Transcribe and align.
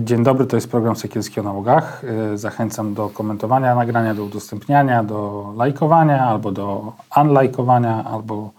Dzień 0.00 0.22
dobry, 0.24 0.46
to 0.46 0.56
jest 0.56 0.70
program 0.70 0.96
Sekielski 0.96 1.40
o 1.40 1.42
nałogach. 1.42 2.02
E, 2.32 2.38
Zachęcam 2.38 2.94
do 2.94 3.08
komentowania 3.08 3.74
nagrania, 3.74 4.14
do 4.14 4.24
udostępniania, 4.24 5.04
do 5.04 5.52
lajkowania, 5.56 6.24
albo 6.24 6.52
do 6.52 6.92
unlajkowania, 7.16 8.04
albo 8.04 8.50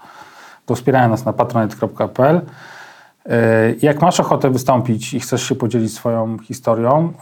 do 0.67 0.76
wspierania 0.76 1.07
nas 1.07 1.26
na 1.26 1.34
patronet.pl. 1.34 2.41
E, 3.26 3.73
Jak 3.81 4.02
masz 4.02 4.20
ochotę 4.20 4.49
wystąpić 4.49 5.13
i 5.13 5.20
chcesz 5.20 5.43
się 5.43 5.55
podzielić 5.55 5.93
swoją 5.93 6.38
historią, 6.39 7.13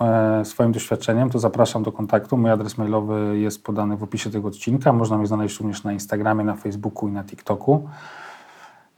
e, 0.41 0.45
swoim 0.45 0.71
doświadczeniem, 0.71 1.29
to 1.29 1.39
zapraszam 1.39 1.83
do 1.83 1.91
kontaktu. 1.91 2.37
Mój 2.37 2.51
adres 2.51 2.77
mailowy 2.77 3.39
jest 3.39 3.63
podany 3.63 3.97
w 3.97 4.03
opisie 4.03 4.29
tego 4.29 4.47
odcinka. 4.47 4.93
Można 4.93 5.17
mnie 5.17 5.27
znaleźć 5.27 5.59
również 5.59 5.83
na 5.83 5.93
Instagramie, 5.93 6.43
na 6.43 6.55
Facebooku 6.55 7.07
i 7.09 7.11
na 7.11 7.23
TikToku. 7.23 7.89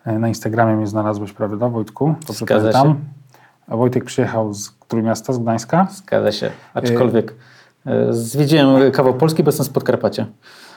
E, 0.06 0.20
Na 0.20 0.28
Instagramie 0.28 0.76
mnie 0.76 0.88
znalazłeś, 0.88 1.34
prawda, 1.34 1.70
Wojtku? 1.70 2.16
Dobrze 2.28 2.46
Zgadza 2.46 2.72
pamiętam? 2.72 2.88
się. 2.88 3.21
A 3.68 3.76
Wojtek 3.78 4.04
przyjechał 4.04 4.54
z 4.54 4.70
którego 4.70 5.08
miasta? 5.08 5.34
Z 5.34 5.40
Gdańska? 5.40 5.88
Zgadza 5.92 6.32
się. 6.32 6.52
Aczkolwiek 6.74 7.36
e, 7.86 8.14
zwiedziłem 8.14 8.92
kawał 8.92 9.14
Polski, 9.14 9.44
bo 9.44 9.50
jestem 9.50 9.66
z 9.66 9.70
Podkarpacia. 9.70 10.26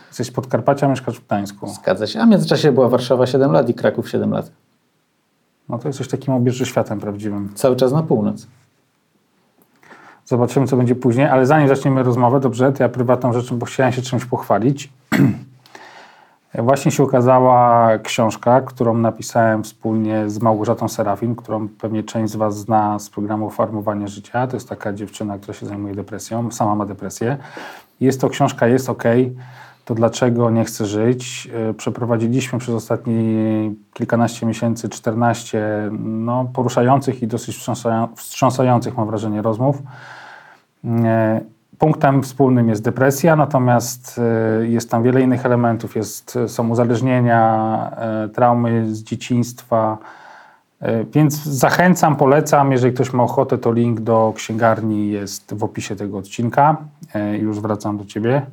Jesteś 0.08 0.26
z 0.26 0.30
Podkarpacia, 0.30 0.88
mieszkasz 0.88 1.20
w 1.20 1.26
Gdańsku. 1.26 1.68
Zgadza 1.68 2.06
się. 2.06 2.20
A 2.20 2.26
w 2.26 2.28
międzyczasie 2.28 2.72
była 2.72 2.88
Warszawa 2.88 3.26
7 3.26 3.52
lat 3.52 3.68
i 3.68 3.74
Kraków 3.74 4.10
7 4.10 4.30
lat. 4.30 4.50
No 5.68 5.78
to 5.78 5.88
jesteś 5.88 6.08
takim 6.08 6.34
obieży 6.34 6.66
światem 6.66 7.00
prawdziwym. 7.00 7.52
Cały 7.54 7.76
czas 7.76 7.92
na 7.92 8.02
północ. 8.02 8.46
Zobaczymy, 10.26 10.66
co 10.66 10.76
będzie 10.76 10.94
później, 10.94 11.26
ale 11.26 11.46
zanim 11.46 11.68
zaczniemy 11.68 12.02
rozmowę, 12.02 12.40
dobrze, 12.40 12.72
to 12.72 12.82
ja 12.82 12.88
prywatną 12.88 13.32
rzeczą, 13.32 13.58
bo 13.58 13.66
chciałem 13.66 13.92
się 13.92 14.02
czymś 14.02 14.24
pochwalić. 14.24 14.92
Właśnie 16.58 16.90
się 16.92 17.02
ukazała 17.02 17.88
książka, 17.98 18.60
którą 18.60 18.94
napisałem 18.94 19.64
wspólnie 19.64 20.30
z 20.30 20.42
Małgorzatą 20.42 20.88
Serafin, 20.88 21.36
którą 21.36 21.68
pewnie 21.68 22.02
część 22.02 22.32
z 22.32 22.36
Was 22.36 22.58
zna 22.58 22.98
z 22.98 23.10
programu 23.10 23.50
Farmowanie 23.50 24.08
Życia. 24.08 24.46
To 24.46 24.56
jest 24.56 24.68
taka 24.68 24.92
dziewczyna, 24.92 25.38
która 25.38 25.54
się 25.54 25.66
zajmuje 25.66 25.94
depresją, 25.94 26.50
sama 26.50 26.74
ma 26.74 26.86
depresję. 26.86 27.36
Jest 28.00 28.20
to 28.20 28.28
książka, 28.28 28.66
jest 28.66 28.90
ok. 28.90 29.02
To 29.84 29.94
dlaczego 29.94 30.50
nie 30.50 30.64
chcę 30.64 30.86
żyć? 30.86 31.46
Yy, 31.46 31.74
Przeprowadziliśmy 31.74 32.58
przez 32.58 32.74
ostatnie 32.74 33.14
kilkanaście 33.92 34.46
miesięcy, 34.46 34.88
14 34.88 35.90
no, 36.00 36.44
poruszających 36.52 37.22
i 37.22 37.26
dosyć 37.26 37.56
wstrząsają- 37.56 38.08
wstrząsających, 38.16 38.96
mam 38.96 39.06
wrażenie, 39.06 39.42
rozmów. 39.42 39.78
Punktem 41.78 42.22
wspólnym 42.22 42.68
jest 42.68 42.82
depresja, 42.82 43.36
natomiast 43.36 44.20
e, 44.60 44.66
jest 44.66 44.90
tam 44.90 45.02
wiele 45.02 45.20
innych 45.20 45.46
elementów. 45.46 45.96
Jest, 45.96 46.38
są 46.46 46.68
uzależnienia, 46.68 47.90
e, 47.96 48.28
traumy 48.28 48.94
z 48.94 49.02
dzieciństwa. 49.02 49.98
Więc 51.12 51.44
zachęcam, 51.44 52.16
polecam. 52.16 52.72
Jeżeli 52.72 52.94
ktoś 52.94 53.12
ma 53.12 53.22
ochotę, 53.22 53.58
to 53.58 53.72
link 53.72 54.00
do 54.00 54.32
księgarni 54.36 55.10
jest 55.10 55.54
w 55.54 55.64
opisie 55.64 55.96
tego 55.96 56.18
odcinka. 56.18 56.76
Już 57.40 57.60
wracam 57.60 57.98
do 57.98 58.04
ciebie. 58.04 58.46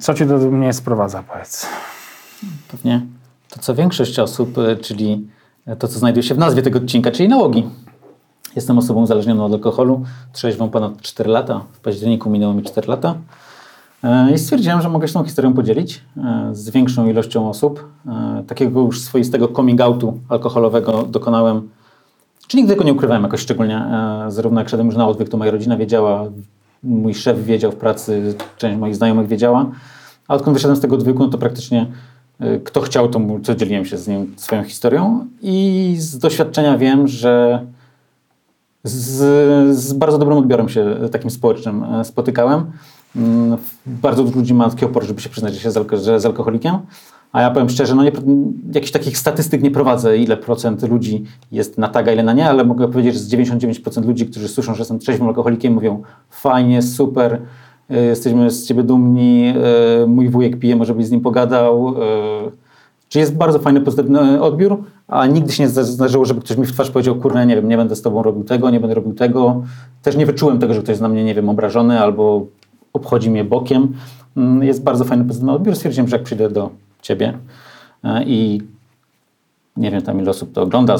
Co 0.00 0.14
cię 0.14 0.26
do 0.26 0.38
mnie 0.38 0.72
sprowadza, 0.72 1.22
powiedz? 1.22 1.66
Pewnie 2.70 3.06
to, 3.50 3.60
co 3.60 3.74
większość 3.74 4.18
osób, 4.18 4.54
czyli 4.82 5.28
to, 5.78 5.88
co 5.88 5.98
znajduje 5.98 6.22
się 6.22 6.34
w 6.34 6.38
nazwie 6.38 6.62
tego 6.62 6.78
odcinka, 6.78 7.10
czyli 7.10 7.28
nałogi. 7.28 7.70
Jestem 8.56 8.78
osobą 8.78 9.02
uzależnioną 9.02 9.44
od 9.44 9.52
alkoholu, 9.52 10.02
trzeźwą 10.32 10.70
ponad 10.70 11.02
4 11.02 11.30
lata. 11.30 11.60
W 11.72 11.80
październiku 11.80 12.30
minęło 12.30 12.54
mi 12.54 12.62
4 12.62 12.88
lata. 12.88 13.14
E, 14.04 14.32
I 14.32 14.38
stwierdziłem, 14.38 14.82
że 14.82 14.88
mogę 14.88 15.08
się 15.08 15.14
tą 15.14 15.24
historią 15.24 15.54
podzielić 15.54 16.02
e, 16.16 16.48
z 16.52 16.70
większą 16.70 17.08
ilością 17.08 17.48
osób. 17.48 17.88
E, 18.06 18.42
Takiego 18.46 18.80
już 18.80 19.00
swoistego 19.00 19.48
coming 19.48 19.80
outu 19.80 20.18
alkoholowego 20.28 21.02
dokonałem 21.02 21.68
czy 22.48 22.56
nigdy 22.56 22.72
tego 22.72 22.84
nie 22.84 22.92
ukrywałem 22.92 23.22
jakoś 23.22 23.40
szczególnie. 23.40 23.84
Zarówno 24.28 24.60
jak 24.60 24.68
szedłem 24.68 24.86
już 24.86 24.96
na 24.96 25.08
odwyk, 25.08 25.28
to 25.28 25.36
moja 25.36 25.50
rodzina 25.50 25.76
wiedziała, 25.76 26.24
mój 26.82 27.14
szef 27.14 27.44
wiedział 27.44 27.72
w 27.72 27.76
pracy, 27.76 28.34
część 28.58 28.78
moich 28.78 28.96
znajomych 28.96 29.28
wiedziała. 29.28 29.66
A 30.28 30.34
odkąd 30.34 30.56
wyszedłem 30.56 30.76
z 30.76 30.80
tego 30.80 30.94
odwyku, 30.94 31.18
no 31.18 31.28
to 31.28 31.38
praktycznie 31.38 31.86
kto 32.64 32.80
chciał, 32.80 33.08
to 33.08 33.18
mu, 33.18 33.40
to 33.40 33.54
dzieliłem 33.54 33.84
się 33.84 33.98
z 33.98 34.08
nim 34.08 34.34
swoją 34.36 34.64
historią. 34.64 35.26
I 35.42 35.94
z 35.98 36.18
doświadczenia 36.18 36.78
wiem, 36.78 37.08
że 37.08 37.66
z, 38.84 39.76
z 39.76 39.92
bardzo 39.92 40.18
dobrym 40.18 40.38
odbiorem 40.38 40.68
się 40.68 40.96
takim 41.12 41.30
społecznym 41.30 41.84
e, 41.84 42.04
spotykałem. 42.04 42.64
Mm, 43.16 43.56
Bardzo 43.86 44.24
dużo 44.24 44.36
ludzi 44.36 44.54
ma 44.54 44.70
taki 44.70 44.84
opór, 44.84 45.04
żeby 45.04 45.20
się 45.20 45.28
przyznać, 45.28 45.54
że, 45.54 45.60
się 45.60 45.70
z, 45.70 45.76
alko- 45.76 45.96
że 46.04 46.12
jest 46.12 46.26
alkoholikiem. 46.26 46.74
A 47.32 47.40
ja 47.42 47.50
powiem 47.50 47.68
szczerze, 47.68 47.94
no 47.94 48.04
nie, 48.04 48.12
jakichś 48.74 48.90
takich 48.92 49.18
statystyk 49.18 49.62
nie 49.62 49.70
prowadzę, 49.70 50.18
ile 50.18 50.36
procent 50.36 50.82
ludzi 50.88 51.24
jest 51.52 51.78
na 51.78 51.88
tak, 51.88 52.08
a 52.08 52.12
ile 52.12 52.22
na 52.22 52.32
nie, 52.32 52.48
ale 52.48 52.64
mogę 52.64 52.88
powiedzieć, 52.88 53.14
że 53.14 53.20
z 53.20 53.28
99% 53.30 54.06
ludzi, 54.06 54.26
którzy 54.26 54.48
słyszą, 54.48 54.74
że 54.74 54.78
jestem 54.80 54.98
trzeźwym 54.98 55.28
alkoholikiem, 55.28 55.72
mówią 55.74 56.02
fajnie, 56.30 56.82
super, 56.82 57.40
y, 57.90 57.94
jesteśmy 57.96 58.50
z 58.50 58.66
ciebie 58.66 58.82
dumni, 58.82 59.54
y, 60.02 60.06
mój 60.06 60.28
wujek 60.28 60.58
pije, 60.58 60.76
może 60.76 60.94
byś 60.94 61.06
z 61.06 61.10
nim 61.10 61.20
pogadał. 61.20 61.94
Y, 63.10 63.12
Czy 63.12 63.18
jest 63.18 63.36
bardzo 63.36 63.58
fajny, 63.58 63.80
pozytywny 63.80 64.42
odbiór, 64.42 64.82
a 65.08 65.26
nigdy 65.26 65.52
się 65.52 65.62
nie 65.62 65.68
zda- 65.68 65.84
zdarzyło, 65.84 66.24
żeby 66.24 66.40
ktoś 66.40 66.56
mi 66.56 66.66
w 66.66 66.72
twarz 66.72 66.90
powiedział, 66.90 67.14
kurde, 67.14 67.46
nie 67.46 67.56
wiem, 67.56 67.68
nie 67.68 67.76
będę 67.76 67.96
z 67.96 68.02
tobą 68.02 68.22
robił 68.22 68.44
tego, 68.44 68.70
nie 68.70 68.80
będę 68.80 68.94
robił 68.94 69.14
tego. 69.14 69.62
Też 70.02 70.16
nie 70.16 70.26
wyczułem 70.26 70.58
tego, 70.58 70.74
że 70.74 70.80
ktoś 70.80 70.88
jest 70.88 71.02
na 71.02 71.08
mnie, 71.08 71.24
nie 71.24 71.34
wiem, 71.34 71.48
obrażony 71.48 72.00
albo 72.00 72.46
obchodzi 72.92 73.30
mnie 73.30 73.44
bokiem. 73.44 73.92
Mm, 74.36 74.62
Jest 74.62 74.82
bardzo 74.82 75.04
fajny, 75.04 75.24
pozytywny 75.24 75.52
odbiór. 75.52 75.76
Stwierdziłem, 75.76 76.08
że 76.08 76.16
jak 76.16 76.24
przyjdę 76.24 76.50
do 76.50 76.70
ciebie 77.02 77.38
e, 78.04 78.24
i 78.24 78.62
nie 79.76 79.90
wiem 79.90 80.02
tam 80.02 80.20
ile 80.20 80.30
osób 80.30 80.52
to 80.52 80.62
ogląda, 80.62 80.96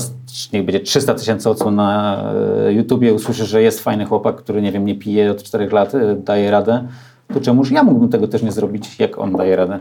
niech 0.52 0.64
będzie 0.64 0.80
300 0.80 1.14
tysięcy 1.14 1.50
odsłon 1.50 1.74
na 1.74 2.22
e, 2.66 2.72
YouTubie, 2.72 3.14
usłyszysz, 3.14 3.48
że 3.48 3.62
jest 3.62 3.80
fajny 3.80 4.04
chłopak, 4.04 4.36
który 4.36 4.62
nie 4.62 4.72
wiem, 4.72 4.84
nie 4.84 4.94
pije 4.94 5.30
od 5.30 5.42
4 5.42 5.68
lat, 5.68 5.94
e, 5.94 6.16
daje 6.16 6.50
radę, 6.50 6.88
to 7.34 7.40
czemuż 7.40 7.70
ja 7.70 7.82
mógłbym 7.82 8.08
tego 8.08 8.28
też 8.28 8.42
nie 8.42 8.52
zrobić, 8.52 8.98
jak 8.98 9.18
on 9.18 9.32
daje 9.32 9.56
radę. 9.56 9.78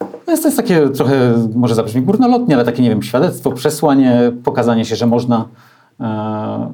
No 0.00 0.32
jest 0.32 0.42
to 0.42 0.48
jest 0.48 0.56
takie 0.56 0.88
trochę, 0.88 1.34
może 1.54 1.74
zabrzmi 1.74 2.02
górnolotnie, 2.02 2.54
ale 2.54 2.64
takie, 2.64 2.82
nie 2.82 2.88
wiem, 2.88 3.02
świadectwo, 3.02 3.52
przesłanie, 3.52 4.32
pokazanie 4.44 4.84
się, 4.84 4.96
że 4.96 5.06
można. 5.06 5.48
E, 6.00 6.72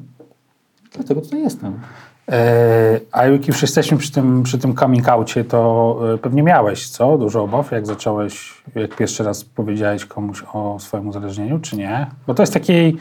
dlatego 0.92 1.20
tutaj 1.20 1.42
jestem. 1.42 1.80
E, 2.28 3.00
A 3.12 3.26
jak 3.26 3.48
już 3.48 3.62
jesteśmy 3.62 3.98
przy 3.98 4.12
tym, 4.12 4.42
przy 4.42 4.58
tym 4.58 4.74
coming 4.76 5.08
outie, 5.08 5.44
to 5.44 5.98
e, 6.14 6.18
pewnie 6.18 6.42
miałeś, 6.42 6.88
co? 6.88 7.18
Dużo 7.18 7.42
obaw, 7.42 7.72
jak 7.72 7.86
zacząłeś, 7.86 8.62
jak 8.74 8.96
pierwszy 8.96 9.24
raz 9.24 9.44
powiedziałeś 9.44 10.04
komuś 10.04 10.44
o 10.52 10.76
swoim 10.80 11.08
uzależnieniu, 11.08 11.58
czy 11.58 11.76
nie? 11.76 12.06
Bo 12.26 12.34
to 12.34 12.42
jest 12.42 12.52
takiej, 12.52 12.96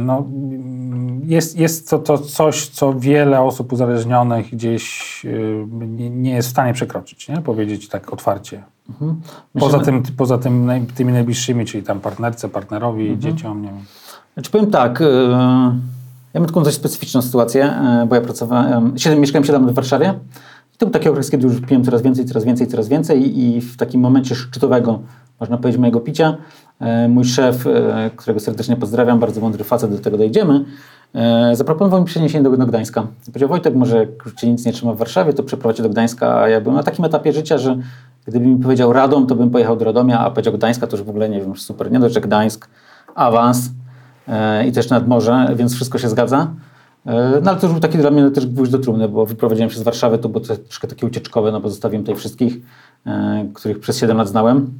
no, 0.00 0.18
mm, 0.18 1.20
jest, 1.24 1.56
jest 1.56 1.90
to, 1.90 1.98
to 1.98 2.18
coś, 2.18 2.68
co 2.68 2.94
wiele 2.94 3.40
osób 3.40 3.72
uzależnionych 3.72 4.50
gdzieś 4.50 5.22
e, 5.24 5.66
nie, 5.86 6.10
nie 6.10 6.30
jest 6.30 6.48
w 6.48 6.50
stanie 6.50 6.72
przekroczyć, 6.72 7.28
nie? 7.28 7.36
Powiedzieć 7.36 7.88
tak 7.88 8.12
otwarcie. 8.12 8.62
Poza, 9.58 9.78
Myślę, 9.78 9.92
tym, 9.92 10.02
poza 10.16 10.38
tym, 10.38 10.66
naj- 10.66 10.86
tymi 10.86 11.12
najbliższymi, 11.12 11.64
czyli 11.66 11.82
tam 11.82 12.00
partnerce, 12.00 12.48
partnerowi, 12.48 13.18
dzieciom, 13.18 13.62
nie 13.62 13.68
wiem. 13.68 13.84
Znaczy 14.34 14.50
powiem 14.50 14.70
tak, 14.70 15.00
yy, 15.00 15.06
ja 16.34 16.40
mam 16.40 16.46
taką 16.46 16.62
dość 16.62 16.76
specyficzną 16.76 17.22
sytuację, 17.22 17.74
yy, 18.00 18.06
bo 18.06 18.14
ja 18.14 18.20
pracowałem, 18.20 18.98
siedem, 18.98 19.20
mieszkałem 19.20 19.44
7 19.44 19.62
lat 19.62 19.72
w 19.72 19.74
Warszawie 19.74 20.14
i 20.74 20.78
to 20.78 20.86
był 20.86 20.92
taki 20.92 21.08
okres, 21.08 21.30
kiedy 21.30 21.46
już 21.46 21.60
piłem 21.60 21.84
coraz 21.84 22.02
więcej, 22.02 22.24
coraz 22.24 22.44
więcej, 22.44 22.66
coraz 22.66 22.88
więcej 22.88 23.38
i 23.38 23.60
w 23.60 23.76
takim 23.76 24.00
momencie 24.00 24.34
szczytowego, 24.34 25.00
można 25.40 25.58
powiedzieć, 25.58 25.80
mojego 25.80 26.00
picia, 26.00 26.36
mój 27.08 27.24
szef, 27.24 27.64
yy, 27.64 27.72
którego 28.16 28.40
serdecznie 28.40 28.76
pozdrawiam, 28.76 29.18
bardzo 29.18 29.40
mądry 29.40 29.64
facet, 29.64 29.90
do 29.90 29.98
tego 29.98 30.18
dojdziemy, 30.18 30.64
yy, 31.14 31.22
zaproponował 31.56 32.00
mi 32.00 32.06
przeniesienie 32.06 32.44
do, 32.44 32.56
do 32.56 32.66
Gdańska. 32.66 33.06
Powiedział, 33.26 33.48
Wojtek, 33.48 33.74
może 33.74 34.06
cię 34.36 34.50
nic 34.50 34.66
nie 34.66 34.72
trzyma 34.72 34.92
w 34.92 34.96
Warszawie, 34.96 35.32
to 35.32 35.42
przeprowadź 35.42 35.82
do 35.82 35.88
Gdańska, 35.88 36.40
a 36.40 36.48
ja 36.48 36.60
byłem 36.60 36.76
na 36.76 36.82
takim 36.82 37.04
etapie 37.04 37.32
życia, 37.32 37.58
że 37.58 37.78
gdyby 38.26 38.46
mi 38.46 38.62
powiedział 38.62 38.92
Radom, 38.92 39.26
to 39.26 39.34
bym 39.34 39.50
pojechał 39.50 39.76
do 39.76 39.84
Radomia, 39.84 40.20
a 40.20 40.30
powiedział 40.30 40.54
Gdańska, 40.54 40.86
to 40.86 40.96
już 40.96 41.06
w 41.06 41.10
ogóle 41.10 41.28
nie 41.28 41.40
wiem, 41.40 41.56
super, 41.56 41.92
nie 41.92 41.98
dość, 41.98 42.14
że 42.14 42.20
Gdańsk, 42.20 42.68
awans, 43.14 43.70
e, 44.28 44.66
i 44.66 44.72
też 44.72 44.90
nad 44.90 45.08
morze, 45.08 45.48
więc 45.56 45.74
wszystko 45.74 45.98
się 45.98 46.08
zgadza. 46.08 46.50
E, 47.06 47.40
No 47.42 47.50
ale 47.50 47.60
to 47.60 47.66
już 47.66 47.72
był 47.72 47.80
taki 47.80 47.98
dla 47.98 48.10
mnie 48.10 48.30
też 48.30 48.46
gwóźdź 48.46 48.72
do 48.72 48.78
trumny, 48.78 49.08
bo 49.08 49.26
wyprowadziłem 49.26 49.70
się 49.70 49.78
z 49.78 49.82
Warszawy, 49.82 50.18
to 50.18 50.28
było 50.28 50.44
troszkę 50.44 50.88
takie 50.88 51.06
ucieczkowe, 51.06 51.52
no 51.52 51.60
bo 51.60 51.68
zostawiłem 51.68 52.04
tutaj 52.04 52.16
wszystkich, 52.16 52.56
e, 53.06 53.46
których 53.54 53.80
przez 53.80 53.98
7 53.98 54.16
lat 54.16 54.28
znałem. 54.28 54.70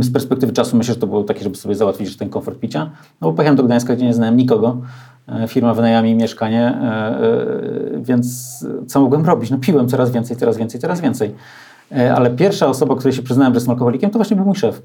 Z 0.00 0.12
perspektywy 0.12 0.52
czasu 0.52 0.76
myślę, 0.76 0.94
że 0.94 1.00
to 1.00 1.06
było 1.06 1.24
takie, 1.24 1.42
żeby 1.42 1.56
sobie 1.56 1.74
załatwić 1.74 2.16
ten 2.16 2.28
komfort 2.28 2.58
picia. 2.58 2.90
No 3.20 3.28
bo 3.28 3.32
pojechałem 3.32 3.56
do 3.56 3.64
Gdańska, 3.64 3.96
gdzie 3.96 4.04
nie 4.04 4.14
znałem 4.14 4.36
nikogo. 4.36 4.76
e, 5.28 5.48
firma 5.48 5.74
wynajęła 5.74 6.02
mi 6.02 6.14
mieszkanie, 6.14 6.62
e, 6.62 6.82
e, 6.84 8.00
więc 8.02 8.56
co 8.86 9.00
mogłem 9.00 9.26
robić? 9.26 9.50
No 9.50 9.58
piłem 9.58 9.88
coraz 9.88 10.10
więcej, 10.10 10.36
coraz 10.36 10.56
więcej, 10.56 10.80
coraz 10.80 11.00
więcej. 11.00 11.34
Ale 12.16 12.30
pierwsza 12.30 12.66
osoba, 12.66 12.96
której 12.96 13.12
się 13.12 13.22
przyznałem, 13.22 13.52
że 13.52 13.56
jestem 13.56 13.70
alkoholikiem, 13.72 14.10
to 14.10 14.18
właśnie 14.18 14.36
był 14.36 14.44
mój 14.44 14.54
szef. 14.54 14.82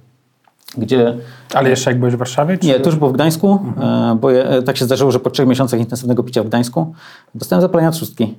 Gdzie 0.77 1.17
Ale 1.53 1.69
jeszcze 1.69 1.91
jak 1.91 1.99
byłeś 1.99 2.13
w 2.13 2.17
Warszawie? 2.17 2.57
Czy... 2.57 2.67
nie, 2.67 2.79
to 2.79 2.89
już 2.89 2.95
było 2.95 3.09
w 3.09 3.13
Gdańsku, 3.13 3.59
e, 3.81 4.17
bo 4.21 4.29
tak 4.65 4.77
się 4.77 4.85
zdarzyło, 4.85 5.11
że 5.11 5.19
po 5.19 5.29
trzech 5.29 5.47
miesiącach 5.47 5.79
intensywnego 5.79 6.23
picia 6.23 6.43
w 6.43 6.47
Gdańsku 6.47 6.93
dostałem 7.35 7.61
zapalenia 7.61 7.91
trzustki. 7.91 8.35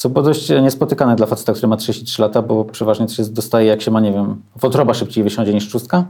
Co 0.00 0.08
było 0.08 0.22
dość 0.24 0.48
niespotykane 0.62 1.16
dla 1.16 1.26
faceta, 1.26 1.52
który 1.52 1.68
ma 1.68 1.76
33 1.76 2.22
lata, 2.22 2.42
bo 2.42 2.64
przeważnie 2.64 3.06
to 3.06 3.12
się 3.14 3.22
dostaje, 3.22 3.66
jak 3.66 3.82
się 3.82 3.90
ma, 3.90 4.00
nie 4.00 4.12
wiem, 4.12 4.42
wątroba 4.56 4.94
szybciej 4.94 5.24
wysiądzie 5.24 5.54
niż 5.54 5.68
trzustka. 5.68 6.04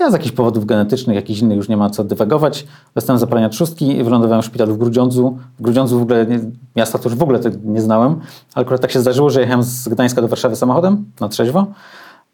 Ja 0.00 0.10
z 0.10 0.12
jakichś 0.12 0.34
powodów 0.34 0.66
genetycznych, 0.66 1.16
jakichś 1.16 1.40
innych 1.40 1.56
już 1.56 1.68
nie 1.68 1.76
ma 1.76 1.90
co 1.90 2.04
dywagować. 2.04 2.66
Dostałem 2.94 3.20
zapalenia 3.20 3.48
trzustki 3.48 3.96
i 3.96 4.04
wylądowałem 4.04 4.42
w 4.42 4.46
szpitalu 4.46 4.74
w 4.74 4.78
Grudziądzu. 4.78 5.38
W 5.58 5.62
Grudziądzu 5.62 5.98
w 5.98 6.02
ogóle, 6.02 6.26
nie, 6.26 6.40
miasta 6.76 6.98
to 6.98 7.08
już 7.08 7.18
w 7.18 7.22
ogóle 7.22 7.40
nie 7.64 7.80
znałem, 7.80 8.20
ale 8.54 8.64
akurat 8.64 8.80
tak 8.80 8.90
się 8.90 9.00
zdarzyło, 9.00 9.30
że 9.30 9.40
jechałem 9.40 9.62
z 9.62 9.88
Gdańska 9.88 10.22
do 10.22 10.28
Warszawy 10.28 10.56
samochodem 10.56 11.04
na 11.20 11.28
trzeźwo 11.28 11.66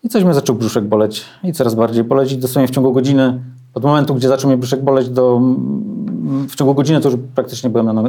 i 0.02 0.08
coś 0.08 0.24
mnie 0.24 0.34
zaczął 0.34 0.56
brzuszek 0.56 0.84
boleć 0.84 1.24
i 1.42 1.52
coraz 1.52 1.74
bardziej 1.74 2.04
boleć 2.04 2.32
i 2.32 2.38
dosłownie 2.38 2.68
w 2.68 2.70
ciągu 2.70 2.92
godziny, 2.92 3.40
od 3.74 3.84
momentu, 3.84 4.14
gdzie 4.14 4.28
zaczął 4.28 4.50
mnie 4.50 4.56
brzuszek 4.56 4.84
boleć 4.84 5.08
do, 5.08 5.36
mm, 5.36 6.46
w 6.48 6.56
ciągu 6.56 6.74
godziny 6.74 7.00
to 7.00 7.10
już 7.10 7.18
praktycznie 7.34 7.70
byłem 7.70 7.86
na, 7.86 7.92
na, 7.92 8.02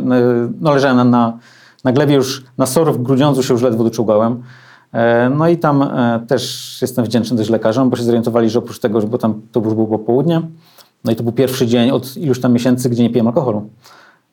no 0.62 0.74
leżałem 0.74 0.98
na, 0.98 1.04
na, 1.04 1.38
na 1.84 1.92
glebie 1.92 2.16
już, 2.16 2.44
na 2.58 2.66
SOR 2.66 2.94
w 2.94 3.44
się 3.44 3.54
już 3.54 3.62
ledwo 3.62 3.84
doczułgałem. 3.84 4.44
E, 4.94 5.30
No 5.30 5.48
i 5.48 5.58
tam 5.58 5.82
e, 5.82 6.20
też 6.28 6.78
jestem 6.82 7.06
wdzięczny 7.06 7.38
dość 7.38 7.50
lekarzom, 7.50 7.90
bo 7.90 7.98
się 7.98 8.04
zorientowali, 8.04 8.50
że 8.50 8.60
oprócz 8.60 8.80
tego, 8.80 9.02
bo 9.02 9.18
tam 9.18 9.42
to 9.52 9.60
już 9.60 9.74
było 9.74 9.88
popołudnie, 9.88 10.42
no 11.06 11.12
i 11.12 11.16
to 11.16 11.24
był 11.24 11.32
pierwszy 11.32 11.68
dzień 11.68 11.92
od 11.92 12.18
iluś 12.18 12.40
tam 12.40 12.54
miesięcy, 12.54 12.90
gdzie 12.90 13.04
nie 13.04 13.10
piłem 13.10 13.28
alkoholu. 13.28 13.70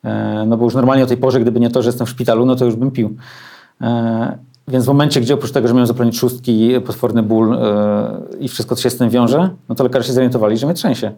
E, 0.03 0.45
No 0.47 0.57
bo 0.57 0.65
już 0.65 0.75
normalnie 0.75 1.03
o 1.03 1.07
tej 1.07 1.17
porze, 1.17 1.39
gdyby 1.39 1.59
nie 1.59 1.69
to, 1.69 1.81
że 1.81 1.89
jestem 1.89 2.07
w 2.07 2.09
szpitalu, 2.09 2.45
no 2.45 2.55
to 2.55 2.65
już 2.65 2.75
bym 2.75 2.91
pił. 2.91 3.15
Więc 4.67 4.85
w 4.85 4.87
momencie, 4.87 5.21
gdzie 5.21 5.33
oprócz 5.33 5.51
tego, 5.51 5.67
że 5.67 5.73
miałem 5.73 5.87
zapalenie 5.87 6.11
trzustki, 6.11 6.71
potworny 6.85 7.23
ból 7.23 7.57
i 8.39 8.47
wszystko, 8.47 8.75
co 8.75 8.81
się 8.81 8.89
z 8.89 8.97
tym 8.97 9.09
wiąże, 9.09 9.49
no 9.69 9.75
to 9.75 9.83
lekarze 9.83 10.07
się 10.07 10.13
zorientowali, 10.13 10.57
że 10.57 10.65
mnie 10.65 10.75
trzęsie. 10.75 11.11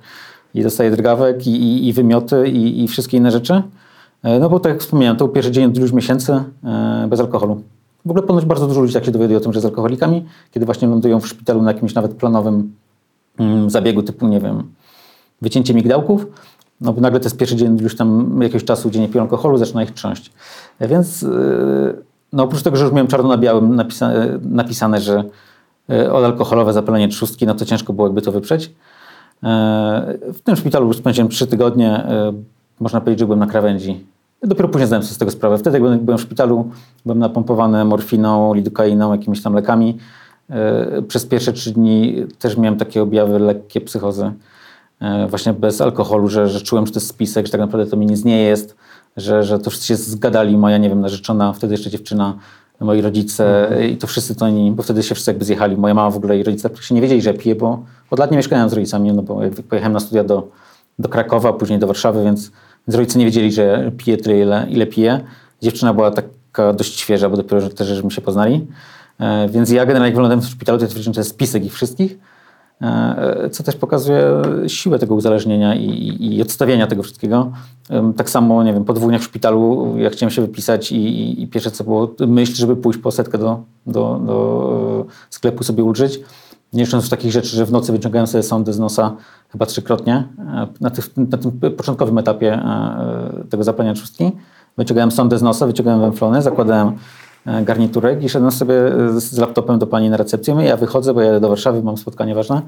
I 0.54 0.64
dostaję 0.64 0.92
drgawek, 0.92 1.48
i, 1.48 1.50
i, 1.50 1.88
i 1.88 1.94
wymioty, 1.94 2.50
i, 2.50 2.84
i 2.84 2.88
wszystkie 2.88 3.18
inne 3.18 3.32
rzeczy. 3.32 3.64
E, 4.24 4.40
No 4.40 4.50
bo 4.50 4.60
tak 4.60 4.72
jak 4.72 4.82
wspomniałem, 4.82 5.18
to 5.18 5.28
pierwszy 5.28 5.52
dzień 5.52 5.66
od 5.66 5.78
iluś 5.78 5.92
miesięcy 5.92 6.34
e, 6.64 7.08
bez 7.10 7.20
alkoholu. 7.20 7.62
W 8.06 8.10
ogóle 8.10 8.28
ponoć 8.28 8.46
bardzo 8.46 8.68
dużo 8.68 8.82
ludzi 8.82 8.94
tak 8.94 9.06
się 9.06 9.12
dowiaduje 9.12 9.38
o 9.38 9.42
tym, 9.42 9.54
że 9.54 9.62
z 9.62 9.66
alkoholikami, 9.66 10.26
kiedy 10.52 10.66
właśnie 10.66 10.88
lądują 10.88 11.20
w 11.20 11.28
szpitalu 11.28 11.62
na 11.62 11.72
jakimś 11.72 11.94
nawet 11.94 12.14
planowym 12.14 12.76
mm, 13.40 13.70
zabiegu 13.70 14.04
typu, 14.04 14.28
nie 14.28 14.40
wiem, 14.40 14.64
wycięcie 15.42 15.74
migdałków, 15.74 16.28
no 16.82 16.94
bo 16.94 17.02
nagle 17.02 17.20
to 17.20 17.26
jest 17.26 17.38
pierwszy 17.38 17.56
dzień 17.56 17.78
już 17.82 17.96
tam 17.96 18.40
jakiegoś 18.42 18.64
czasu, 18.64 18.90
gdzie 18.90 19.00
nie 19.00 19.08
piją 19.10 19.24
alkoholu, 19.24 19.58
zaczyna 19.58 19.84
ich 19.84 19.92
trząść. 19.92 20.32
E, 20.80 20.88
Więc 20.88 21.26
no 22.34 22.44
oprócz 22.44 22.62
tego, 22.64 22.78
że 22.78 22.84
już 22.84 22.94
miałem 22.94 23.08
czarno 23.08 23.30
na 23.30 23.38
białym 23.38 23.76
napisa 23.76 24.12
napisane, 24.42 25.02
że 25.02 25.24
odalkoholowe 26.12 26.74
zapalenie 26.74 27.08
trzustki, 27.08 27.46
no 27.46 27.56
to 27.56 27.66
ciężko 27.66 27.94
było 27.94 28.08
jakby 28.08 28.22
to 28.22 28.32
wyprzeć. 28.32 28.72
W 30.34 30.40
tym 30.44 30.56
szpitalu 30.56 30.88
już 30.88 30.98
spędziłem 30.98 31.30
trzy 31.30 31.48
tygodnie, 31.48 32.08
można 32.80 33.02
powiedzieć, 33.02 33.20
że 33.20 33.26
byłem 33.26 33.40
na 33.40 33.48
krawędzi. 33.48 34.06
Dopiero 34.44 34.70
później 34.70 34.88
zdałem 34.88 35.04
sobie 35.04 35.16
z 35.16 35.18
tego 35.18 35.32
sprawę. 35.32 35.58
Wtedy, 35.58 35.80
jak 35.80 36.02
byłem- 36.02 36.18
w 36.18 36.22
szpitalu, 36.22 36.70
byłem 37.06 37.20
napompowany 37.20 37.86
morfiną, 37.86 38.54
lidokainą, 38.54 39.12
jakimiś 39.12 39.42
tam 39.42 39.54
lekami. 39.54 39.98
Yy, 40.50 41.02
Przez 41.02 41.26
pierwsze 41.26 41.54
trzy 41.54 41.72
dni 41.72 42.16
też 42.40 42.58
miałem 42.58 42.80
takie 42.80 43.02
objawy 43.02 43.40
lekkie 43.40 43.82
psychozy 43.82 44.32
e, 45.00 45.28
właśnie 45.28 45.54
bez 45.54 45.82
alkoholu, 45.82 46.28
że, 46.28 46.48
że 46.48 46.62
czułem, 46.62 46.86
że 46.86 46.94
to 46.94 46.98
jest 47.00 47.08
spisek, 47.08 47.46
że 47.46 47.52
tak 47.52 47.62
naprawdę 47.62 47.92
to 47.92 47.98
mi 47.98 48.06
nic 48.06 48.26
nie 48.26 48.44
jest, 48.44 48.76
że, 49.18 49.44
że 49.44 49.60
to 49.60 49.70
wszyscy 49.70 49.88
się 49.88 49.96
zgadali, 49.96 50.58
moja, 50.58 50.78
nie 50.78 50.90
wiem, 50.90 51.02
narzeczona, 51.02 51.54
wtedy 51.54 51.74
jeszcze 51.74 51.90
dziewczyna, 51.90 52.38
moi 52.80 53.02
rodzice 53.02 53.72
e, 53.78 53.88
i 53.88 53.98
to 53.98 54.08
wszyscy 54.08 54.36
to 54.36 54.46
oni, 54.46 54.72
bo 54.72 54.84
wtedy 54.84 55.04
się 55.04 55.16
wszyscy 55.16 55.32
jakby 55.32 55.46
zjechali. 55.46 55.78
Moja 55.78 55.94
mama 55.94 56.10
w 56.10 56.18
ogóle 56.18 56.40
i 56.40 56.44
rodzice 56.44 56.70
praktycznie 56.70 56.96
nie 56.96 57.02
wiedzieli, 57.02 57.22
że 57.22 57.34
piję, 57.34 57.56
bo 57.56 57.84
od 58.12 58.20
lat 58.20 58.32
nie 58.32 58.38
mieszkałem 58.38 58.70
z 58.70 58.74
rodzicami, 58.74 59.14
no 59.14 59.22
bo 59.24 59.40
pojechałem 59.70 59.94
na 59.94 60.00
studia 60.00 60.24
do, 60.24 60.48
do 61.00 61.10
Krakowa, 61.10 61.54
później 61.54 61.80
do 61.80 61.88
Warszawy, 61.88 62.24
więc, 62.24 62.52
więc 62.88 62.96
rodzice 62.96 63.20
nie 63.20 63.26
wiedzieli, 63.26 63.52
że 63.52 63.92
piję 63.98 64.18
tyle, 64.18 64.40
ile, 64.40 64.68
ile. 64.70 65.24
Dziewczyna 65.62 65.94
była 65.94 66.12
taka 66.12 66.74
dość 66.74 67.00
świeża, 67.00 67.30
bo 67.30 67.38
dopiero 67.38 67.62
że 67.62 67.70
też 67.70 67.88
żeśmy 67.88 68.12
się 68.12 68.22
poznali. 68.22 68.68
E, 69.20 69.50
Więc 69.50 69.70
ja 69.70 69.86
generalnie 69.86 70.08
jak 70.08 70.16
wyglądałem 70.16 70.42
w 70.42 70.46
szpitalu, 70.46 70.80
to 70.80 70.88
że 70.88 71.12
to 71.12 71.20
jest 71.20 71.30
spisek 71.30 71.66
ich 71.66 71.74
wszystkich. 71.74 72.18
E, 72.82 73.50
co 73.52 73.64
też 73.64 73.76
pokazuje 73.76 74.24
siłę 74.68 75.00
tego 75.00 75.16
uzależnienia 75.16 75.76
i, 75.76 76.18
i, 76.20 76.42
odstawienia 76.42 76.88
tego 76.88 77.04
wszystkiego. 77.04 77.52
Tak 78.18 78.30
samo, 78.30 78.64
nie 78.64 78.74
wiem, 78.74 78.86
po 78.86 78.94
dwóch 78.94 79.12
w 79.12 79.24
szpitalu, 79.24 79.94
jak 79.98 80.14
chciałem 80.14 80.32
się 80.32 80.42
wypisać 80.42 80.92
i, 80.92 80.96
i, 80.96 81.44
i 81.44 81.48
pierwsze 81.48 81.72
co 81.72 81.84
było 81.84 82.16
myśl, 82.28 82.56
żeby 82.56 82.76
pójść 82.76 83.00
po 83.00 83.12
setkę 83.12 83.38
do, 83.38 83.64
do, 83.86 84.22
do 84.26 85.06
e, 85.10 85.12
sklepu 85.30 85.64
sobie 85.64 85.84
ulżyć. 85.84 86.20
Nie 86.74 86.84
licząc 86.84 87.10
takich 87.10 87.32
rzeczy, 87.32 87.56
że 87.56 87.66
w 87.66 87.72
nocy 87.72 87.92
wyciągałem 87.92 88.28
sobie 88.28 88.44
sondę 88.44 88.74
z 88.74 88.80
nosa 88.80 89.16
chyba 89.52 89.66
trzykrotnie. 89.66 90.28
E, 90.40 90.68
Na, 90.82 90.90
tych, 90.90 91.18
na 91.18 91.38
tym 91.38 91.52
początkowym 91.78 92.18
etapie 92.18 92.54
e, 92.54 93.44
tego 93.50 93.64
zapalenia 93.64 93.94
trzustki 93.94 94.32
wyciągałem 94.78 95.12
sondę 95.12 95.38
z 95.38 95.42
nosa, 95.42 95.68
wyciągałem 95.68 96.02
węflony, 96.02 96.42
zakładałem 96.42 96.92
e, 97.46 97.64
garniturek 97.64 98.24
i 98.24 98.30
szedłem 98.30 98.52
sobie 98.52 98.76
z, 99.18 99.38
laptopem 99.38 99.80
do 99.80 99.88
pani 99.88 100.10
na 100.10 100.18
recepcję. 100.18 100.56
Ja 100.56 100.78
wychodzę, 100.78 101.14
bo 101.14 101.22
jadę 101.22 101.40
do 101.40 101.50
Warszawy, 101.50 101.84
mam 101.84 101.98
spotkanie 101.98 102.36
ważne. 102.36 102.62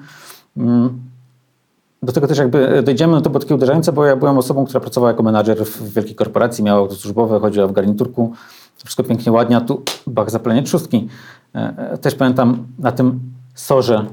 Mm. 0.58 1.02
Do 2.04 2.14
tego 2.14 2.28
też 2.28 2.38
jakby 2.38 2.84
dojdziemy, 2.84 3.14
no 3.14 3.22
to 3.22 3.30
było 3.30 3.40
takie 3.40 3.56
uderzające, 3.56 3.94
bo 3.94 4.06
ja 4.06 4.16
byłem 4.16 4.38
osobą, 4.38 4.66
która 4.66 4.80
pracowała 4.80 5.12
jako 5.12 5.24
menadżer 5.24 5.66
w 5.66 5.94
wielkiej 5.94 6.16
korporacji, 6.16 6.64
miała 6.64 6.80
auto 6.80 6.96
służbowe, 6.96 7.40
chodziła 7.40 7.68
w 7.68 7.72
garniturku, 7.72 8.34
wszystko 8.84 9.04
pięknie, 9.04 9.32
ładnie, 9.32 9.58
a 9.58 9.62
tu 9.62 9.84
bach, 10.08 10.30
zapalenie 10.30 10.64
trzustki. 10.64 11.08
Też 12.02 12.16
pamiętam 12.16 12.68
na 12.80 12.92
tym 12.92 13.20
sorze, 13.56 14.06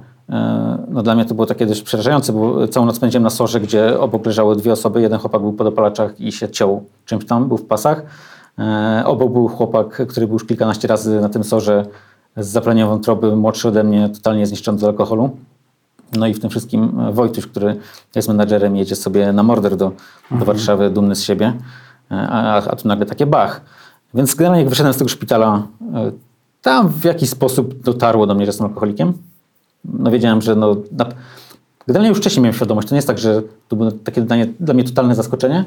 no 0.89 1.03
dla 1.03 1.15
mnie 1.15 1.25
to 1.25 1.35
było 1.35 1.47
takie 1.47 1.67
dość 1.67 1.83
przerażające, 1.83 2.33
bo 2.33 2.69
całą 2.69 2.87
noc 2.87 2.97
spędziłem 2.97 3.23
na 3.23 3.31
sorze, 3.31 3.61
gdzie 3.61 4.01
obok 4.01 4.27
leżały 4.27 4.57
dwie 4.57 4.73
osoby, 4.73 5.01
jeden 5.01 5.19
chłopak 5.19 5.41
był 5.41 5.53
po 5.53 5.65
dopalaczach 5.65 6.21
i 6.21 6.33
się 6.33 6.49
ciął 6.49 6.85
czymś 7.05 7.27
tam, 7.27 7.49
był 7.49 7.57
w 7.57 7.65
pasach. 7.65 8.03
E, 8.59 9.03
Obok 9.07 9.33
był 9.33 9.49
chłopak, 9.49 10.07
który 10.09 10.27
był 10.27 10.35
już 10.35 10.45
kilkanaście 10.45 10.89
razy 10.89 11.21
na 11.21 11.29
tym 11.29 11.45
sorze 11.45 11.87
z 12.37 12.47
zapaleniem 12.47 12.89
wątroby, 12.89 13.37
młodszy 13.37 13.69
ode 13.69 13.85
mnie, 13.85 14.09
totalnie 14.09 14.47
zniszczony 14.47 14.79
z 14.79 14.85
alkoholu. 14.85 15.31
No 16.17 16.27
i 16.27 16.35
w 16.35 16.41
tym 16.41 16.51
wszystkim 16.51 17.01
e, 17.01 17.13
Wojtuś, 17.13 17.47
który 17.47 17.77
jest 18.15 18.29
menadżerem, 18.29 18.77
jedzie 18.77 18.97
sobie 18.97 19.33
na 19.33 19.43
morder 19.43 19.77
do, 19.77 19.93
do 20.31 20.45
Warszawy, 20.45 20.91
dumny 20.91 21.17
z 21.17 21.23
siebie, 21.23 21.53
E, 22.11 22.29
a, 22.29 22.57
a 22.57 22.77
tu 22.77 22.89
nagle 22.89 23.07
takie 23.07 23.27
bach. 23.27 23.61
Więc 24.15 24.35
generalnie 24.35 24.63
jak 24.63 24.71
wyszedłem 24.71 24.95
z 24.95 24.97
tego 24.97 25.09
szpitala, 25.09 25.63
e, 25.95 26.13
tam 26.63 26.89
w 26.89 27.05
jakiś 27.05 27.31
sposób 27.31 27.83
dotarło 27.83 28.27
do 28.27 28.35
mnie, 28.35 28.47
że 28.47 28.49
jestem 28.49 28.67
alkoholikiem. 28.67 29.13
No 29.85 30.11
wiedziałem, 30.11 30.43
że 30.43 30.57
no, 30.57 30.77
na, 30.93 31.07
generalnie 31.87 32.09
już 32.09 32.19
wcześniej 32.19 32.43
miałem 32.43 32.55
świadomość, 32.55 32.89
to 32.89 32.95
nie 32.95 32.99
jest 32.99 33.09
tak, 33.09 33.19
że 33.19 33.43
to 33.69 33.77
było 33.77 33.93
takie 33.93 34.23
dla 34.23 34.37
mnie, 34.37 34.47
dla 34.61 34.75
mnie 34.75 34.85
totalne 34.85 35.15
zaskoczenie. 35.15 35.65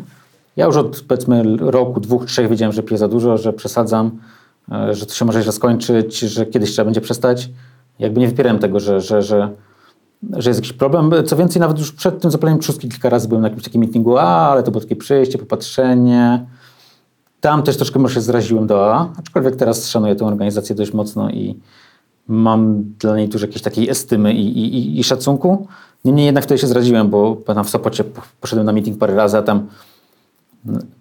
Ja 0.56 0.66
już 0.66 0.78
od 0.78 1.02
powiedzmy 1.08 1.58
roku, 1.58 2.00
dwóch, 2.00 2.26
trzech 2.26 2.50
wiedziałem, 2.50 2.74
że 2.74 2.84
piję 2.84 2.98
za 2.98 3.08
dużo, 3.08 3.38
że 3.38 3.54
przesadzam, 3.54 4.12
e, 4.72 4.94
że 4.94 5.06
to 5.06 5.14
się 5.14 5.26
może 5.26 5.44
źle 5.44 5.52
skończyć, 5.52 6.20
że 6.20 6.46
kiedyś 6.46 6.72
trzeba 6.72 6.86
będzie 6.86 7.02
przestać. 7.02 7.50
Jakby 8.00 8.20
nie 8.20 8.28
wypierałem 8.28 8.60
tego, 8.60 8.80
że, 8.80 9.02
że, 9.02 9.22
że, 9.22 9.50
że 10.32 10.50
jest 10.50 10.60
jakiś 10.60 10.74
problem. 10.74 11.12
Co 11.26 11.36
więcej, 11.36 11.60
nawet 11.60 11.80
już 11.80 11.92
przed 11.92 12.22
tym 12.22 12.32
zapaleniem 12.32 12.60
trzustki 12.60 12.90
kilka 12.90 13.10
razy 13.10 13.28
byłem 13.28 13.42
na 13.42 13.48
jakimś 13.48 13.64
takim 13.64 13.82
meetingu, 13.82 14.18
a, 14.18 14.24
ale 14.24 14.64
to 14.64 14.72
było 14.72 14.82
takie 14.82 14.96
przyjście, 14.96 15.38
popatrzenie. 15.38 16.46
Tam 17.42 17.64
też 17.64 17.78
troszkę 17.78 18.00
może 18.00 18.14
się 18.14 18.22
zraziłem 18.22 18.68
do 18.68 18.94
AA, 18.94 19.10
aczkolwiek 19.18 19.56
teraz 19.56 19.90
szanuję 19.90 20.16
tę 20.16 20.26
organizację 20.26 20.76
dość 20.76 20.94
mocno 20.94 21.30
i 21.30 21.60
mam 22.28 22.84
dla 23.00 23.18
niej 23.18 23.28
dużo 23.30 23.46
jakiejś 23.46 23.62
takiej 23.62 23.90
estymy 23.90 24.34
i, 24.34 24.58
i, 24.60 24.76
i- 24.78 25.00
i 25.00 25.04
szacunku. 25.04 25.68
Niemniej 26.06 26.26
jednak 26.26 26.44
wtedy 26.44 26.60
się 26.62 26.68
zraziłem, 26.68 27.10
bo 27.10 27.36
tam 27.46 27.64
w 27.64 27.70
Sopocie 27.70 28.04
poszedłem 28.42 28.66
na 28.66 28.74
meeting 28.74 28.98
parę 28.98 29.16
razy, 29.16 29.38
a 29.38 29.42
tam 29.42 29.68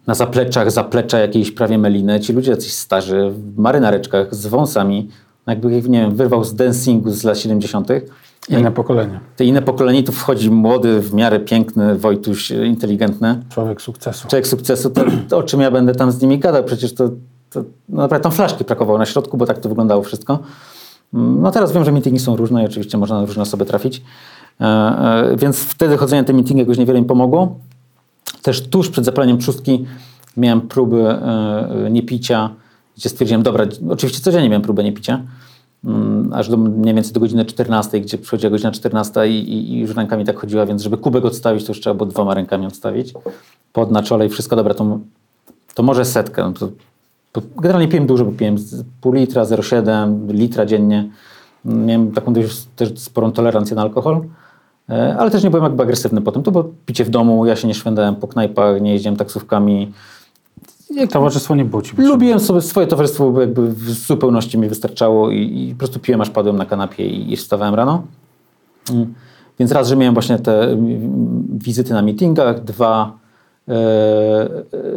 na 0.06 0.14
zapleczach, 0.14 0.70
zaplecza 0.70 1.18
jakiejś 1.18 1.50
prawie 1.50 1.78
meliny, 1.78 2.20
ci 2.20 2.32
ludzie 2.32 2.50
jacyś 2.50 2.72
starzy, 2.72 3.30
w 3.30 3.58
marynareczkach, 3.58 4.34
z 4.34 4.46
wąsami, 4.46 5.08
jakby, 5.46 5.68
nie 5.88 6.00
wiem, 6.00 6.14
wyrwał 6.14 6.44
z 6.44 6.54
dancingu 6.54 7.10
z 7.10 7.24
lat 7.24 7.38
70. 7.38 7.88
Inne 8.48 8.72
pokolenie. 8.72 9.20
Te 9.36 9.44
inne 9.44 9.62
pokolenie 9.62 10.02
tu 10.02 10.12
wchodzi 10.12 10.50
młody, 10.50 11.00
w 11.00 11.14
miarę 11.14 11.40
piękny, 11.40 11.98
Wojtuś, 11.98 12.50
inteligentny, 12.50 13.42
Człowiek 13.48 13.82
sukcesu. 13.82 14.28
człowiek 14.28 14.46
sukcesu, 14.46 14.90
to, 14.90 15.04
to 15.28 15.38
o 15.38 15.42
czym 15.42 15.60
ja 15.60 15.70
będę 15.70 15.94
tam 15.94 16.12
z 16.12 16.22
nimi 16.22 16.38
gadał? 16.38 16.64
Przecież 16.64 16.94
to, 16.94 17.08
to 17.50 17.60
no 17.88 18.02
naprawdę 18.02 18.22
tam 18.22 18.32
flaszki 18.32 18.64
brakowało 18.64 18.98
na 18.98 19.06
środku, 19.06 19.36
bo 19.36 19.46
tak 19.46 19.58
to 19.58 19.68
wyglądało 19.68 20.02
wszystko. 20.02 20.38
No 21.12 21.50
teraz 21.50 21.72
wiem, 21.72 21.84
że 21.84 21.92
meetingi 21.92 22.18
są 22.18 22.36
różne 22.36 22.62
i 22.62 22.66
oczywiście 22.66 22.98
można 22.98 23.20
na 23.20 23.26
różne 23.26 23.42
osoby 23.42 23.64
trafić. 23.64 24.02
E, 24.60 24.64
e, 24.64 25.36
Więc 25.36 25.58
wtedy 25.58 25.96
chodzenie 25.96 26.22
na 26.22 26.26
te 26.26 26.32
meetingi 26.32 26.60
jakoś 26.60 26.78
niewiele 26.78 27.00
mi 27.00 27.06
pomogło. 27.06 27.58
Też 28.42 28.68
tuż 28.68 28.88
przed 28.88 29.04
zapaleniem 29.04 29.38
trzustki 29.38 29.86
miałem 30.36 30.60
próby 30.60 31.08
e, 31.08 31.88
niepicia, 31.90 32.50
gdzie 32.96 33.08
stwierdziłem, 33.08 33.42
dobra, 33.42 33.66
oczywiście 33.90 34.20
codziennie 34.20 34.48
miałem 34.48 34.62
próbę 34.62 34.84
niepicia, 34.84 35.22
mm, 35.84 36.32
aż 36.32 36.48
do 36.48 36.56
mniej 36.56 36.94
więcej 36.94 37.12
do 37.12 37.20
godziny 37.20 37.44
14, 37.44 38.00
gdzie 38.00 38.18
przychodziła 38.18 38.50
godzina 38.50 38.70
14 38.72 39.28
i, 39.28 39.52
i, 39.52 39.80
już 39.80 39.90
rękami 39.90 40.24
tak 40.24 40.38
chodziła, 40.38 40.66
więc 40.66 40.82
żeby 40.82 40.96
kubek 40.96 41.24
odstawić, 41.24 41.64
to 41.64 41.72
już 41.72 41.80
trzeba 41.80 41.94
było 41.94 42.06
dwoma 42.10 42.34
rękami 42.34 42.66
odstawić. 42.66 43.14
Pod 43.72 43.90
na 43.90 44.02
czole 44.02 44.26
i 44.26 44.28
wszystko, 44.28 44.56
dobra, 44.56 44.74
to 44.74 44.98
to 45.74 45.82
może 45.82 46.04
setkę. 46.04 46.42
No 46.42 46.52
to 46.52 46.68
generalnie 47.60 47.88
piłem 47.88 48.06
dużo, 48.06 48.24
bo 48.24 48.32
piłem 48.32 48.56
pół 49.00 49.12
litra, 49.12 49.44
0,7 49.44 50.30
litra 50.30 50.66
dziennie. 50.66 51.10
Miałem 51.64 52.12
taką 52.12 52.32
dość 52.32 52.66
też 52.76 52.98
sporą 52.98 53.32
tolerancję 53.32 53.76
na 53.76 53.82
alkohol, 53.82 54.20
e, 54.88 55.16
ale 55.18 55.30
też 55.30 55.44
nie 55.44 55.50
byłem 55.50 55.64
jakby 55.64 55.82
agresywny 55.82 56.20
potem. 56.20 56.42
To 56.42 56.50
było 56.50 56.64
picie 56.86 57.04
w 57.04 57.10
domu, 57.10 57.46
ja 57.46 57.56
się 57.56 57.68
nie 57.68 57.74
szwendałem 57.74 58.16
po 58.16 58.28
knajpach, 58.28 58.80
nie 58.80 58.92
jeździłem 58.92 59.16
taksówkami. 59.16 59.92
Towarzystwo 61.10 61.54
nie 61.54 61.64
potrzebne. 61.64 62.08
Lubiłem 62.08 62.40
sobie 62.40 62.60
swoje 62.60 62.86
towarzystwo, 62.86 63.30
bo 63.30 63.40
jakby 63.40 63.68
w 63.68 63.90
zupełności 63.90 64.58
mi 64.58 64.68
wystarczało 64.68 65.30
i, 65.30 65.68
i 65.68 65.72
po 65.74 65.78
prostu 65.78 66.00
piłem, 66.00 66.20
aż 66.20 66.30
padłem 66.30 66.56
na 66.56 66.66
kanapie 66.66 67.06
i, 67.06 67.32
i 67.32 67.36
wstawałem 67.36 67.74
rano. 67.74 68.02
Mm. 68.90 69.14
Więc 69.58 69.72
raz, 69.72 69.88
że 69.88 69.96
miałem 69.96 70.14
właśnie 70.14 70.38
te 70.38 70.62
mm, 70.62 71.58
wizyty 71.58 71.92
na 71.92 72.02
meetingach, 72.02 72.64
dwa, 72.64 73.18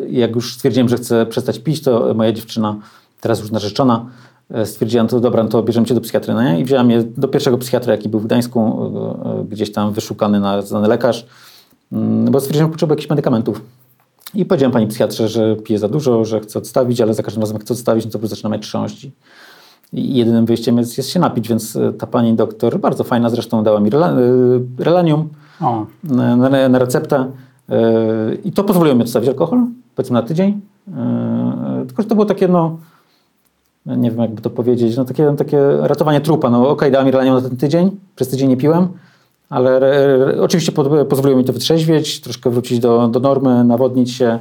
jak 0.10 0.36
już 0.36 0.54
stwierdziłem, 0.54 0.90
że 0.90 0.98
chcę 0.98 1.26
przestać 1.26 1.60
pić, 1.60 1.82
to 1.82 2.14
moja 2.14 2.32
dziewczyna, 2.32 2.76
teraz 3.22 3.40
już 3.40 3.52
narzeczona, 3.52 4.06
e, 4.52 4.66
stwierdziła, 4.66 5.04
no 5.04 5.10
to 5.10 5.20
dobra, 5.20 5.44
no 5.44 5.50
to 5.50 5.64
bierzemy 5.64 5.88
cię 5.88 5.94
do 5.94 6.02
psychiatry, 6.02 6.34
no 6.34 6.44
nie? 6.44 6.60
I 6.60 6.64
wziąłem 6.64 6.92
je 6.92 7.04
do 7.04 7.28
pierwszego 7.28 7.58
psychiatra, 7.58 7.92
jaki 7.92 8.10
był 8.10 8.20
w 8.20 8.26
Gdańsku, 8.26 8.92
e, 9.26 9.40
e, 9.40 9.46
gdzieś 9.50 9.72
tam 9.72 9.94
wyszukany 9.94 10.40
na 10.40 10.62
znany 10.62 10.88
lekarz, 10.88 11.26
mm, 11.92 12.32
bo 12.32 12.40
stwierdziłem, 12.40 12.68
że 12.68 12.72
potrzebuję 12.72 12.94
jakichś 12.96 13.10
medykamentów. 13.10 13.62
I 14.34 14.46
powiedziałem 14.46 14.72
pani 14.72 14.88
psychiatrze, 14.88 15.28
że 15.28 15.56
piję 15.56 15.80
za 15.80 15.88
dużo, 15.88 16.26
że 16.26 16.40
chcę 16.40 16.60
odstawić, 16.60 17.02
ale 17.02 17.14
za 17.14 17.24
każdym 17.24 17.42
razem 17.42 17.56
jak 17.56 17.64
chcę 17.64 17.74
odstawić, 17.74 18.06
no 18.06 18.12
to 18.12 18.18
po 18.18 18.20
prostu 18.20 18.36
zaczynam 18.36 18.54
mieć 18.54 18.62
trząść. 18.62 19.08
I 19.94 20.16
jedynym 20.16 20.46
wyjściem 20.46 20.78
jest, 20.78 20.98
jest 20.98 21.10
się 21.10 21.20
napić, 21.20 21.48
więc 21.48 21.76
e, 21.76 21.94
ta 21.94 22.08
pani 22.08 22.34
doktor, 22.34 22.80
bardzo 22.80 23.04
fajna 23.04 23.30
zresztą, 23.30 23.64
dała 23.64 23.80
mi 23.80 23.90
rela, 23.90 24.12
e, 24.12 24.16
relanium 24.80 25.30
O, 25.62 25.86
na, 26.04 26.36
na, 26.70 26.80
receptę 26.80 27.16
e, 27.16 27.32
i 28.44 28.52
to 28.52 28.64
pozwoliło 28.64 28.96
mi 28.96 29.02
odstawić 29.02 29.30
alkohol, 29.30 29.60
powiedzmy 29.96 30.14
na 30.14 30.22
tydzień. 30.22 30.62
E, 30.98 31.84
Tylko, 31.88 32.02
że 32.02 32.08
to 32.08 32.16
było 32.16 32.26
takie, 32.26 32.48
no, 32.48 32.78
nie 33.86 34.12
wiem 34.12 34.20
jakby 34.20 34.42
to 34.42 34.50
powiedzieć, 34.50 34.98
no 34.98 35.06
takie, 35.06 35.34
takie 35.38 35.60
ratowanie 35.82 36.22
trupa. 36.22 36.50
No 36.50 36.70
okej, 36.70 36.92
dała 36.92 37.06
mi 37.06 37.12
na 37.12 37.42
ten 37.42 37.58
tydzień, 37.58 37.92
przez 38.16 38.28
tydzień 38.28 38.50
nie 38.50 38.58
piłem, 38.58 38.88
ale 39.50 39.82
oczywiście 40.42 40.72
po, 40.72 41.06
pozwoliło 41.06 41.40
mi 41.40 41.46
to 41.46 41.54
wytrzeźwieć, 41.54 42.22
troszkę 42.22 42.50
wrócić 42.50 42.80
do, 42.80 43.08
do 43.08 43.20
normy, 43.20 43.64
nawodnić 43.64 44.12
się. 44.12 44.40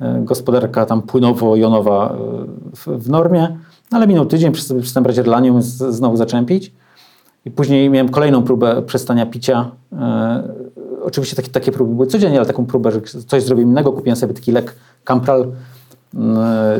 E, 0.00 0.20
Gospodarka 0.24 0.86
tam 0.86 1.02
płynowo-jonowa 1.02 2.12
e, 2.12 2.16
w, 2.76 2.86
w 3.04 3.10
normie, 3.10 3.58
no 3.92 3.98
ale 3.98 4.06
minął 4.06 4.26
tydzień, 4.26 4.52
przestałem 4.52 5.02
brać 5.02 5.16
relanium, 5.16 5.62
znowu 5.62 6.16
zacząłem 6.16 6.46
pić. 6.46 6.72
I 7.44 7.50
później 7.50 7.90
miałem 7.90 8.08
kolejną 8.08 8.42
próbę 8.42 8.82
przestania 8.82 9.26
picia. 9.26 9.70
Oczywiście 11.06 11.36
takie, 11.36 11.48
takie 11.48 11.72
próby 11.72 11.94
były 11.94 12.06
codziennie, 12.06 12.38
ale 12.38 12.46
taką 12.46 12.66
próbę, 12.66 12.92
że 12.92 13.00
coś 13.00 13.42
zrobiłem 13.42 13.70
innego. 13.70 13.92
Kupiłem 13.92 14.16
sobie 14.16 14.34
taki 14.34 14.52
lek 14.52 14.74
Campral. 15.04 15.52
E, 16.14 16.78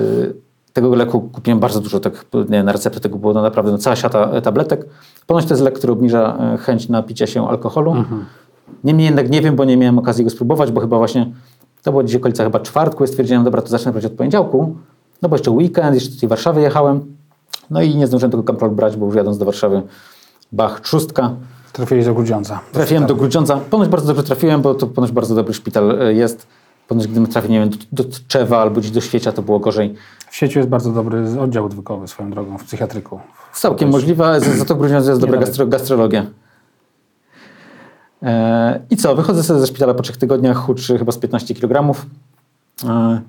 tego 0.72 0.94
leku 0.94 1.20
kupiłem 1.20 1.60
bardzo 1.60 1.80
dużo, 1.80 2.00
tak 2.00 2.24
nie, 2.48 2.62
na 2.62 2.72
receptę 2.72 3.00
tego 3.00 3.18
było 3.18 3.32
naprawdę 3.32 3.72
no, 3.72 3.78
cała 3.78 3.96
siata 3.96 4.30
e, 4.30 4.42
tabletek. 4.42 4.86
Ponoć 5.26 5.44
to 5.44 5.54
jest 5.54 5.62
lek, 5.62 5.74
który 5.74 5.92
obniża 5.92 6.38
e, 6.54 6.58
chęć 6.58 6.88
napicia 6.88 7.26
się 7.26 7.48
alkoholu. 7.48 7.94
Niemniej 8.84 9.04
jednak 9.04 9.30
nie 9.30 9.42
wiem, 9.42 9.56
bo 9.56 9.64
nie 9.64 9.76
miałem 9.76 9.98
okazji 9.98 10.24
go 10.24 10.30
spróbować, 10.30 10.72
bo 10.72 10.80
chyba 10.80 10.98
właśnie 10.98 11.32
to 11.82 11.90
było 11.90 12.02
gdzieś 12.02 12.16
okolica 12.16 12.44
chyba 12.44 12.60
czwartku 12.60 13.04
i 13.04 13.08
stwierdziłem, 13.08 13.44
dobra, 13.44 13.62
to 13.62 13.68
zacznę 13.68 13.92
brać 13.92 14.04
od 14.04 14.12
poniedziałku, 14.12 14.76
no 15.22 15.28
bo 15.28 15.36
jeszcze 15.36 15.50
weekend, 15.50 15.94
jeszcze 15.94 16.10
do 16.10 16.20
tej 16.20 16.28
Warszawy 16.28 16.60
jechałem. 16.60 17.16
No 17.70 17.82
i 17.82 17.96
nie 17.96 18.06
zdążyłem 18.06 18.30
tego 18.30 18.42
Campral 18.42 18.70
brać, 18.70 18.96
bo 18.96 19.06
już 19.06 19.14
jadąc 19.14 19.38
do 19.38 19.44
Warszawy, 19.44 19.82
bach, 20.52 20.80
trzustka. 20.80 21.30
Trafiłeś 21.76 22.04
do 22.04 22.14
Grudziądza. 22.14 22.60
Trafiłem 22.72 23.06
do 23.06 23.14
Grudziądza. 23.14 23.60
Ponoć 23.70 23.88
bardzo 23.88 24.06
dobrze 24.06 24.22
trafiłem, 24.22 24.62
bo 24.62 24.74
to 24.74 24.86
ponoć 24.86 25.12
bardzo 25.12 25.34
dobry 25.34 25.54
szpital 25.54 26.02
e, 26.02 26.14
jest. 26.14 26.46
Ponoć 26.88 27.06
gdybym 27.06 27.26
trafił, 27.26 27.50
nie 27.50 27.60
wiem, 27.60 27.70
do, 27.70 28.04
do 28.04 28.04
Tczewa 28.04 28.58
albo 28.58 28.80
gdzieś 28.80 28.90
do 28.90 29.00
Świecia, 29.00 29.32
to 29.32 29.42
było 29.42 29.58
gorzej. 29.58 29.94
W 30.30 30.36
sieci 30.36 30.58
jest 30.58 30.70
bardzo 30.70 30.92
dobry 30.92 31.40
oddział 31.40 31.64
odwykowy 31.64 32.08
swoją 32.08 32.30
drogą 32.30 32.58
w 32.58 32.64
psychiatryku. 32.64 33.20
Całkiem 33.52 33.90
możliwe, 33.90 34.40
za, 34.40 34.52
za 34.52 34.64
to 34.64 34.74
Grudziądz 34.74 35.06
jest 35.06 35.20
dobra 35.20 35.38
gastro, 35.38 35.66
gastrologia. 35.66 36.26
E, 38.22 38.80
I 38.90 38.96
co, 38.96 39.16
wychodzę 39.16 39.42
sobie 39.42 39.60
ze 39.60 39.66
szpitala 39.66 39.94
po 39.94 40.02
trzech 40.02 40.16
tygodniach, 40.16 40.56
chudszy 40.56 40.98
chyba 40.98 41.12
z 41.12 41.18
15 41.18 41.54
kg. 41.54 41.94
E, 42.84 43.20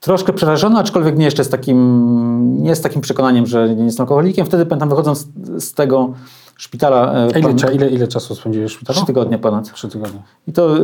troszkę 0.00 0.32
przerażony, 0.32 0.78
aczkolwiek 0.78 1.18
nie 1.18 1.24
jeszcze 1.24 1.44
z 1.44 1.48
takim, 1.48 2.62
nie 2.62 2.76
z 2.76 2.80
takim 2.80 3.00
przekonaniem, 3.00 3.46
że 3.46 3.74
nie 3.74 3.84
jestem 3.84 4.04
alkoholikiem. 4.04 4.46
Wtedy 4.46 4.66
pamiętam, 4.66 4.88
wychodząc 4.88 5.28
z 5.58 5.74
tego 5.74 6.14
szpitala... 6.58 7.12
e, 7.12 7.28
A 7.34 7.38
ile, 7.38 7.54
pan- 7.54 7.74
ile, 7.74 7.88
ile 7.88 8.08
czasu 8.08 8.34
spędziłeś 8.34 8.70
w 8.70 8.74
szpitalu? 8.74 8.96
Trzy 8.96 9.06
tygodnie 9.06 9.38
ponad. 9.38 9.72
Trzy 9.72 9.88
tygodnie. 9.88 10.20
I 10.48 10.52
to, 10.52 10.76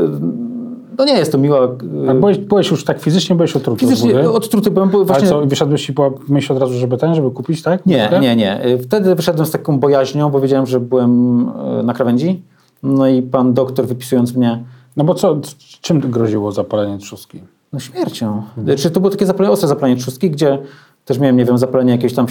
no 0.99 1.04
nie 1.04 1.12
jest 1.12 1.33
to 1.33 1.38
miła... 1.38 1.69
A 2.09 2.14
byłeś, 2.14 2.38
byłeś 2.38 2.71
już 2.71 2.85
tak 2.85 3.00
fizycznie, 3.00 3.37
byłeś 3.37 3.57
otruty 3.57 3.81
Fizycznie 3.81 4.31
odtruty 4.31 4.71
byłem, 4.71 4.90
bo 4.90 4.99
Ale 4.99 5.07
właśnie... 5.07 5.28
co, 5.28 5.43
i 5.43 5.47
wyszedłeś 5.47 5.88
i 5.88 5.93
była 5.93 6.11
myśl 6.28 6.52
od 6.52 6.59
razu, 6.59 6.75
żeby 6.75 6.97
ten, 6.97 7.14
żeby 7.14 7.31
kupić, 7.31 7.62
tak? 7.62 7.87
Nie, 7.87 8.02
Wódkę? 8.02 8.21
nie, 8.21 8.37
nie. 8.37 8.61
Wtedy 8.83 9.14
wyszedłem 9.14 9.47
z 9.47 9.50
taką 9.50 9.78
bojaźnią, 9.78 10.31
bo 10.31 10.40
wiedziałem, 10.40 10.66
że 10.66 10.81
byłem 10.81 11.40
e, 11.81 11.83
na 11.83 11.95
krawędzi. 11.95 12.43
No 12.83 13.09
i 13.09 13.23
pan 13.23 13.54
doktor 13.54 13.87
wypisując 13.87 14.35
mnie 14.37 14.64
No 14.97 15.04
bo 15.04 15.14
co, 15.14 15.40
czym 15.81 16.00
groziło 16.00 16.52
zapalenie 16.52 16.99
trzustki? 16.99 17.40
no 17.73 17.81
śmiercią. 17.81 18.43
Czy 18.76 18.90
to 18.90 19.00
było 19.00 19.11
takie 19.11 19.26
zapalenie, 19.26 19.52
ostre 19.52 19.69
zapalenie 19.69 19.97
trzustki, 20.00 20.31
gdzie 20.31 20.59
też 21.04 21.19
miałem, 21.19 21.37
nie 21.37 21.45
wiem, 21.45 21.59
zapalenie 21.59 21.93
jakiegoś 21.93 22.14
tam 22.14 22.26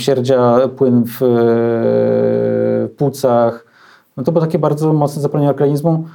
płyn 0.78 1.04
w, 1.06 1.10
e, 1.10 1.26
w 1.28 1.34
płucach. 2.90 3.66
No 4.18 4.24
to 4.24 4.32
było 4.32 4.46
takie 4.46 4.60
bardzo 4.60 4.94
mocne 4.94 5.22
zapalenie 5.22 5.50
organizmu. 5.50 6.06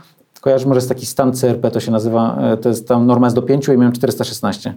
Kojarzę, 0.41 0.67
może 0.67 0.79
jest 0.79 0.89
taki 0.89 1.07
stan 1.07 1.33
CRP, 1.33 1.71
to 1.71 1.81
się 1.81 1.91
nazywa, 1.93 2.39
e, 2.41 2.57
to 2.57 2.69
jest 2.69 2.89
tam 2.89 3.07
norma 3.07 3.27
jest 3.27 3.37
do 3.37 3.43
5 3.43 3.69
i 3.69 3.79
miałem 3.79 3.93
416. 3.93 4.75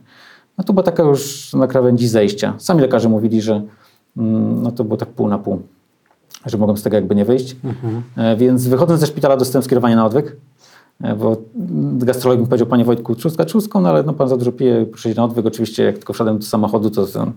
No 0.57 0.63
to 0.63 0.73
była 0.73 0.83
taka 0.83 1.03
już 1.03 1.53
na 1.53 1.67
krawędzi 1.67 2.07
zejścia. 2.07 2.53
Sami 2.57 2.81
lekarze 2.81 3.09
mówili, 3.09 3.41
że 3.41 3.61
mm, 4.17 4.63
no 4.63 4.71
to 4.71 4.83
było 4.83 4.97
tak 4.97 5.09
pół 5.09 5.27
na 5.27 5.37
pół, 5.37 5.61
że 6.45 6.57
mogłem 6.57 6.77
z 6.77 6.83
tego 6.83 6.95
jakby 6.95 7.15
nie 7.15 7.25
wyjść. 7.25 7.55
E, 8.17 8.35
Więc 8.35 8.67
wychodząc 8.67 8.99
ze 8.99 9.07
szpitala 9.07 9.37
dostałem 9.37 9.63
skierowanie 9.63 9.95
na 9.95 10.05
odwyk, 10.05 10.37
e, 11.03 11.15
bo 11.15 11.37
gastrolog 11.93 12.39
mi 12.39 12.45
powiedział, 12.45 12.67
panie 12.67 12.85
Wojtku, 12.85 13.15
trzustka 13.15 13.45
trzustką, 13.45 13.81
no 13.81 13.89
ale 13.89 14.03
no 14.03 14.13
pan 14.13 14.29
za 14.29 14.37
dużo 14.37 14.51
pije, 14.51 14.85
proszę 14.85 15.13
na 15.13 15.23
odwyk. 15.23 15.45
Oczywiście 15.45 15.83
jak 15.83 15.95
tylko 15.97 16.13
wsiadłem 16.13 16.39
do 16.39 16.45
samochodu, 16.45 16.89
to 16.89 17.05
ten 17.05 17.31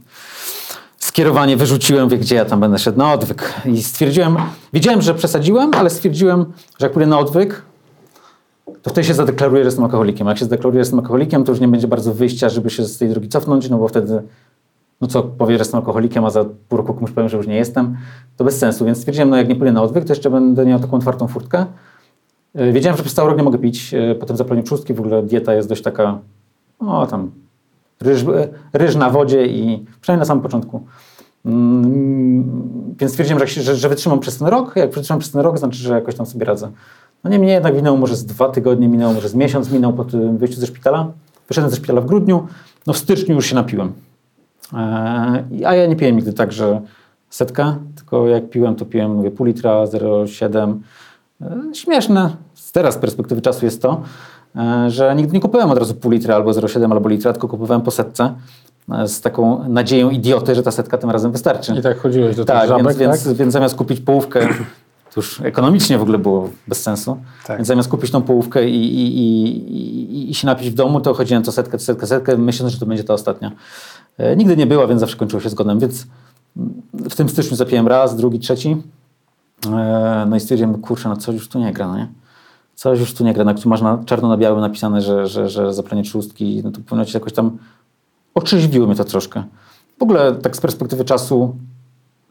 skierowanie 1.14 1.56
wyrzuciłem, 1.56 2.09
wie 2.09 2.18
gdzie 2.18 2.35
ja 2.35 2.44
tam 2.44 2.61
będę 2.61 2.78
szedł 2.78 2.99
na 2.99 3.12
odwyk. 3.12 3.54
I 3.66 3.83
stwierdziłem, 3.83 4.37
wiedziałem, 4.73 5.02
że 5.02 5.14
przesadziłem, 5.14 5.71
ale 5.75 5.90
stwierdziłem, 5.90 6.44
że 6.78 6.87
jak 6.87 6.92
pójdę 6.92 7.06
na 7.06 7.18
odwyk, 7.18 7.62
to 8.83 8.90
wtedy 8.90 9.04
się 9.04 9.14
zadeklaruję, 9.14 9.62
że 9.62 9.68
jestem 9.68 9.85
alkoholikiem. 9.85 10.26
Jak 10.26 10.38
się 10.38 10.44
zadeklaruję, 10.44 10.78
że 10.78 10.80
jestem 10.80 10.99
alkoholikiem, 10.99 11.44
to 11.44 11.52
już 11.52 11.61
nie 11.61 11.68
będzie 11.68 11.88
bardzo 11.88 12.14
wyjścia, 12.14 12.49
żeby 12.49 12.71
się 12.71 12.85
z 12.85 12.99
tej 12.99 13.09
drogi 13.09 13.28
cofnąć, 13.28 13.71
no 13.71 13.78
bo 13.78 13.88
wtedy, 13.88 14.23
no 15.00 15.09
co, 15.09 15.23
powie, 15.23 15.54
że 15.54 15.59
jestem 15.59 15.78
alkoholikiem, 15.78 16.25
a 16.25 16.30
za 16.30 16.44
pół 16.68 16.78
roku 16.78 16.94
komuś 16.94 17.11
powiem, 17.11 17.28
że 17.28 17.37
już 17.37 17.47
nie 17.47 17.56
jestem, 17.56 17.97
to 18.37 18.44
bez 18.44 18.59
sensu. 18.59 18.85
Więc 18.85 18.99
stwierdziłem, 18.99 19.30
no 19.30 19.37
jak 19.37 19.49
nie 19.49 19.56
pójdę 19.56 19.73
na 19.73 19.83
odwyk, 19.83 20.04
to 20.04 20.12
jeszcze 20.12 20.30
będę 20.30 20.66
miał 20.66 20.80
taką 20.80 20.97
otwartą 20.97 21.28
furtkę. 21.28 21.66
Yy, 22.54 22.73
Wiedziałem, 22.73 22.97
że 22.97 23.02
przez 23.02 23.14
cały 23.14 23.28
rok 23.28 23.38
nie 23.38 23.44
mogę 23.44 23.59
pić, 23.59 23.92
yy, 23.92 24.14
potem 24.14 24.37
zapalenie 24.37 24.62
trzustki, 24.62 24.94
w 24.94 25.00
ogóle 25.00 25.23
dieta 25.23 25.54
jest 25.54 25.68
dość 25.68 25.83
taka, 25.83 26.18
o 26.78 27.06
tam, 27.06 27.30
ryż, 28.04 28.25
ryż 28.73 28.96
na 28.96 29.11
wodzie 29.11 29.46
i 29.46 29.84
przynajmniej 30.00 30.20
na 30.20 30.25
samym 30.25 30.42
początku. 30.42 30.87
Mm, 31.46 32.94
Więc 32.99 33.12
stwierdziłem, 33.12 33.46
że, 33.46 33.62
że, 33.62 33.76
że 33.76 33.88
wytrzymam 33.88 34.20
przez 34.20 34.38
ten 34.38 34.49
rok. 34.49 34.76
Jak 34.76 34.94
wytrzymam 34.94 35.20
przez 35.20 35.32
ten 35.32 35.40
rok, 35.40 35.58
znaczy, 35.58 35.78
że 35.78 35.94
jakoś 35.94 36.14
tam 36.14 36.26
sobie 36.26 36.44
radzę. 36.44 36.70
No 37.25 37.30
niemniej 37.30 37.50
jednak 37.50 37.75
minęło 37.75 37.96
może 37.96 38.16
z 38.16 38.26
dwa 38.26 38.49
tygodnie, 38.49 38.88
minęło 38.88 39.12
może 39.12 39.28
z 39.28 39.34
miesiąc, 39.34 39.70
minął 39.73 39.92
po 39.92 40.04
tym 40.04 40.38
wyjściu 40.38 40.61
ze 40.61 40.66
szpitala. 40.66 41.06
Wyszedłem 41.49 41.70
ze 41.70 41.76
szpitala 41.76 42.00
w 42.00 42.06
grudniu, 42.06 42.46
no 42.87 42.92
w 42.92 42.99
styczniu 42.99 43.34
już 43.34 43.46
się 43.46 43.54
napiłem. 43.54 43.92
Eee, 44.73 45.64
a 45.64 45.75
ja 45.75 45.87
nie 45.87 45.96
piłem 45.96 46.16
nigdy 46.16 46.32
tak, 46.32 46.52
że 46.52 46.80
setka, 47.30 47.76
tylko 47.96 48.28
jak 48.28 48.50
piłem, 48.50 48.76
to 48.76 48.84
piłem 48.87 49.14
mówię, 49.14 49.30
pół 49.30 49.46
litra, 49.46 49.84
0,7. 49.84 50.75
Eee, 51.40 51.75
śmieszne. 51.75 52.37
Teraz 52.73 52.94
z 52.94 52.99
perspektywy 52.99 53.42
czasu 53.42 53.64
jest 53.64 53.82
to, 53.82 54.02
że 54.88 55.14
nigdy 55.16 55.32
nie 55.32 55.40
kupowałem 55.40 55.70
od 55.70 55.78
razu 55.78 55.94
pół 55.94 56.11
litra 56.11 56.34
albo 56.34 56.50
0,7 56.50 56.92
albo 56.92 57.08
litra, 57.08 57.32
tylko 57.32 57.49
kupowałem 57.49 57.82
po 57.82 57.90
setce 57.90 58.34
e, 58.92 59.08
z 59.08 59.20
taką 59.20 59.68
nadzieją 59.68 60.11
idioty, 60.11 60.54
że 60.54 60.62
ta 60.62 60.70
setka 60.70 60.99
tym 60.99 61.11
razem 61.11 61.32
wystarczy. 61.32 61.75
I 61.75 61.82
tak 61.82 61.99
chodziłeś 61.99 62.37
do 62.37 62.44
tych 62.44 62.54
Tak, 62.54 62.68
żabek, 62.68 62.96
więc, 62.96 63.25
tak? 63.25 63.34
więc 63.34 63.52
zamiast 63.52 63.75
kupić 63.75 64.00
połówkę, 64.00 64.40
to 65.14 65.20
już 65.20 65.40
ekonomicznie 65.40 65.99
w 65.99 66.02
ogóle 66.02 66.18
było 66.18 66.50
bez 66.68 66.82
sensu, 66.82 67.16
Tak. 67.46 67.56
więc 67.58 67.68
zamiast 67.68 67.88
kupić 67.88 68.11
tą 68.11 68.23
połówkę 68.23 68.68
i, 68.68 68.84
i, 68.84 69.18
i, 69.18 70.16
i, 70.16 70.30
i 70.30 70.34
się 70.34 70.46
napić 70.46 70.70
w 70.70 70.75
domu, 70.75 71.00
to 71.00 71.14
chodziłem 71.14 71.42
to 71.42 71.52
setkę, 71.52 71.78
to 71.78 71.84
setkę, 71.84 72.06
setkę, 72.06 72.37
myśląc, 72.37 72.73
że 72.73 72.78
to 72.78 72.87
będzie 72.87 73.04
ta 73.04 73.14
ostatnia. 73.14 73.52
E, 74.18 74.37
nigdy 74.37 74.56
nie 74.56 74.66
była, 74.66 74.87
więc 74.87 75.00
zawsze 75.00 75.16
kończyło 75.16 75.42
się 75.42 75.49
zgonem, 75.49 75.78
więc 75.78 76.06
mm, 76.56 76.82
w 77.11 77.14
tym 77.14 77.28
styczniu 77.28 77.56
zapiłem 77.56 77.88
raz, 77.88 78.16
drugi, 78.16 78.38
trzeci. 78.38 78.82
E, 79.66 80.26
no 80.30 80.37
i 80.37 80.40
stwierdziłem, 80.40 80.80
kurczę, 80.80 81.08
no 81.08 81.16
coś 81.16 81.34
już 81.34 81.49
tu 81.49 81.58
nie 81.58 81.73
gra, 81.73 81.87
no 81.87 81.96
nie? 81.96 82.08
Coś 82.75 83.00
już 83.00 83.14
tu 83.14 83.25
nie 83.25 83.35
gra, 83.35 83.45
no, 83.45 83.50
jak 83.50 83.61
tu 83.61 83.69
masz 83.69 83.83
na, 83.83 83.99
czarno 84.07 84.28
na 84.28 84.37
białym 84.37 84.61
napisane, 84.61 85.00
że, 85.00 85.26
że, 85.26 85.49
że 85.49 85.75
zapalenie 85.75 86.02
trzustki, 86.02 86.61
no 86.64 86.71
to 86.71 86.81
powinno 86.87 87.04
ci 87.04 87.16
jakoś 87.16 87.33
tam 87.33 87.59
otrzeźwiło 88.35 88.87
mnie 88.87 88.97
to 88.97 89.04
troszkę. 89.04 89.43
W 89.99 90.02
ogóle 90.02 90.35
tak 90.35 90.57
z 90.57 90.61
perspektywy 90.61 91.04
czasu 91.04 91.57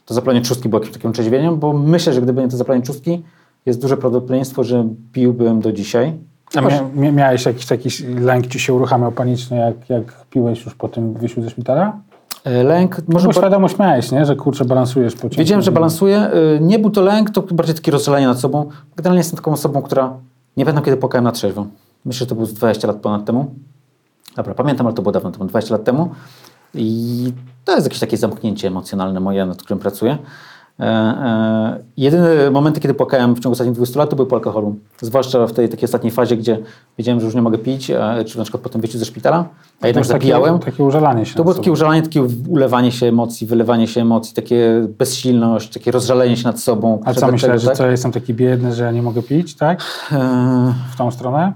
to 0.06 0.14
zapalenie 0.14 0.42
trzustki 0.42 0.70
było 0.70 0.80
jakimś 0.80 0.94
takim 0.98 1.10
otrzeźwieniem, 1.10 1.58
bo 1.60 1.74
myślę, 1.74 2.14
że 2.14 2.22
gdyby 2.22 2.42
nie 2.42 2.48
to 2.48 2.58
zapalenie 2.58 2.84
trzustki, 2.84 3.24
jest 3.66 3.82
duże 3.82 3.98
prawdopodobieństwo, 3.98 4.64
że 4.64 4.88
piłbym 5.12 5.62
do 5.62 5.72
dzisiaj. 5.72 6.14
A 6.56 6.62
mia, 6.62 6.82
mia, 6.96 7.12
miałeś 7.12 7.46
jakiś 7.46 7.66
taki 7.66 7.90
lęk, 8.20 8.48
ci 8.48 8.60
się 8.60 8.74
uruchamiał 8.74 9.12
paniczny, 9.12 9.58
jak, 9.58 9.90
jak 9.90 10.26
piłeś 10.30 10.66
już 10.66 10.76
po 10.76 10.88
tym 10.88 11.14
wyjściu 11.14 11.42
ze 11.42 11.50
szpitala? 11.50 11.98
E, 12.44 12.64
Lęk, 12.64 13.02
może 13.08 13.28
Bo 13.28 13.34
świadomość 13.34 13.80
miałeś, 13.80 14.12
nie? 14.12 14.26
że 14.26 14.36
kurczę, 14.36 14.66
balansujesz 14.66 15.14
po 15.14 15.22
ciężkim 15.22 15.40
Wiedziałem, 15.40 15.62
że 15.62 15.72
balansuję. 15.72 16.30
Y, 16.58 16.60
Nie 16.62 16.80
był 16.80 16.90
to 16.90 17.02
lęk, 17.02 17.30
to 17.30 17.42
bardziej 17.42 17.76
takie 17.76 17.92
rozżalenie 17.92 18.28
nad 18.28 18.40
sobą. 18.40 18.70
Generalnie 18.96 19.20
jestem 19.20 19.38
taką 19.38 19.52
osobą, 19.52 19.82
która 19.82 20.14
nie 20.57 20.65
pamiętam, 20.65 20.83
kiedy 20.83 20.98
płakałem 20.98 21.24
na 21.24 21.31
trzeźwo. 21.31 21.65
Myślę, 22.05 22.19
że 22.19 22.25
to 22.25 22.36
było 22.36 22.48
z 22.48 22.53
20 22.53 22.88
lat 22.88 22.98
ponad 22.98 23.25
temu. 23.25 23.55
Dobra, 24.36 24.53
pamiętam, 24.53 24.88
ale 24.88 24.95
to 24.95 25.01
było 25.01 25.12
dawno 25.12 25.31
temu, 25.31 25.45
20 25.45 25.74
lat 25.74 25.83
temu. 25.83 26.10
I 26.74 27.33
to 27.65 27.75
jest 27.75 27.86
jakieś 27.86 28.00
takie 28.00 28.17
zamknięcie 28.17 28.67
emocjonalne 28.67 29.19
moje, 29.19 29.45
nad 29.45 29.57
którym 29.57 29.79
pracuję. 29.79 30.17
E, 30.80 30.86
e, 30.86 31.80
jedyne 31.98 32.51
momenty, 32.51 32.80
kiedy 32.82 32.94
płakałem 32.94 33.36
w 33.36 33.39
ciągu 33.39 33.51
ostatnich 33.51 33.75
20 33.75 34.00
lat, 34.00 34.10
to 34.10 34.15
były 34.15 34.27
po 34.27 34.36
alkoholu. 34.36 34.75
Zwłaszcza 35.01 35.48
w 35.48 35.53
tej 35.53 35.70
takiej 35.70 35.86
ostatniej 35.86 36.12
fazie, 36.12 36.38
gdzie 36.38 36.60
wiedziałem, 36.98 37.20
że 37.20 37.25
już 37.25 37.36
nie 37.36 37.42
mogę 37.42 37.58
pić, 37.58 37.92
a, 37.92 38.24
czy 38.24 38.38
na 38.38 38.44
przykład 38.44 38.63
po 38.63 38.70
tym 38.70 38.82
wyjściu 38.82 39.00
ze 39.00 39.06
szpitala, 39.06 39.46
a 39.82 39.88
jednak 39.88 40.06
zapijałem. 40.06 40.60
Takie, 40.60 40.72
takie 40.72 40.84
użalanie 40.84 41.25
się. 41.25 41.36
To 41.36 41.44
było 41.44 41.56
takie 41.56 41.72
użalanie, 41.72 42.01
takie 42.01 42.27
ulewanie 42.50 42.92
się 42.92 43.06
emocji, 43.06 43.48
wylewanie 43.48 43.88
się 43.88 44.01
emocji, 44.01 44.36
takie 44.36 44.88
bezsilność, 45.00 45.74
takie 45.74 45.92
rozżalenie 45.92 46.38
się 46.38 46.44
nad 46.44 46.60
sobą. 46.60 47.01
A 47.06 47.13
co 47.13 47.32
myślałeś, 47.32 47.62
że 47.62 47.68
tak? 47.68 47.77
co, 47.77 47.88
jestem 47.88 48.12
taki 48.12 48.34
biedny, 48.34 48.74
że 48.74 48.84
ja 48.84 48.92
nie 48.92 49.01
mogę 49.01 49.24
pić, 49.24 49.56
tak? 49.56 49.82
W 50.92 50.98
tą 50.98 51.12
stronę? 51.12 51.53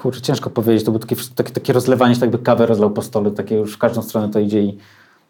kurczę, 0.00 0.20
ciężko 0.20 0.50
powiedzieć. 0.50 0.84
To 0.84 0.90
było 0.90 1.00
takie, 1.00 1.16
takie, 1.34 1.52
takie 1.52 1.72
rozlewanie 1.72 2.14
się, 2.14 2.20
tak 2.20 2.32
jakby 2.32 2.44
kawę 2.44 2.66
rozlał 2.66 2.90
po 2.90 3.02
stole, 3.02 3.30
takie 3.30 3.54
już 3.54 3.74
w 3.74 3.78
każdą 3.78 4.02
stronę 4.02 4.28
to 4.28 4.40
idzie 4.40 4.62
i 4.62 4.78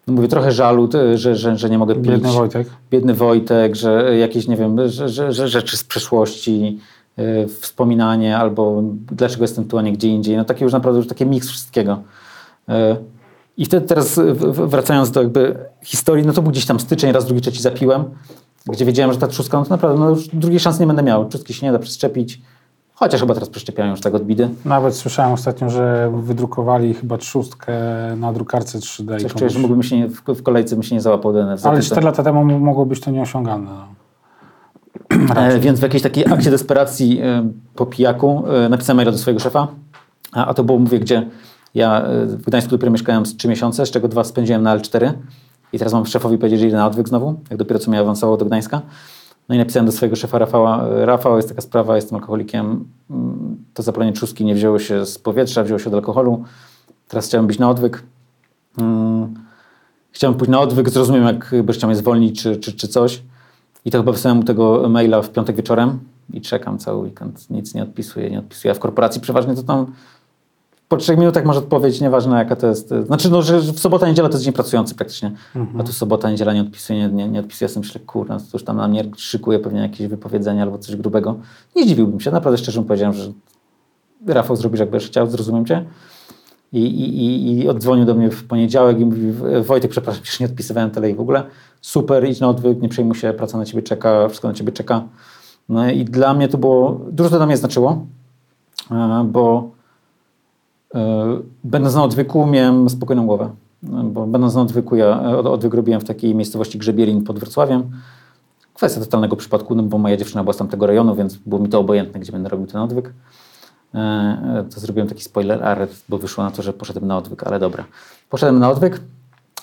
no 0.07 0.13
mówię, 0.13 0.27
trochę 0.27 0.51
żalu, 0.51 0.89
że, 1.15 1.35
że, 1.35 1.57
że 1.57 1.69
nie 1.69 1.77
mogę 1.77 1.95
pić. 1.95 2.07
Biedny 2.07 2.31
Wojtek. 2.31 2.67
Biedny 2.91 3.13
Wojtek, 3.13 3.75
że 3.75 4.17
jakieś, 4.17 4.47
nie 4.47 4.57
wiem, 4.57 4.89
że, 4.89 5.09
że, 5.09 5.33
że 5.33 5.47
rzeczy 5.47 5.77
z 5.77 5.83
przeszłości, 5.83 6.79
yy, 7.17 7.47
wspominanie 7.47 8.37
albo 8.37 8.83
dlaczego 9.11 9.43
jestem 9.43 9.65
tu, 9.65 9.77
a 9.77 9.81
nie 9.81 9.93
gdzie 9.93 10.07
indziej. 10.07 10.37
No 10.37 10.45
takie 10.45 10.63
już 10.63 10.73
naprawdę 10.73 10.97
już 10.97 11.07
taki 11.07 11.25
miks 11.25 11.49
wszystkiego. 11.49 12.01
Yy, 12.67 12.75
I 13.57 13.65
wtedy 13.65 13.87
teraz 13.87 14.19
wracając 14.51 15.11
do 15.11 15.21
jakby 15.21 15.55
historii, 15.83 16.25
no 16.25 16.33
to 16.33 16.41
był 16.41 16.51
gdzieś 16.51 16.65
tam 16.65 16.79
styczeń, 16.79 17.11
raz, 17.11 17.25
drugi, 17.25 17.41
trzeci 17.41 17.61
zapiłem, 17.61 18.03
gdzie 18.67 18.85
wiedziałem, 18.85 19.13
że 19.13 19.19
ta 19.19 19.27
trzustka, 19.27 19.57
no 19.59 19.63
to 19.65 19.69
naprawdę, 19.69 19.99
no 19.99 20.09
już 20.09 20.27
drugiej 20.27 20.59
szansy 20.59 20.79
nie 20.79 20.87
będę 20.87 21.03
miał. 21.03 21.29
Trzustki 21.29 21.53
się 21.53 21.65
nie 21.65 21.71
da 21.71 21.79
przeszczepić, 21.79 22.41
chociaż 23.01 23.21
chyba 23.21 23.33
teraz 23.33 23.49
przeszczepiają 23.49 23.91
już 23.91 24.01
tak 24.01 24.15
od 24.15 24.23
bidy. 24.23 24.49
Nawet 24.65 24.95
słyszałem 24.95 25.33
ostatnio, 25.33 25.69
że 25.69 26.11
wydrukowali 26.15 26.93
chyba 26.93 27.17
trzustkę 27.17 27.73
na 28.17 28.33
drukarce 28.33 28.79
3D. 28.79 29.17
i 29.17 29.23
Coś 29.23 29.33
czuję, 29.33 29.49
że 29.49 29.59
mógłbym 29.59 29.83
się 29.83 29.97
nie, 29.97 30.07
w, 30.07 30.21
w 30.27 30.43
kolejce 30.43 30.75
bym 30.75 30.83
się 30.83 30.95
nie 30.95 31.01
załapał 31.01 31.33
do 31.33 31.53
NFZ. 31.53 31.65
Ale 31.65 31.81
4 31.81 32.05
lata 32.05 32.23
temu 32.23 32.59
mogło 32.59 32.85
być 32.85 32.99
to 32.99 33.11
nieosiągalne. 33.11 33.71
No. 33.71 35.35
E, 35.35 35.59
więc 35.59 35.79
w 35.79 35.83
jakiejś 35.83 36.03
takiej 36.03 36.25
akcie 36.33 36.51
desperacji 36.51 37.19
e, 37.21 37.49
po 37.75 37.85
pijaku 37.85 38.43
e, 38.65 38.69
napisałem 38.69 38.97
maila 38.97 39.11
do 39.11 39.17
swojego 39.17 39.39
szefa, 39.39 39.67
a, 40.31 40.45
a 40.45 40.53
to 40.53 40.63
było, 40.63 40.79
mówię, 40.79 40.99
gdzie 40.99 41.29
ja 41.75 42.01
e, 42.01 42.25
w 42.25 42.45
Gdańsku 42.45 42.71
dopiero 42.71 42.91
mieszkałem 42.91 43.25
z 43.25 43.37
3 43.37 43.47
miesiące, 43.47 43.85
z 43.85 43.91
czego 43.91 44.07
dwa 44.07 44.23
spędziłem 44.23 44.63
na 44.63 44.77
L4 44.77 45.11
i 45.73 45.77
teraz 45.79 45.93
mam 45.93 46.05
szefowi 46.05 46.37
powiedzieć, 46.37 46.59
że 46.59 46.67
idę 46.67 46.77
na 46.77 46.87
odwyk 46.87 47.07
znowu, 47.07 47.35
jak 47.49 47.59
dopiero 47.59 47.79
co 47.79 47.91
mnie 47.91 47.99
awansowało 47.99 48.37
do 48.37 48.45
Gdańska. 48.45 48.81
No 49.49 49.55
i 49.55 49.57
napisałem 49.57 49.85
do 49.85 49.91
swojego 49.91 50.15
szefa 50.15 50.39
Rafała, 50.39 50.87
e, 50.87 51.05
Rafał, 51.05 51.37
jest 51.37 51.49
taka 51.49 51.61
sprawa, 51.61 51.95
jestem 51.95 52.15
alkoholikiem, 52.15 52.85
mm, 53.09 53.65
to 53.73 53.83
zapalenie 53.83 54.13
trzustki 54.13 54.45
nie 54.45 54.55
wzięło 54.55 54.79
się 54.79 55.05
z 55.05 55.19
powietrza, 55.19 55.63
wzięło 55.63 55.79
się 55.79 55.87
od 55.87 55.93
alkoholu, 55.93 56.43
teraz 57.07 57.27
chciałem 57.27 57.47
być 57.47 57.59
na 57.59 57.69
odwyk. 57.69 58.03
Mm, 58.77 59.35
Chciałem 60.11 60.37
pójść 60.37 60.51
na 60.51 60.59
odwyk, 60.59 60.89
zrozumiem, 60.89 61.23
jak 61.23 61.49
będziesz 61.51 61.77
chciał 61.77 61.89
mnie 61.89 61.97
zwolnić 61.97 62.43
czy, 62.43 62.55
czy, 62.55 62.73
czy 62.73 62.87
coś. 62.87 63.23
I 63.85 63.91
to 63.91 63.97
chyba 63.97 64.11
wysłałem 64.11 64.37
mu 64.37 64.43
tego 64.43 64.89
maila 64.89 65.21
w 65.21 65.29
piątek 65.29 65.55
wieczorem 65.55 65.99
i 66.33 66.41
czekam 66.41 66.77
cały 66.77 67.03
weekend. 67.03 67.49
Nic 67.49 67.73
nie 67.73 67.83
odpisuję, 67.83 68.29
nie 68.29 68.39
odpisuję. 68.39 68.71
A 68.71 68.75
w 68.75 68.79
korporacji 68.79 69.21
przeważnie 69.21 69.55
to 69.55 69.63
tam 69.63 69.85
po 70.91 70.97
trzech 70.97 71.17
minutach 71.17 71.45
masz 71.45 71.57
odpowiedź, 71.57 72.01
nieważne 72.01 72.37
jaka 72.37 72.55
to 72.55 72.67
jest. 72.67 72.93
Znaczy, 73.05 73.29
no, 73.29 73.41
że 73.41 73.59
w 73.59 73.79
sobota, 73.79 74.07
niedziela 74.07 74.29
to 74.29 74.35
jest 74.35 74.43
dzień 74.43 74.53
pracujący 74.53 74.95
praktycznie. 74.95 75.31
A 75.79 75.83
tu 75.83 75.93
sobota, 75.93 76.31
niedziela 76.31 76.53
nie 76.53 76.61
odpisuję, 76.61 76.99
nie, 76.99 77.07
nie, 77.09 77.29
nie 77.29 77.39
odpisuję. 77.39 77.69
Sobie 77.69 77.87
myślę, 77.87 78.01
kurna, 78.01 78.39
to 78.39 78.45
już 78.53 78.63
tam 78.63 78.77
na 78.77 78.87
mnie 78.87 79.03
szykuje 79.17 79.59
pewnie 79.59 79.81
jakieś 79.81 80.07
wypowiedzenie 80.07 80.61
albo 80.61 80.77
coś 80.77 80.95
grubego. 80.95 81.35
Nie 81.75 81.83
zdziwiłbym 81.83 82.19
się. 82.19 82.31
Naprawdę 82.31 82.57
szczerze 82.57 82.83
powiedziałem, 82.83 83.13
że 83.13 83.31
Rafał 84.27 84.55
zrobisz 84.55 84.79
jak 84.79 84.89
będziesz 84.89 85.09
chciał, 85.09 85.27
zrozumiem 85.27 85.65
cię. 85.65 85.85
I, 86.73 86.85
i, 86.85 87.59
i, 87.59 87.69
oddzwonił 87.69 88.05
do 88.05 88.13
mnie 88.13 88.29
w 88.29 88.47
poniedziałek 88.47 88.99
i 88.99 89.05
mówi, 89.05 89.31
Wojtek, 89.61 89.91
przepraszam, 89.91 90.23
przecież 90.23 90.39
nie 90.39 90.45
odpisywałem 90.45 90.91
tyle 90.91 91.09
i 91.09 91.15
w 91.15 91.21
ogóle. 91.21 91.43
Super, 91.81 92.29
idź 92.29 92.39
na 92.39 92.49
odwyk, 92.49 92.81
nie 92.81 92.89
przejmuj 92.89 93.15
się, 93.15 93.33
praca 93.33 93.57
na 93.57 93.65
ciebie 93.65 93.83
czeka, 93.83 94.27
wszystko 94.27 94.47
na 94.47 94.53
ciebie 94.53 94.71
czeka. 94.71 95.03
No 95.69 95.89
i 95.89 96.05
dla 96.05 96.33
mnie 96.33 96.47
to 96.47 96.57
było, 96.57 97.01
dużo 97.11 97.29
to 97.29 97.37
dla 97.37 97.45
mnie 97.45 97.57
znaczyło, 97.57 98.05
e, 98.91 99.25
bo 99.31 99.69
e, 99.77 99.80
będąc 101.63 101.95
na 101.95 102.03
odwyku 102.03 102.45
miałem 102.47 102.89
spokojną 102.89 103.25
głowę. 103.25 103.49
E, 103.83 104.03
Bo 104.03 104.27
będąc 104.27 104.55
na 104.55 104.61
odwyku, 104.61 104.95
ja 104.95 105.21
e, 105.21 105.37
od- 105.37 105.45
odwyk 105.45 105.73
robiłem 105.73 106.01
w 106.01 106.03
takiej 106.03 106.35
miejscowości 106.35 106.77
Grzebierin 106.77 107.23
pod 107.23 107.39
Wrocławiem. 107.39 107.91
Kwestia 108.73 108.99
totalnego 109.01 109.35
przypadku, 109.35 109.75
no 109.75 109.83
bo 109.83 109.97
moja 109.97 110.17
dziewczyna 110.17 110.43
była 110.43 110.53
z 110.53 110.57
tamtego 110.57 110.85
rejonu, 110.87 111.15
więc 111.15 111.35
było 111.35 111.61
mi 111.61 111.69
to 111.69 111.79
obojętne, 111.79 112.19
gdzie 112.19 112.31
będę 112.31 112.49
robił 112.49 112.67
ten 112.67 112.81
odwyk. 112.81 113.13
E, 113.95 113.97
e, 113.97 114.63
to 114.73 114.79
zrobiłem 114.79 115.07
taki 115.09 115.23
spoiler 115.23 115.63
alert, 115.63 115.91
bo 116.09 116.17
wyszło 116.17 116.43
na 116.43 116.51
to, 116.51 116.61
że 116.61 116.73
poszedłem 116.73 117.07
na 117.07 117.17
odwyk, 117.17 117.43
ale 117.43 117.59
dobra. 117.59 117.83
Poszedłem 118.29 118.59
na 118.59 118.69
odwyk 118.69 119.01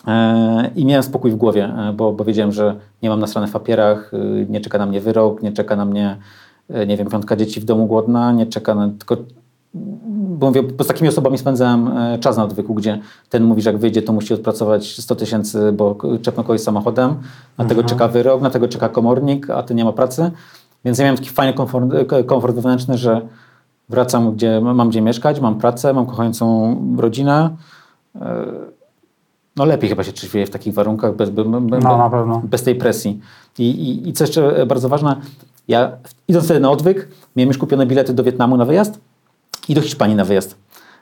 e, 0.06 0.70
i 0.76 0.84
miałem 0.84 1.02
spokój 1.02 1.30
w 1.30 1.36
głowie, 1.36 1.64
e, 1.64 1.92
bo, 1.92 2.12
bo 2.12 2.24
wiedziałem, 2.24 2.52
że 2.52 2.76
nie 3.02 3.08
mam 3.08 3.20
nasrane 3.20 3.46
w 3.48 3.52
papierach, 3.52 4.12
nie 4.48 4.60
czeka 4.60 4.78
na 4.78 4.86
mnie 4.86 5.00
wyrok, 5.00 5.42
nie 5.42 5.52
czeka 5.52 5.76
na 5.76 5.84
mnie, 5.84 6.16
e, 6.70 6.86
nie 6.86 6.96
wiem, 6.96 7.08
piątka 7.08 7.36
dzieci 7.36 7.60
w 7.60 7.64
domu 7.64 7.86
głodna, 7.86 8.32
nie 8.32 8.46
czeka 8.46 8.74
na... 8.74 8.88
Tylko, 8.88 9.16
bo 9.74 10.46
mówię, 10.46 10.62
bo 10.62 10.84
z 10.84 10.86
takimi 10.86 11.08
osobami 11.08 11.38
spędzałem 11.38 11.88
e, 11.88 12.18
czas 12.18 12.36
na 12.36 12.44
odwyku, 12.44 12.74
gdzie 12.74 12.98
ten 13.28 13.44
mówi, 13.44 13.62
że 13.62 13.70
jak 13.70 13.80
wyjdzie, 13.80 14.02
to 14.02 14.12
musi 14.12 14.34
odpracować 14.34 15.00
100 15.00 15.16
tysięcy, 15.16 15.72
bo 15.72 15.96
czepnął 16.22 16.46
kogoś 16.46 16.60
samochodem, 16.60 17.14
na 17.58 17.64
tego 17.64 17.82
czeka 17.84 18.08
wyrok, 18.08 18.42
na 18.42 18.50
tego 18.50 18.68
czeka 18.68 18.88
komornik, 18.88 19.50
a 19.50 19.62
ty 19.62 19.74
nie 19.74 19.84
ma 19.84 19.92
pracy. 19.92 20.30
Więc 20.84 20.98
ja 20.98 21.04
miałem 21.04 21.16
taki 21.16 21.30
fajny 21.30 21.52
komfort, 21.54 21.86
e, 22.12 22.24
komfort 22.24 22.54
wewnętrzny, 22.54 22.98
że 22.98 23.20
wracam, 23.88 24.32
gdzie 24.32 24.60
mam 24.60 24.88
gdzie 24.88 25.00
mieszkać, 25.00 25.40
mam 25.40 25.58
pracę, 25.58 25.92
mam 25.92 26.06
kochającą 26.06 26.76
rodzinę. 26.98 27.50
E, 28.20 28.46
No 29.56 29.64
lepiej 29.64 29.90
chyba 29.90 30.04
się 30.04 30.12
trzeźwieje 30.12 30.46
w 30.46 30.50
takich 30.50 30.74
warunkach, 30.74 31.16
bez, 31.16 31.30
be, 31.30 31.44
be, 31.44 31.60
No, 31.60 31.80
bez 32.44 32.62
tej 32.62 32.74
presji. 32.74 33.20
I, 33.58 33.64
i, 33.64 34.08
I 34.08 34.12
co 34.12 34.24
jeszcze 34.24 34.66
bardzo 34.66 34.88
ważne, 34.88 35.16
ja 35.68 35.92
idąc 36.28 36.44
wtedy 36.44 36.60
na 36.60 36.70
odwyk, 36.70 37.08
miałem 37.36 37.48
już 37.48 37.58
kupione 37.58 37.86
bilety 37.86 38.14
do 38.14 38.24
Wietnamu 38.24 38.56
na 38.56 38.64
wyjazd 38.64 39.00
i 39.68 39.74
do 39.74 39.80
Hiszpanii 39.80 40.16
na 40.16 40.24
wyjazd. 40.24 40.56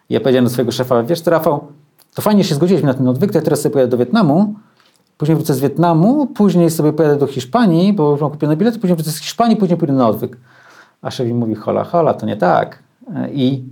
I 0.09 0.15
ja 0.15 0.21
powiedziałem 0.21 0.45
do 0.45 0.51
swojego 0.51 0.73
szefa, 0.73 1.03
wiesz 1.03 1.21
co 1.21 1.31
Rafał, 1.31 1.67
to 2.15 2.23
fajnie 2.23 2.45
się 2.45 2.55
zgodziłeś 2.55 2.83
na 2.83 2.95
ten 2.95 3.09
odwyk, 3.09 3.33
to 3.33 3.39
ja 3.39 3.45
teraz 3.45 3.61
sobie 3.61 3.73
pojadę 3.73 3.91
do 3.91 3.97
Wietnamu, 3.97 4.55
później 5.19 5.37
wrócę 5.37 5.55
z 5.55 5.61
Wietnamu, 5.61 6.27
później 6.27 6.71
sobie 6.71 6.93
pojadę 6.93 7.17
do 7.17 7.27
Hiszpanii, 7.27 7.93
bo 7.93 8.11
już 8.11 8.21
mam 8.21 8.31
kupione 8.31 8.57
bilety, 8.57 8.79
później 8.79 8.97
wrócę 8.97 9.11
z 9.11 9.19
Hiszpanii, 9.19 9.57
później 9.57 9.79
pójdę 9.79 9.93
na 9.95 10.09
odwyk. 10.09 10.37
A 11.03 11.11
szef 11.11 11.27
mi 11.27 11.35
mówi, 11.35 11.55
hola, 11.55 11.85
hola, 11.85 12.15
to 12.15 12.27
nie 12.27 12.37
tak. 12.37 12.83
I 13.33 13.65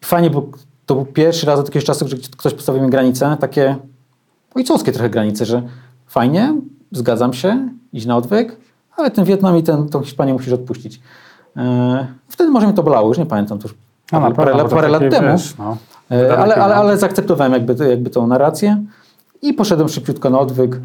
fajnie, 0.00 0.30
bo 0.30 0.46
to 0.86 0.94
był 0.94 1.04
pierwszy 1.04 1.46
raz 1.46 1.60
od 1.60 1.66
jakiegoś 1.66 1.84
czasu, 1.84 2.08
że 2.08 2.16
ktoś 2.16 2.54
postawił 2.54 2.82
mi 2.82 2.90
granice, 2.90 3.36
takie 3.40 3.76
ojcowskie 4.54 4.92
trochę 4.92 5.10
granice, 5.10 5.44
że 5.44 5.62
fajnie, 6.06 6.54
zgadzam 6.92 7.32
się, 7.32 7.68
iść 7.92 8.06
na 8.06 8.16
odwyk, 8.16 8.56
ale 8.96 9.10
ten 9.10 9.24
Wietnam 9.24 9.56
i 9.56 9.62
ten, 9.62 9.88
Hiszpanię 10.04 10.32
musisz 10.32 10.52
odpuścić. 10.52 11.00
E, 11.56 12.06
wtedy 12.28 12.50
może 12.50 12.66
mnie 12.66 12.76
to 12.76 12.82
bolało, 12.82 13.08
już 13.08 13.18
nie 13.18 13.26
pamiętam, 13.26 13.58
to 13.58 13.68
już 13.68 13.76
No, 14.12 14.20
na 14.20 14.30
parę, 14.30 14.52
pewno, 14.52 14.68
parę, 14.68 14.88
lat 14.88 15.02
temu. 15.10 15.32
wiesz, 15.32 15.56
no, 15.58 15.76
E, 16.10 16.38
ale, 16.38 16.54
ale, 16.54 16.74
ale 16.74 16.98
zaakceptowałem 16.98 17.52
jakby, 17.52 17.88
jakby 17.88 18.10
tą 18.10 18.26
narrację 18.26 18.84
i 19.42 19.54
poszedłem 19.54 19.88
szybciutko 19.88 20.30
na 20.30 20.38
odwyk. 20.38 20.80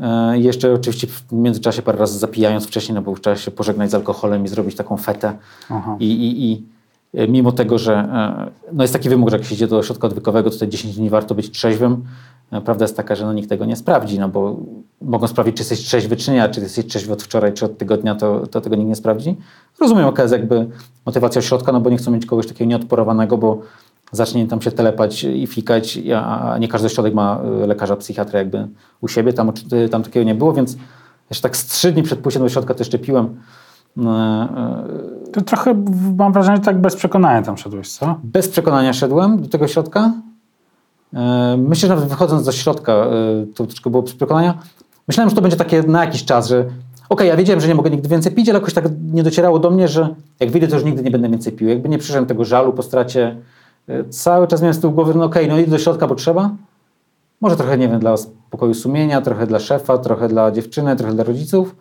E, 0.00 0.38
jeszcze 0.38 0.74
oczywiście 0.74 1.06
w 1.06 1.32
międzyczasie 1.32 1.82
parę 1.82 1.98
razy 1.98 2.18
zapijając 2.18 2.66
wcześniej, 2.66 2.94
no 2.94 3.02
bo 3.02 3.16
trzeba 3.16 3.36
się 3.36 3.50
pożegnać 3.50 3.90
z 3.90 3.94
alkoholem 3.94 4.44
i 4.44 4.48
zrobić 4.48 4.76
taką 4.76 4.96
fetę. 4.96 5.36
I, 6.00 6.12
i, 6.12 6.52
I 6.52 6.64
e, 7.14 7.28
mimo 7.28 7.52
tego, 7.52 7.78
że 7.78 8.08
no 8.72 8.84
jest 8.84 8.92
taki 8.92 9.08
wymóg, 9.08 9.30
że 9.30 9.36
jak 9.36 9.46
się 9.46 9.54
idzie 9.54 9.66
do 9.66 9.78
ośrodka 9.78 10.06
odwykowego, 10.06 10.50
to 10.50 10.58
te 10.58 10.68
10 10.68 10.96
dni 10.96 11.10
warto 11.10 11.34
być 11.34 11.50
trzeźwym. 11.50 12.04
Prawda 12.64 12.84
jest 12.84 12.96
taka, 12.96 13.14
że 13.14 13.24
no 13.26 13.32
nikt 13.32 13.48
tego 13.48 13.64
nie 13.64 13.76
sprawdzi, 13.76 14.18
no 14.18 14.28
bo 14.28 14.56
mogą 15.02 15.26
sprawdzić, 15.26 15.56
czy 15.56 15.60
jesteś 15.60 15.78
trzeźwy, 15.80 16.16
czy 16.16 16.30
nie, 16.32 16.48
czy 16.48 16.60
jesteś 16.60 16.86
trzeźwy 16.86 17.12
od 17.12 17.22
wczoraj, 17.22 17.52
czy 17.52 17.64
od 17.64 17.78
tygodnia, 17.78 18.14
to, 18.14 18.46
to 18.46 18.60
tego 18.60 18.76
nikt 18.76 18.88
nie 18.88 18.96
sprawdzi. 18.96 19.36
Rozumiem, 19.80 20.06
jaka 20.06 20.22
jest 20.22 20.32
jakby 20.32 20.66
motywacja 21.06 21.38
ośrodka, 21.38 21.72
no 21.72 21.80
bo 21.80 21.90
nie 21.90 21.96
chcą 21.96 22.10
mieć 22.10 22.26
kogoś 22.26 22.46
takiego 22.46 22.68
nieodporowanego, 22.68 23.38
bo 23.38 23.58
zacznie 24.12 24.46
tam 24.46 24.60
się 24.62 24.70
telepać 24.70 25.24
i 25.24 25.46
fikać, 25.46 25.98
a 26.24 26.56
nie 26.60 26.68
każdy 26.68 26.86
ośrodek 26.86 27.14
ma 27.14 27.40
y, 27.64 27.66
lekarza 27.66 27.96
psychiatra 27.96 28.38
jakby 28.38 28.68
u 29.00 29.08
siebie, 29.08 29.32
tam, 29.32 29.48
oczy- 29.48 29.88
tam 29.88 30.02
takiego 30.02 30.24
nie 30.26 30.34
było, 30.34 30.52
więc 30.52 30.76
jeszcze 31.30 31.42
tak 31.42 31.56
z 31.56 31.66
trzy 31.66 31.92
dni 31.92 32.02
przed 32.02 32.18
pójściem 32.18 32.42
do 32.42 32.46
ośrodka 32.46 32.74
to 32.74 32.80
jeszcze 32.80 32.98
piłem. 32.98 33.40
E, 33.98 34.02
e, 34.02 34.84
To 35.32 35.40
trochę 35.40 35.84
mam 36.16 36.32
wrażenie, 36.32 36.56
że 36.56 36.62
tak 36.62 36.80
bez 36.80 36.96
przekonania 36.96 37.42
tam 37.42 37.56
szedłeś, 37.56 37.88
co? 37.92 38.18
Bez 38.24 38.48
przekonania 38.48 38.92
szedłem 38.92 39.42
do 39.42 39.48
tego 39.48 39.68
środka. 39.68 40.12
E, 41.14 41.56
Myślę, 41.56 41.88
że 41.88 41.94
nawet 41.94 42.10
wychodząc 42.10 42.46
do 42.46 42.52
środka, 42.52 42.92
e, 42.92 43.10
to 43.54 43.66
troszkę 43.66 43.90
było 43.90 44.02
przekonania. 44.02 44.58
Myślałem, 45.08 45.30
że 45.30 45.36
to 45.36 45.42
będzie 45.42 45.56
takie 45.56 45.82
na 45.82 46.04
jakiś 46.04 46.24
czas, 46.24 46.48
że 46.48 46.64
Okej, 47.10 47.28
ja 47.28 47.36
wiedziałem, 47.36 47.60
że 47.60 47.68
nie 47.68 47.74
mogę 47.74 47.90
nigdy 47.90 48.08
więcej 48.08 48.32
pić, 48.32 48.48
ale 48.48 48.58
jakoś 48.58 48.74
tak 48.74 48.84
nie 49.12 49.22
docierało 49.22 49.58
do 49.58 49.70
mnie, 49.70 49.88
że 49.88 50.14
jak 50.40 50.50
wyjdę, 50.50 50.68
to 50.68 50.74
już 50.74 50.84
nigdy 50.84 51.02
nie 51.02 51.10
będę 51.10 51.28
więcej 51.28 51.52
pił. 51.52 51.68
Jakby 51.68 51.88
nie 51.88 51.98
przeżyłem 51.98 52.26
tego 52.26 52.44
żalu 52.44 52.72
po 52.72 52.82
stracie. 52.82 53.36
Y, 53.88 54.04
Cały 54.10 54.46
czas 54.46 54.60
miałem 54.60 54.74
z 54.74 54.80
tyłu 54.80 54.92
głowy, 54.92 55.14
no 55.14 55.24
okej, 55.24 55.48
no 55.48 55.58
idę 55.58 55.70
do 55.70 55.78
środka, 55.78 56.06
bo 56.06 56.14
trzeba. 56.14 56.50
Może 57.40 57.56
trochę, 57.56 57.78
nie 57.78 57.88
wiem, 57.88 58.00
dla 58.00 58.16
spokoju 58.16 58.74
sumienia, 58.74 59.20
trochę 59.20 59.46
dla 59.46 59.58
szefa, 59.58 59.98
trochę 59.98 60.28
dla 60.28 60.50
dziewczyny, 60.50 60.96
trochę 60.96 61.14
dla 61.14 61.24
rodziców. 61.24 61.76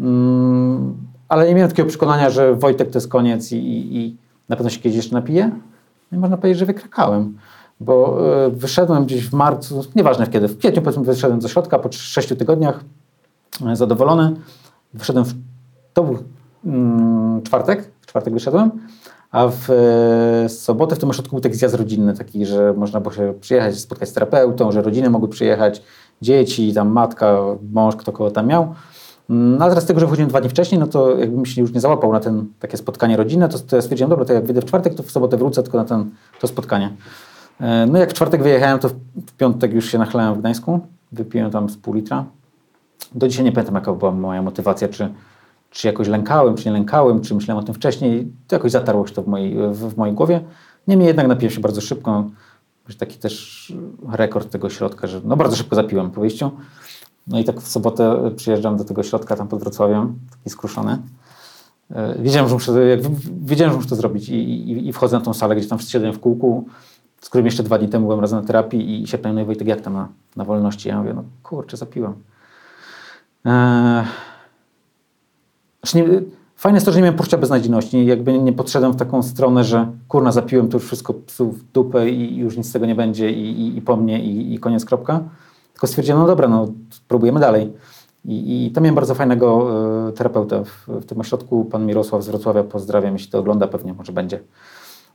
Mm, 0.00 0.96
ale 1.28 1.48
nie 1.48 1.54
miałem 1.54 1.70
takiego 1.70 1.88
przekonania, 1.88 2.30
że 2.30 2.54
Wojtek 2.54 2.90
to 2.90 2.98
jest 2.98 3.08
koniec 3.08 3.52
i, 3.52 3.56
i, 3.56 3.96
i 3.96 4.16
na 4.48 4.56
pewno 4.56 4.70
się 4.70 4.80
kiedyś 4.80 4.96
jeszcze 4.96 5.14
napije. 5.14 5.50
No 6.12 6.20
można 6.20 6.36
powiedzieć, 6.36 6.58
że 6.58 6.66
wykrakałem. 6.66 7.38
Bo 7.84 8.18
y, 8.46 8.50
wyszedłem 8.50 9.04
gdzieś 9.04 9.28
w 9.28 9.32
marcu, 9.32 9.84
nieważne 9.94 10.26
kiedy, 10.26 10.48
w 10.48 10.58
kwietniu 10.58 10.82
powiedzmy 10.82 11.04
wyszedłem 11.04 11.40
do 11.40 11.48
środka 11.48 11.78
po 11.78 11.92
6 11.92 12.28
tygodniach, 12.28 12.80
y, 13.72 13.76
zadowolony. 13.76 14.34
Wyszedłem 14.94 15.24
w, 15.24 15.34
to 15.94 16.02
był 16.04 16.18
mm, 16.64 17.42
czwartek, 17.42 17.90
w 18.00 18.06
czwartek 18.06 18.34
wyszedłem, 18.34 18.70
a 19.30 19.48
w 19.48 19.70
e, 19.70 20.48
sobotę 20.48 20.96
w 20.96 20.98
tym 20.98 21.10
ośrodku 21.10 21.36
był 21.36 21.40
taki 21.40 21.54
zjazd 21.54 21.74
rodzinny, 21.74 22.14
taki, 22.14 22.46
że 22.46 22.74
można 22.76 23.00
było 23.00 23.14
się 23.14 23.34
przyjechać, 23.40 23.78
spotkać 23.78 24.08
z 24.08 24.12
terapeutą, 24.12 24.72
że 24.72 24.82
rodziny 24.82 25.10
mogły 25.10 25.28
przyjechać, 25.28 25.82
dzieci, 26.22 26.74
tam 26.74 26.88
matka, 26.88 27.38
mąż, 27.72 27.96
kto 27.96 28.12
kogo 28.12 28.30
tam 28.30 28.46
miał. 28.46 28.74
Mm, 29.30 29.58
No 29.58 29.64
a 29.64 29.68
teraz 29.68 29.84
z 29.84 29.86
tego, 29.86 30.00
że 30.00 30.06
wchodziłem 30.06 30.28
dwa 30.28 30.40
dni 30.40 30.50
wcześniej, 30.50 30.78
no 30.78 30.86
to 30.86 31.18
jakbym 31.18 31.46
się 31.46 31.60
już 31.60 31.72
nie 31.72 31.80
załapał 31.80 32.12
na 32.12 32.20
ten, 32.20 32.46
takie 32.60 32.76
spotkanie 32.76 33.16
rodzinne, 33.16 33.48
to, 33.48 33.58
to 33.58 33.76
ja 33.76 33.82
stwierdziłem, 33.82 34.10
dobra, 34.10 34.24
to 34.24 34.32
jak 34.32 34.44
wyjdę 34.44 34.60
w 34.60 34.64
czwartek, 34.64 34.94
to 34.94 35.02
w 35.02 35.10
sobotę 35.10 35.36
wrócę 35.36 35.62
tylko 35.62 35.78
na 35.78 35.84
ten, 35.84 36.10
to 36.40 36.46
spotkanie. 36.46 36.90
E, 37.60 37.86
No 37.86 37.98
jak 37.98 38.10
w 38.10 38.14
czwartek 38.14 38.42
wyjechałem, 38.42 38.78
to 38.78 38.88
w 39.26 39.32
piątek 39.38 39.74
już 39.74 39.90
się 39.90 39.98
nachlałem 39.98 40.34
w 40.34 40.38
Gdańsku, 40.38 40.80
wypiłem 41.12 41.50
tam 41.50 41.68
z 41.68 41.76
pół 41.76 41.94
litra. 41.94 42.24
Do 43.14 43.28
dzisiaj 43.28 43.44
nie 43.44 43.52
pamiętam, 43.52 43.74
jaka 43.74 43.92
była 43.92 44.10
moja 44.10 44.42
motywacja, 44.42 44.88
czy, 44.88 45.08
czy 45.70 45.86
jakoś 45.86 46.08
lękałem, 46.08 46.56
czy 46.56 46.66
nie 46.66 46.72
lękałem, 46.72 47.20
czy 47.20 47.34
myślałem 47.34 47.64
o 47.64 47.66
tym 47.66 47.74
wcześniej. 47.74 48.32
To 48.48 48.56
jakoś 48.56 48.70
zatarło 48.72 49.06
się 49.06 49.14
to 49.14 49.22
w 49.22 49.26
mojej, 49.26 49.54
w, 49.72 49.94
w 49.94 49.96
mojej 49.96 50.14
głowie. 50.14 50.40
Niemniej 50.88 51.06
jednak 51.06 51.28
napiłem 51.28 51.54
się 51.54 51.60
bardzo 51.60 51.80
szybko. 51.80 52.24
Taki 52.98 53.18
też 53.18 53.72
rekord 54.12 54.50
tego 54.50 54.70
środka, 54.70 55.06
że 55.06 55.20
no 55.24 55.36
bardzo 55.36 55.56
szybko 55.56 55.76
zapiłem 55.76 56.10
po 56.10 56.20
wyjściu. 56.20 56.50
No 57.26 57.38
i 57.38 57.44
tak 57.44 57.60
w 57.60 57.68
sobotę 57.68 58.30
przyjeżdżam 58.36 58.76
do 58.76 58.84
tego 58.84 59.02
środka 59.02 59.36
tam 59.36 59.48
pod 59.48 59.60
Wrocławiem, 59.60 60.14
taki 60.30 60.50
skruszony. 60.50 60.98
E, 61.90 62.14
Wiedziałem, 62.18 62.48
że 62.48 62.54
muszę, 62.54 62.72
wiedziałem, 63.44 63.72
że 63.72 63.76
muszę 63.76 63.88
to 63.88 63.96
zrobić 63.96 64.28
i, 64.28 64.34
i, 64.34 64.88
i 64.88 64.92
wchodzę 64.92 65.18
na 65.18 65.24
tą 65.24 65.34
salę, 65.34 65.56
gdzie 65.56 65.68
tam 65.68 65.78
wszyscy 65.78 65.92
siedzą 65.92 66.12
w 66.12 66.18
kółku, 66.18 66.64
z 67.24 67.28
którym 67.28 67.44
jeszcze 67.44 67.62
dwa 67.62 67.78
dni 67.78 67.88
temu 67.88 68.06
byłem 68.06 68.20
razem 68.20 68.40
na 68.40 68.46
terapii 68.46 69.02
i 69.02 69.06
się 69.06 69.18
pytają, 69.18 69.34
no 69.34 69.40
i 69.40 69.44
Wojtek, 69.44 69.68
jak 69.68 69.80
tam 69.80 69.92
na, 69.92 70.08
na 70.36 70.44
wolności? 70.44 70.88
Ja 70.88 70.98
mówię, 70.98 71.14
no 71.14 71.24
kurczę, 71.42 71.76
zapiłem. 71.76 72.14
Eee, 73.44 74.04
znaczy 75.82 75.96
nie, 75.96 76.22
fajne 76.56 76.76
jest 76.76 76.86
to, 76.86 76.92
że 76.92 76.98
nie 76.98 77.02
miałem 77.02 77.16
poczucia 77.16 77.38
beznadziejności. 77.38 78.06
Jakby 78.06 78.38
nie, 78.38 78.52
podszedłem 78.52 78.92
w 78.92 78.96
taką 78.96 79.22
stronę, 79.22 79.64
że 79.64 79.86
kurna, 80.08 80.32
zapiłem, 80.32 80.68
to 80.68 80.76
już 80.76 80.86
wszystko 80.86 81.14
psuł 81.14 81.52
w 81.52 81.72
dupę 81.72 82.10
i 82.10 82.36
już 82.36 82.56
nic 82.56 82.66
z 82.66 82.72
tego 82.72 82.86
nie 82.86 82.94
będzie 82.94 83.30
i, 83.30 83.60
i, 83.60 83.76
i 83.76 83.82
po 83.82 83.96
mnie 83.96 84.24
i, 84.24 84.54
i 84.54 84.58
koniec, 84.58 84.84
kropka. 84.84 85.20
Tylko 85.72 85.86
stwierdziłem, 85.86 86.20
no 86.20 86.26
dobra, 86.26 86.48
no 86.48 86.68
próbujemy 87.08 87.40
dalej. 87.40 87.72
I, 88.24 88.66
i 88.66 88.70
tam 88.70 88.84
miałem 88.84 88.94
bardzo 88.94 89.14
fajnego 89.14 89.70
terapeuta 90.12 90.64
w, 90.64 90.88
w 90.88 91.04
tym 91.04 91.20
ośrodku, 91.20 91.64
pan 91.64 91.86
Mirosław 91.86 92.22
z 92.22 92.28
Wrocławia, 92.28 92.64
pozdrawiam, 92.64 93.12
jeśli 93.12 93.30
to 93.30 93.38
ogląda, 93.38 93.66
pewnie 93.66 93.92
może 93.92 94.12
będzie. 94.12 94.40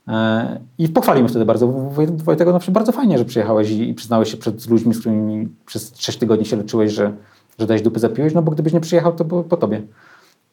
E, 0.07 0.59
I 0.77 0.89
pochwalił 0.89 1.23
mnie 1.23 1.29
wtedy 1.29 1.45
bardzo. 1.45 1.67
Woj- 1.67 2.21
Wojtek, 2.23 2.47
no 2.47 2.59
bardzo 2.69 2.91
fajnie, 2.91 3.17
że 3.17 3.25
przyjechałeś 3.25 3.71
i, 3.71 3.93
przyznałeś 3.93 4.31
się 4.31 4.37
przed 4.37 4.69
ludźmi, 4.69 4.93
z 4.93 4.99
którymi 4.99 5.47
przez 5.65 5.97
6 5.97 6.17
tygodni 6.17 6.45
się 6.45 6.55
leczyłeś, 6.55 6.91
że, 6.91 7.13
że 7.59 7.67
dałeś 7.67 7.81
dupy 7.81 7.99
zapiłeś, 7.99 8.33
no 8.33 8.41
bo 8.41 8.51
gdybyś 8.51 8.73
nie 8.73 8.79
przyjechał, 8.81 9.13
to 9.15 9.25
było 9.25 9.43
po 9.43 9.57
tobie. 9.57 9.81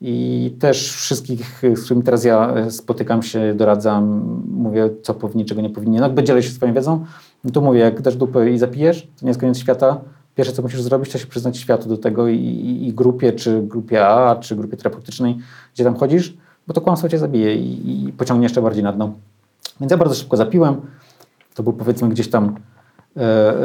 I 0.00 0.54
też 0.58 0.92
wszystkich, 0.92 1.62
z 1.74 1.84
którymi 1.84 2.02
teraz 2.02 2.24
ja 2.24 2.54
e, 2.54 2.70
spotykam 2.70 3.22
się, 3.22 3.54
doradzam, 3.54 4.22
mówię, 4.50 4.90
co 5.02 5.14
powinni, 5.14 5.44
czego 5.44 5.60
nie 5.60 5.70
powinni. 5.70 5.98
No 5.98 6.22
dzielę 6.22 6.42
się 6.42 6.50
swoją 6.50 6.74
wiedzą, 6.74 7.04
no 7.44 7.50
to 7.50 7.60
mówię, 7.60 7.80
jak 7.80 8.02
dasz 8.02 8.16
dupę 8.16 8.50
i 8.50 8.58
zapijesz, 8.58 9.02
to 9.02 9.26
nie 9.26 9.28
jest 9.28 9.40
koniec 9.40 9.58
świata. 9.58 10.00
Pierwsze, 10.34 10.52
co 10.54 10.62
musisz 10.62 10.82
zrobić, 10.82 11.12
to 11.12 11.18
się 11.18 11.26
przyznać 11.26 11.56
światu 11.58 11.88
do 11.88 11.96
tego 11.98 12.28
i, 12.28 12.36
i, 12.36 12.88
i 12.88 12.92
grupie, 12.92 13.32
czy 13.32 13.62
grupie 13.62 14.06
A, 14.06 14.36
czy 14.36 14.56
grupie 14.56 14.76
terapeutycznej, 14.76 15.38
gdzie 15.74 15.84
tam 15.84 15.96
chodzisz, 15.96 16.36
bo 16.66 16.74
to 16.74 16.80
kłamstwo 16.80 17.08
cię 17.08 17.18
zabije 17.18 17.56
i, 17.56 18.04
i 18.08 18.12
pociągnie 18.12 18.44
jeszcze 18.44 18.62
bardziej 18.62 18.84
na 18.84 18.92
dno. 18.92 19.12
Więc 19.80 19.90
ja 19.90 19.96
bardzo 19.96 20.14
szybko 20.14 20.36
zapiłem. 20.36 20.80
To 21.54 21.62
był 21.62 21.72
powiedzmy 21.72 22.08
gdzieś 22.08 22.30
tam 22.30 22.56
e, 23.16 23.20
e, 23.20 23.56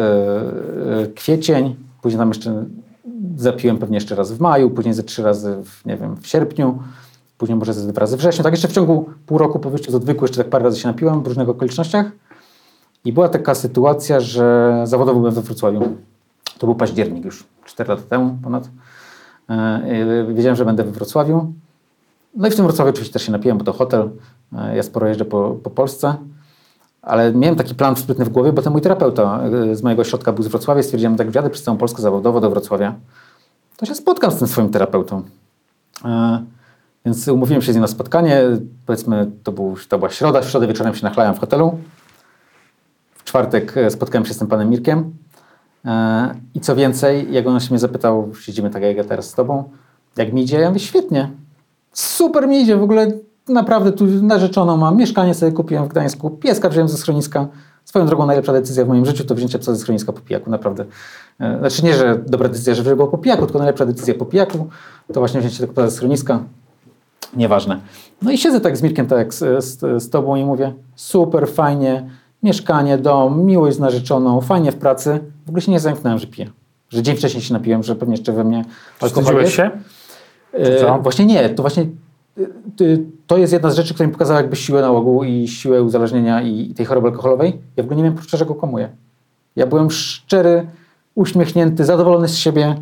e, 1.01 1.07
kwiecień, 1.07 1.75
później 2.01 2.19
tam 2.19 2.27
jeszcze 2.27 2.65
zapiłem 3.37 3.77
pewnie 3.77 3.97
jeszcze 3.97 4.15
raz 4.15 4.31
w 4.31 4.39
maju, 4.39 4.69
później 4.69 4.93
ze 4.93 5.03
trzy 5.03 5.23
razy 5.23 5.57
w, 5.63 5.85
nie 5.85 5.97
wiem, 5.97 6.15
w 6.17 6.27
sierpniu, 6.27 6.79
później 7.37 7.57
może 7.57 7.73
ze 7.73 7.91
dwa 7.91 7.99
razy 7.99 8.17
w 8.17 8.19
wrześniu. 8.19 8.43
Tak 8.43 8.53
jeszcze 8.53 8.67
w 8.67 8.71
ciągu 8.71 9.09
pół 9.25 9.37
roku 9.37 9.59
po 9.59 9.69
wyjściu 9.69 9.91
z 9.91 9.95
odwyku 9.95 10.25
jeszcze 10.25 10.37
tak 10.37 10.49
parę 10.49 10.63
razy 10.63 10.79
się 10.79 10.87
napiłem 10.87 11.23
w 11.23 11.27
różnych 11.27 11.49
okolicznościach. 11.49 12.11
I 13.05 13.13
była 13.13 13.29
taka 13.29 13.55
sytuacja, 13.55 14.19
że 14.19 14.81
zawodowo 14.83 15.19
byłem 15.19 15.33
we 15.33 15.41
Wrocławiu. 15.41 15.81
To 16.57 16.67
był 16.67 16.75
październik 16.75 17.25
już, 17.25 17.43
4 17.65 17.89
lata 17.89 18.03
temu 18.09 18.37
ponad. 18.43 18.69
E, 19.49 19.53
e, 19.53 20.33
Wiedziałem, 20.33 20.55
że 20.55 20.65
będę 20.65 20.83
we 20.83 20.91
Wrocławiu. 20.91 21.53
No 22.35 22.47
i 22.47 22.51
w 22.51 22.55
tym 22.55 22.65
Wrocławiu 22.65 22.89
oczywiście 22.89 23.13
też 23.13 23.23
się 23.23 23.31
napiłem, 23.31 23.57
bo 23.57 23.63
to 23.63 23.73
hotel. 23.73 24.09
E, 24.57 24.75
Ja 24.75 24.83
sporo 24.83 25.07
jeżdżę 25.07 25.25
po, 25.25 25.55
po 25.63 25.69
Polsce. 25.69 26.15
Ale 27.01 27.33
miałem 27.33 27.55
taki 27.55 27.75
plan 27.75 27.95
sprytny 27.95 28.25
w 28.25 28.29
głowie, 28.29 28.53
bo 28.53 28.61
ten 28.61 28.71
mój 28.73 28.81
terapeuta 28.81 29.41
e, 29.71 29.75
z 29.75 29.83
mojego 29.83 30.03
środka 30.03 30.31
był 30.31 30.43
z 30.43 30.47
Wrocławia. 30.47 30.83
Stwierdziłem, 30.83 31.15
tak 31.15 31.31
wjadę 31.31 31.49
przez 31.49 31.63
całą 31.63 31.77
Polskę 31.77 32.01
zawodowo 32.01 32.41
do 32.41 32.49
Wrocławia, 32.49 32.95
to 33.77 33.85
się 33.85 33.95
spotkam 33.95 34.31
z 34.31 34.35
tym 34.37 34.47
swoim 34.47 34.69
terapeutą. 34.69 35.21
E, 36.05 36.43
Więc 37.05 37.27
umówiłem 37.27 37.61
się 37.61 37.71
z 37.71 37.75
nim 37.75 37.81
na 37.81 37.87
spotkanie. 37.87 38.41
Powiedzmy, 38.85 39.31
to, 39.43 39.51
był, 39.51 39.75
to 39.89 39.97
była 39.97 40.09
środa. 40.09 40.41
W 40.41 40.49
środę 40.49 40.67
wieczorem 40.67 40.95
się 40.95 41.03
nachlałem 41.03 41.33
w 41.33 41.39
hotelu. 41.39 41.77
W 43.15 43.23
czwartek 43.23 43.75
spotkałem 43.89 44.25
się 44.25 44.33
z 44.33 44.37
tym 44.37 44.47
panem 44.47 44.69
Mirkiem. 44.69 45.13
I 46.53 46.59
co 46.59 46.75
więcej, 46.75 47.33
jak 47.33 47.47
on 47.47 47.59
się 47.59 47.69
mnie 47.69 47.79
zapytał, 47.79 48.31
siedzimy 48.39 48.69
tak 48.69 48.83
jak 48.83 48.97
ja 48.97 49.03
teraz 49.03 49.29
z 49.29 49.33
tobą, 49.33 49.63
jak 50.17 50.33
mi 50.33 50.41
idzie? 50.41 50.59
Ja 50.59 50.67
mówię, 50.67 50.79
świetnie. 50.79 51.29
Super 51.93 52.47
mi 52.47 52.61
idzie, 52.61 52.77
w 52.77 52.83
ogóle 52.83 53.11
naprawdę 53.49 53.91
tu 53.91 54.05
narzeczoną 54.05 54.77
mam, 54.77 54.97
mieszkanie 54.97 55.33
sobie 55.33 55.51
kupiłem 55.51 55.85
w 55.85 55.87
Gdańsku, 55.87 56.29
pieska 56.29 56.69
wziąłem 56.69 56.89
ze 56.89 56.97
schroniska. 56.97 57.47
Swoją 57.85 58.05
drogą 58.05 58.25
najlepsza 58.25 58.53
decyzja 58.53 58.85
w 58.85 58.87
moim 58.87 59.05
życiu 59.05 59.23
to 59.23 59.35
wzięcie 59.35 59.59
psa 59.59 59.73
ze 59.73 59.79
schroniska 59.79 60.13
po 60.13 60.21
pijaku, 60.21 60.49
naprawdę. 60.49 60.85
E, 61.39 61.59
Znaczy 61.59 61.85
nie, 61.85 61.93
że 61.93 62.23
dobra 62.27 62.49
decyzja, 62.49 62.73
że 62.73 62.95
go 62.95 63.07
po 63.07 63.17
pijaku, 63.17 63.45
tylko 63.45 63.59
najlepsza 63.59 63.85
decyzja 63.85 64.13
po 64.13 64.25
pijaku 64.25 64.67
to 65.13 65.19
właśnie 65.19 65.39
wzięcie 65.39 65.59
tego 65.59 65.73
psa 65.73 65.89
ze 65.89 65.95
schroniska. 65.95 66.43
Nieważne. 67.35 67.79
No 68.21 68.31
i 68.31 68.37
siedzę 68.37 68.61
tak 68.61 68.77
z 68.77 68.81
Mirkiem, 68.81 69.07
tak 69.07 69.17
jak 69.17 69.33
z, 69.33 69.63
z, 69.63 70.03
z 70.03 70.09
tobą 70.09 70.35
i 70.35 70.45
mówię, 70.45 70.73
super, 70.95 71.47
fajnie, 71.47 72.09
mieszkanie, 72.43 72.97
dom, 72.97 73.45
miłość 73.45 73.77
z 73.77 73.79
narzeczoną, 73.79 74.41
fajnie 74.41 74.71
w 74.71 74.75
pracy. 74.75 75.19
W 75.45 75.49
ogóle 75.49 75.61
się 75.61 75.71
nie 75.71 75.79
zamknąłem, 75.79 76.19
że 76.19 76.27
piję. 76.27 76.49
Że 76.89 77.01
dzień 77.01 77.15
wcześniej 77.15 77.43
się 77.43 77.53
napiłem, 77.53 77.83
że 77.83 77.95
pewnie 77.95 78.13
jeszcze 78.13 78.31
we 78.31 78.43
mnie 78.43 78.65
alkohol 79.01 79.23
Wstydziłeś 79.23 79.55
się? 79.55 79.71
E? 80.53 80.99
Właśnie 81.01 81.25
nie, 81.25 81.49
to 81.49 81.63
właśnie 81.63 81.85
to 83.27 83.37
jest 83.37 83.53
jedna 83.53 83.69
z 83.69 83.75
rzeczy, 83.75 83.93
która 83.93 84.07
mi 84.07 84.13
pokazała 84.13 84.39
jakby 84.39 84.55
siłę 84.55 84.81
nałogu 84.81 85.23
i 85.23 85.47
siłę 85.47 85.83
uzależnienia 85.83 86.41
i 86.41 86.71
i 86.71 86.73
tej 86.73 86.85
choroby 86.85 87.07
alkoholowej. 87.07 87.61
Ja 87.77 87.83
w 87.83 87.85
ogóle 87.85 87.97
nie 87.97 88.03
wiem, 88.03 88.13
poczucia, 88.13 88.37
że 88.37 88.45
go 88.45 88.55
komuję. 88.55 88.89
Ja 89.55 89.67
byłem 89.67 89.91
szczery, 89.91 90.67
uśmiechnięty, 91.15 91.85
zadowolony 91.85 92.27
z 92.27 92.37
siebie. 92.37 92.75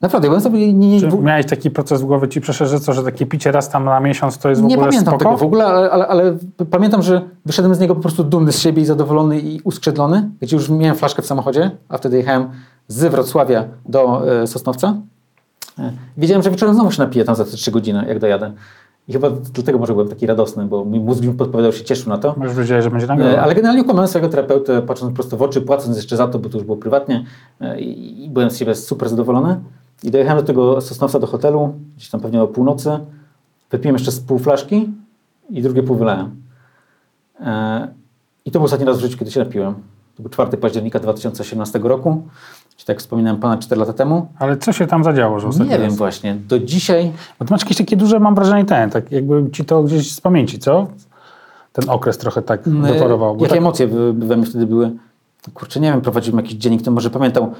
Naprawdę, 0.00 0.28
byłem 0.28 0.40
sobie 0.40 0.72
nie, 0.72 0.88
nie, 0.88 1.00
Czy 1.00 1.08
w, 1.08 1.22
miałeś 1.22 1.46
taki 1.46 1.70
proces 1.70 2.02
w 2.02 2.04
głowie, 2.04 2.28
ci 2.28 2.40
przeszedł, 2.40 2.70
że 2.70 2.80
co, 2.80 2.92
że 2.92 3.02
takie 3.02 3.26
picie 3.26 3.52
raz 3.52 3.68
tam 3.68 3.84
na 3.84 4.00
miesiąc 4.00 4.38
to 4.38 4.48
jest 4.48 4.62
w 4.62 4.64
nie 4.64 4.74
ogóle 4.74 4.90
pamiętam 4.90 5.14
spoko? 5.14 5.24
tego 5.24 5.36
w 5.36 5.42
ogóle, 5.42 5.66
ale, 5.66 5.90
ale, 5.90 6.06
ale 6.06 6.36
pamiętam, 6.70 7.02
że 7.02 7.22
wyszedłem 7.46 7.74
z 7.74 7.80
niego 7.80 7.94
po 7.94 8.00
prostu 8.00 8.24
dumny 8.24 8.52
z 8.52 8.58
siebie 8.58 8.82
i 8.82 8.86
zadowolony 8.86 9.40
i 9.40 9.60
uskrzydlony, 9.64 10.30
gdzie 10.40 10.56
już 10.56 10.70
miałem 10.70 10.96
flaszkę 10.96 11.22
w 11.22 11.26
samochodzie, 11.26 11.70
a 11.88 11.98
wtedy 11.98 12.16
jechałem 12.16 12.48
z 12.88 13.04
Wrocławia 13.04 13.64
do 13.88 14.32
e, 14.42 14.46
Sosnowca. 14.46 14.94
E, 15.78 15.92
wiedziałem, 16.16 16.42
że 16.42 16.50
wieczorem 16.50 16.74
znowu 16.74 16.90
się 16.90 17.02
napiję 17.02 17.24
tam 17.24 17.34
za 17.34 17.44
te 17.44 17.50
trzy 17.50 17.70
godziny, 17.70 18.04
jak 18.08 18.18
dojadę. 18.18 18.52
I 19.08 19.12
chyba 19.12 19.30
dlatego 19.30 19.78
może 19.78 19.92
byłem 19.92 20.08
taki 20.08 20.26
radosny, 20.26 20.64
bo 20.64 20.84
mój 20.84 21.00
mózg 21.00 21.22
mi 21.22 21.34
podpowiadał, 21.34 21.72
się 21.72 21.84
cieszył 21.84 22.08
na 22.08 22.18
to. 22.18 22.34
Już 22.42 22.54
wiedziałeś, 22.54 22.84
że 22.84 22.90
będzie 22.90 23.06
E, 23.06 23.08
nagroda. 23.08 23.42
Ale 23.42 23.54
generalnie 23.54 23.82
ukłamałem 23.82 24.08
swojego 24.08 24.28
terapeutę, 24.28 24.82
patrząc 24.82 25.14
prosto 25.14 25.36
w 25.36 25.42
oczy, 25.42 25.60
płacąc 25.60 25.96
jeszcze 25.96 26.16
za 26.16 26.28
to, 26.28 26.38
bo 26.38 26.48
to 26.48 26.58
już 26.58 26.64
było 26.64 26.76
prywatnie 26.76 27.24
e, 27.60 27.80
i, 27.80 28.30
byłem 28.30 28.50
z 28.50 28.56
siebie 28.56 28.74
super 28.74 29.08
zadowolony. 29.08 29.60
I 30.02 30.10
dojechałem 30.10 30.40
do 30.42 30.46
tego 30.46 30.80
Sosnowca 30.80 31.18
do 31.18 31.26
hotelu, 31.26 31.74
gdzieś 31.96 32.10
tam 32.10 32.20
pewnie 32.20 32.42
o 32.42 32.46
północy. 32.46 32.90
Wypiłem 33.70 33.94
jeszcze 33.94 34.12
z 34.12 34.20
pół 34.20 34.38
flaszki 34.38 34.88
i 35.50 35.62
drugie 35.62 35.82
pół 35.82 35.96
wylałem. 35.96 36.36
E, 37.40 37.88
I 38.44 38.50
to 38.50 38.58
był 38.58 38.64
ostatni 38.64 38.86
raz 38.86 38.98
w 38.98 39.00
życiu, 39.00 39.18
kiedy 39.18 39.30
się 39.30 39.40
napiłem. 39.40 39.74
To 40.16 40.22
był 40.22 40.30
4 40.30 40.56
października 40.56 41.00
2018 41.00 41.78
roku, 41.78 42.22
czyli 42.76 42.86
tak 42.86 42.98
wspominałem 42.98 43.40
ponad 43.40 43.60
4 43.60 43.80
lata 43.80 43.92
temu. 43.92 44.26
Ale 44.38 44.56
co 44.56 44.72
się 44.72 44.86
tam 44.86 45.04
zadziało, 45.04 45.40
że 45.40 45.48
ostatni 45.48 45.72
Nie 45.72 45.78
wiem 45.78 45.90
właśnie, 45.90 46.34
do 46.34 46.58
dzisiaj 46.58 47.12
Bo 47.38 47.44
ty 47.44 47.52
masz 47.52 47.62
jakieś 47.62 47.76
takie 47.76 47.96
duże, 47.96 48.20
mam 48.20 48.34
wrażenie, 48.34 48.64
ten, 48.64 48.90
tak 48.90 49.12
jakby 49.12 49.50
ci 49.50 49.64
to 49.64 49.82
gdzieś 49.82 50.12
z 50.12 50.20
pamięci, 50.20 50.58
co? 50.58 50.86
Ten 51.72 51.90
okres 51.90 52.18
trochę 52.18 52.42
tak 52.42 52.68
wyparował. 52.68 53.36
Bo 53.36 53.42
Jakie 53.44 53.54
tak, 53.54 53.58
emocje 53.58 53.86
we, 54.12 54.36
mnie 54.36 54.46
wtedy 54.46 54.66
były? 54.66 54.90
Kurczę, 55.54 55.80
nie 55.80 55.92
wiem, 55.92 56.00
prowadziłem 56.00 56.44
jakiś 56.44 56.54
dziennik, 56.54 56.82
to 56.82 56.90
może 56.90 57.10
pamiętał. 57.10 57.52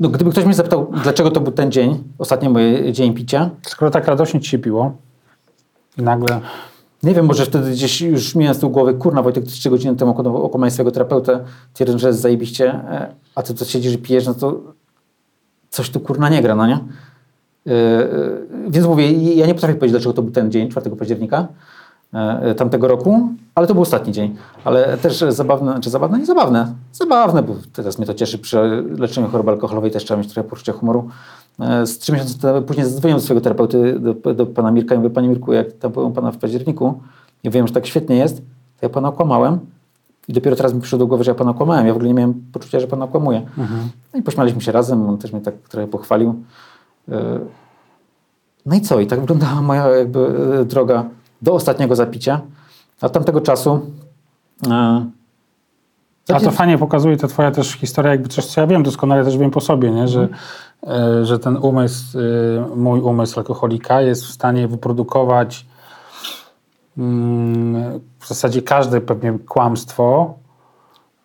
No, 0.00 0.08
gdyby 0.08 0.30
ktoś 0.30 0.44
mnie 0.44 0.54
zapytał, 0.54 0.92
dlaczego 1.02 1.30
to 1.30 1.40
był 1.40 1.52
ten 1.52 1.72
dzień, 1.72 2.04
ostatni 2.18 2.48
mój 2.48 2.92
dzień 2.92 3.14
picia, 3.14 3.50
Skoro 3.62 3.90
tak 3.90 4.06
radośnie 4.06 4.40
ci 4.40 4.50
się 4.50 4.58
piło 4.58 4.92
i 5.98 6.02
nagle... 6.02 6.40
nie 7.02 7.14
wiem, 7.14 7.26
może 7.26 7.44
wtedy 7.44 7.70
gdzieś 7.70 8.00
już 8.00 8.34
miałem 8.34 8.54
z 8.54 8.58
tyłu 8.58 8.72
głowy, 8.72 8.94
kurna 8.94 9.22
Wojtek, 9.22 9.44
ty 9.44 9.50
3 9.50 9.70
godziny 9.70 9.96
temu 9.96 10.10
okłamałeś 10.44 10.72
swojego 10.72 10.90
terapeutę, 10.90 11.44
twierdzisz, 11.74 12.00
że 12.00 12.08
jest 12.08 12.20
zajebiście, 12.20 12.74
e, 12.74 13.14
a 13.34 13.42
ty 13.42 13.54
to 13.54 13.64
siedzisz 13.64 13.92
i 13.92 13.98
pijesz, 13.98 14.26
no 14.26 14.34
to 14.34 14.60
coś 15.70 15.90
tu 15.90 16.00
kurna 16.00 16.28
nie 16.28 16.42
gra, 16.42 16.54
no 16.54 16.66
nie? 16.66 16.78
Yy, 17.66 17.72
Więc 18.68 18.86
mówię, 18.86 19.12
ja 19.12 19.46
nie 19.46 19.54
potrafię 19.54 19.74
powiedzieć, 19.74 19.92
dlaczego 19.92 20.12
to 20.12 20.22
był 20.22 20.32
ten 20.32 20.50
dzień, 20.50 20.68
4 20.68 20.90
października 20.90 21.48
yy, 22.12 22.54
tamtego 22.54 22.88
roku, 22.88 23.28
ale 23.54 23.66
to 23.66 23.74
był 23.74 23.82
ostatni 23.82 24.12
dzień. 24.12 24.36
Ale 24.64 24.98
też 24.98 25.24
zabawne, 25.28 25.80
czy 25.80 25.90
zabawne? 25.90 26.18
Nie 26.18 26.26
zabawne. 26.26 26.74
Zabawne, 26.92 27.42
bo 27.42 27.54
teraz 27.72 27.98
mnie 27.98 28.06
to 28.06 28.14
cieszy. 28.14 28.38
Przy 28.38 28.84
leczeniu 28.98 29.28
choroby 29.28 29.50
alkoholowej 29.50 29.90
też 29.90 30.04
trzeba 30.04 30.20
mieć 30.20 30.32
trochę 30.32 30.48
poczucia 30.48 30.72
humoru. 30.72 31.08
Yy, 31.58 31.86
Z 31.86 31.98
trzy 31.98 32.12
miesiące 32.12 32.62
później 32.62 32.86
zadzwoniłem 32.86 33.20
do 33.20 33.24
swojego 33.24 33.40
terapeuty, 33.44 34.00
do, 34.00 34.34
do 34.34 34.46
pana 34.46 34.70
Mirka 34.70 34.94
i 34.94 34.98
mówię, 34.98 35.10
panie 35.10 35.28
Mirku, 35.28 35.52
jak 35.52 35.72
tam 35.72 35.92
byłem 35.92 36.12
pana 36.12 36.30
w 36.30 36.36
październiku 36.38 37.00
i 37.44 37.50
wiem, 37.50 37.66
że 37.66 37.74
tak 37.74 37.86
świetnie 37.86 38.16
jest, 38.16 38.36
to 38.36 38.42
ja 38.82 38.88
pana 38.88 39.08
okłamałem. 39.08 39.58
I 40.28 40.32
dopiero 40.32 40.56
teraz 40.56 40.74
mi 40.74 40.80
przyszło 40.80 40.98
do 40.98 41.06
głowy, 41.06 41.24
że 41.24 41.30
ja 41.30 41.34
pana 41.34 41.50
okłamałem. 41.50 41.86
Ja 41.86 41.92
w 41.92 41.96
ogóle 41.96 42.08
nie 42.08 42.14
miałem 42.14 42.34
poczucia, 42.52 42.80
że 42.80 42.86
pana 42.86 43.04
okłamuję. 43.04 43.42
No 44.14 44.20
i 44.20 44.22
pośmialiśmy 44.22 44.60
się 44.60 44.72
razem, 44.72 45.08
on 45.08 45.18
też 45.18 45.32
mnie 45.32 45.40
tak 45.42 45.54
trochę 45.54 45.86
pochwalił. 45.88 46.34
Yy, 47.08 47.16
No 48.66 48.76
i 48.76 48.80
co? 48.80 49.00
I 49.00 49.06
tak 49.06 49.20
wyglądała 49.20 49.62
moja 49.62 49.88
jakby 49.88 50.20
e, 50.60 50.64
droga 50.64 51.04
do 51.42 51.54
ostatniego 51.54 51.96
zapicia. 51.96 52.40
A 53.00 53.06
od 53.06 53.12
tamtego 53.12 53.40
czasu... 53.40 53.80
e, 54.66 55.06
A 56.28 56.40
to 56.40 56.50
fajnie 56.50 56.78
pokazuje 56.78 57.16
to 57.16 57.28
twoja 57.28 57.50
też 57.50 57.72
historia, 57.72 58.10
jakby 58.12 58.28
coś, 58.28 58.46
co 58.46 58.60
ja 58.60 58.66
wiem 58.66 58.82
doskonale, 58.82 59.24
też 59.24 59.38
wiem 59.38 59.50
po 59.50 59.60
sobie, 59.60 59.90
nie? 59.90 60.08
Że, 60.08 60.22
e, 60.22 60.28
że 61.22 61.38
ten 61.38 61.56
umysł, 61.56 62.18
e, 62.18 62.76
mój 62.76 63.00
umysł 63.00 63.38
alkoholika 63.40 64.00
jest 64.00 64.24
w 64.24 64.30
stanie 64.30 64.68
wyprodukować 64.68 65.66
mm, 66.98 68.00
w 68.18 68.28
zasadzie 68.28 68.62
każde 68.62 69.00
pewnie 69.00 69.38
kłamstwo. 69.48 70.34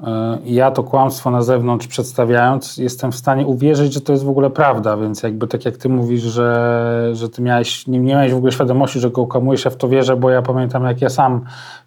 E, 0.03 0.37
I 0.45 0.53
ja 0.53 0.71
to 0.71 0.83
kłamstwo 0.83 1.31
na 1.31 1.41
zewnątrz 1.41 1.87
przedstawiając, 1.87 2.77
jestem 2.77 3.11
w 3.11 3.15
stanie 3.15 3.45
uwierzyć, 3.45 3.93
że 3.93 4.01
to 4.01 4.11
jest 4.11 4.25
w 4.25 4.29
ogóle 4.29 4.49
prawda, 4.49 4.97
więc 4.97 5.23
jakby 5.23 5.47
tak 5.47 5.65
jak 5.65 5.77
ty 5.77 5.89
mówisz, 5.89 6.21
że, 6.21 7.09
że 7.13 7.29
ty 7.29 7.41
miałeś, 7.41 7.87
nie, 7.87 7.99
nie 7.99 8.13
miałeś 8.13 8.33
w 8.33 8.37
ogóle 8.37 8.51
świadomości, 8.51 8.99
że 8.99 9.11
go 9.11 9.21
okłamujesz, 9.21 9.65
ja 9.65 9.71
w 9.71 9.75
to 9.75 9.89
wierzę, 9.89 10.15
bo 10.15 10.29
ja 10.29 10.41
pamiętam 10.41 10.83
jak 10.83 11.01
ja 11.01 11.09
sam 11.09 11.41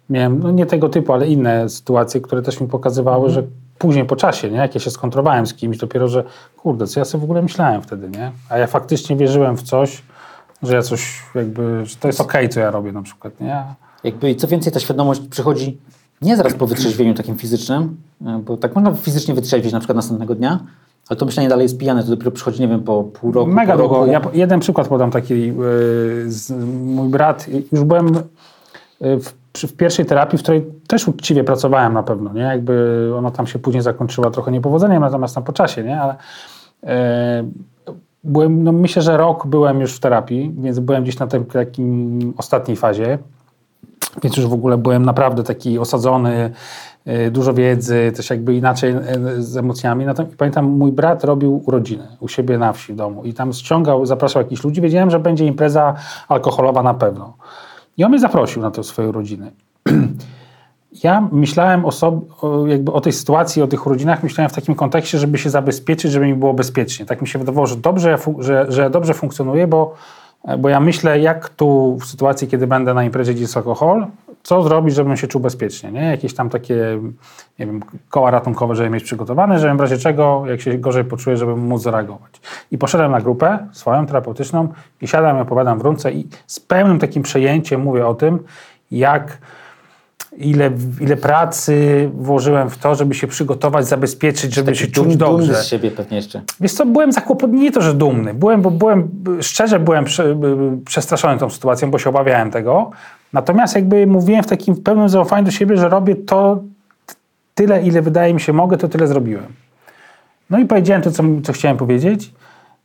miałem, 0.09 0.39
no 0.39 0.51
nie 0.51 0.65
tego 0.65 0.89
typu, 0.89 1.13
ale 1.13 1.27
inne 1.27 1.69
sytuacje, 1.69 2.21
które 2.21 2.41
też 2.41 2.61
mi 2.61 2.67
pokazywały, 2.67 3.29
że 3.29 3.43
później 3.77 4.05
po 4.05 4.15
czasie, 4.15 4.51
nie, 4.51 4.57
jak 4.57 4.75
ja 4.75 4.81
się 4.81 4.91
skontrowałem 4.91 5.47
z 5.47 5.53
kimś, 5.53 5.77
dopiero, 5.77 6.07
że 6.07 6.23
kurde, 6.57 6.87
co 6.87 6.99
ja 6.99 7.05
sobie 7.05 7.21
w 7.21 7.23
ogóle 7.23 7.41
myślałem 7.41 7.81
wtedy, 7.81 8.09
nie? 8.09 8.31
A 8.49 8.57
ja 8.57 8.67
faktycznie 8.67 9.15
wierzyłem 9.15 9.57
w 9.57 9.63
coś, 9.63 10.01
że 10.63 10.75
ja 10.75 10.81
coś 10.81 11.21
jakby, 11.35 11.85
że 11.85 11.95
to 11.95 12.07
jest 12.07 12.21
okej, 12.21 12.49
co 12.49 12.59
ja 12.59 12.71
robię 12.71 12.91
na 12.91 13.01
przykład, 13.01 13.39
nie? 13.39 13.63
Jakby, 14.03 14.29
i 14.29 14.35
co 14.35 14.47
więcej, 14.47 14.73
ta 14.73 14.79
świadomość 14.79 15.21
przychodzi 15.29 15.77
nie 16.21 16.37
zaraz 16.37 16.53
po 16.53 16.67
wytrzeźwieniu 16.67 17.13
takim 17.13 17.35
fizycznym, 17.35 17.97
e, 18.25 18.41
bo 18.45 18.57
tak 18.57 18.75
można 18.75 18.93
fizycznie 18.93 19.33
wytrzeźwieć 19.33 19.73
na 19.73 19.79
przykład 19.79 19.95
następnego 19.95 20.35
dnia, 20.35 20.59
ale 21.09 21.17
to 21.17 21.25
myślenie 21.25 21.49
dalej 21.49 21.63
jest 21.63 21.77
pijane, 21.77 22.03
to 22.03 22.09
dopiero 22.09 22.31
przychodzi, 22.31 22.61
nie 22.61 22.67
wiem, 22.67 22.83
po 22.83 23.03
pół 23.03 23.31
roku, 23.31 23.51
Mega 23.51 23.73
po 23.73 23.79
długo. 23.79 23.95
roku. 23.95 24.11
Ja 24.11 24.21
jeden 24.33 24.59
przykład 24.59 24.87
podam 24.87 25.11
taki. 25.11 25.47
Yy, 25.47 25.53
z, 26.27 26.51
mój 26.85 27.09
brat, 27.09 27.45
już 27.71 27.83
byłem 27.83 28.07
yy, 29.01 29.19
w, 29.19 29.33
w 29.61 29.73
pierwszej 29.73 30.05
terapii, 30.05 30.39
w 30.39 30.41
której 30.41 30.65
też 30.87 31.07
uczciwie 31.07 31.43
pracowałem 31.43 31.93
na 31.93 32.03
pewno, 32.03 32.33
nie? 32.33 32.41
Jakby 32.41 33.11
ona 33.17 33.31
tam 33.31 33.47
się 33.47 33.59
później 33.59 33.83
zakończyła 33.83 34.31
trochę 34.31 34.51
niepowodzeniem, 34.51 35.01
natomiast 35.01 35.35
tam 35.35 35.43
po 35.43 35.53
czasie, 35.53 35.83
nie? 35.83 36.01
Ale 36.01 36.15
yy, 36.83 36.89
byłem, 38.23 38.63
no 38.63 38.71
myślę, 38.71 39.01
że 39.01 39.17
rok 39.17 39.47
byłem 39.47 39.81
już 39.81 39.95
w 39.95 39.99
terapii, 39.99 40.55
więc 40.57 40.79
byłem 40.79 41.03
gdzieś 41.03 41.19
na 41.19 41.27
tym 41.27 41.45
takim 41.45 42.33
ostatniej 42.37 42.77
fazie. 42.77 43.17
Więc 44.23 44.37
już 44.37 44.47
w 44.47 44.53
ogóle 44.53 44.77
byłem 44.77 45.05
naprawdę 45.05 45.43
taki 45.43 45.79
osadzony, 45.79 46.51
y, 47.07 47.31
dużo 47.31 47.53
wiedzy, 47.53 48.11
też 48.15 48.29
jakby 48.29 48.55
inaczej 48.55 48.95
y, 48.95 49.43
z 49.43 49.57
emocjami. 49.57 50.05
Natomiast 50.05 50.35
pamiętam, 50.35 50.65
mój 50.65 50.91
brat 50.91 51.23
robił 51.23 51.63
urodziny 51.65 52.07
u 52.19 52.27
siebie 52.27 52.57
na 52.57 52.73
wsi 52.73 52.93
w 52.93 52.95
domu 52.95 53.23
i 53.23 53.33
tam 53.33 53.53
ściągał, 53.53 54.05
zapraszał 54.05 54.41
jakichś 54.41 54.63
ludzi. 54.63 54.81
Wiedziałem, 54.81 55.09
że 55.09 55.19
będzie 55.19 55.45
impreza 55.45 55.93
alkoholowa 56.27 56.83
na 56.83 56.93
pewno. 56.93 57.33
I 57.97 58.03
on 58.03 58.11
mnie 58.11 58.19
zaprosił 58.19 58.61
na 58.61 58.71
te 58.71 58.83
swoje 58.83 59.09
urodziny. 59.09 59.51
Ja 61.03 61.27
myślałem 61.31 61.85
o, 61.85 61.91
sobie, 61.91 62.21
jakby 62.67 62.91
o 62.91 63.01
tej 63.01 63.13
sytuacji, 63.13 63.61
o 63.61 63.67
tych 63.67 63.87
urodzinach, 63.87 64.23
myślałem 64.23 64.49
w 64.49 64.53
takim 64.53 64.75
kontekście, 64.75 65.17
żeby 65.17 65.37
się 65.37 65.49
zabezpieczyć, 65.49 66.11
żeby 66.11 66.25
mi 66.25 66.33
było 66.33 66.53
bezpiecznie. 66.53 67.05
Tak 67.05 67.21
mi 67.21 67.27
się 67.27 67.39
wydawało, 67.39 67.67
że 67.67 67.75
dobrze, 67.75 68.17
że, 68.39 68.65
że 68.69 68.89
dobrze 68.89 69.13
funkcjonuję, 69.13 69.67
bo, 69.67 69.95
bo 70.59 70.69
ja 70.69 70.79
myślę, 70.79 71.19
jak 71.19 71.49
tu 71.49 71.97
w 72.01 72.05
sytuacji, 72.05 72.47
kiedy 72.47 72.67
będę 72.67 72.93
na 72.93 73.03
imprezie, 73.03 73.33
gdzie 73.33 73.41
jest 73.41 73.57
alkohol, 73.57 74.07
co 74.47 74.63
zrobić, 74.63 74.95
żebym 74.95 75.17
się 75.17 75.27
czuł 75.27 75.41
bezpiecznie. 75.41 75.91
Nie? 75.91 76.01
Jakieś 76.03 76.33
tam 76.33 76.49
takie, 76.49 76.99
nie 77.59 77.65
wiem, 77.65 77.81
koła 78.09 78.31
ratunkowe, 78.31 78.75
żeby 78.75 78.89
mieć 78.89 79.03
przygotowane, 79.03 79.59
żebym 79.59 79.77
w 79.77 79.79
razie 79.79 79.97
czego, 79.97 80.43
jak 80.45 80.61
się 80.61 80.77
gorzej 80.77 81.03
poczuję, 81.03 81.37
żebym 81.37 81.59
móc 81.59 81.81
zareagować. 81.81 82.41
I 82.71 82.77
poszedłem 82.77 83.11
na 83.11 83.21
grupę 83.21 83.67
swoją 83.71 84.05
terapeutyczną 84.05 84.67
i 85.01 85.07
siadam 85.07 85.37
i 85.37 85.41
opowiadam 85.41 85.79
w 85.79 85.81
rundce 85.81 86.11
i 86.11 86.27
z 86.47 86.59
pełnym 86.59 86.99
takim 86.99 87.23
przejęciem 87.23 87.81
mówię 87.81 88.07
o 88.07 88.13
tym, 88.13 88.39
jak 88.91 89.37
ile, 90.37 90.71
ile 91.01 91.17
pracy 91.17 92.09
włożyłem 92.13 92.69
w 92.69 92.77
to, 92.77 92.95
żeby 92.95 93.15
się 93.15 93.27
przygotować, 93.27 93.87
zabezpieczyć, 93.87 94.53
żeby 94.53 94.75
się 94.75 94.87
czuć 94.87 95.17
dobrze. 95.17 95.47
Dumny 95.47 95.63
z 95.63 95.67
siebie 95.67 95.91
pewnie 95.91 96.17
jeszcze. 96.17 96.41
Wiesz 96.59 96.73
co, 96.73 96.85
byłem 96.85 97.11
zakłopotany, 97.11 97.59
nie 97.59 97.71
to, 97.71 97.81
że 97.81 97.93
dumny, 97.93 98.33
byłem, 98.33 98.61
bo 98.61 98.71
byłem, 98.71 99.09
szczerze 99.41 99.79
byłem 99.79 100.05
prze, 100.05 100.37
przestraszony 100.85 101.37
tą 101.37 101.49
sytuacją, 101.49 101.91
bo 101.91 101.99
się 101.99 102.09
obawiałem 102.09 102.51
tego, 102.51 102.91
natomiast 103.33 103.75
jakby 103.75 104.07
mówiłem 104.07 104.43
w 104.43 104.47
takim 104.47 104.75
pełnym 104.75 105.09
zaufaniu 105.09 105.45
do 105.45 105.51
siebie, 105.51 105.77
że 105.77 105.89
robię 105.89 106.15
to 106.15 106.63
tyle, 107.55 107.83
ile 107.83 108.01
wydaje 108.01 108.33
mi 108.33 108.39
się 108.39 108.53
mogę, 108.53 108.77
to 108.77 108.87
tyle 108.87 109.07
zrobiłem. 109.07 109.45
No 110.49 110.59
i 110.59 110.65
powiedziałem 110.65 111.01
to, 111.01 111.11
co, 111.11 111.23
co 111.43 111.53
chciałem 111.53 111.77
powiedzieć 111.77 112.33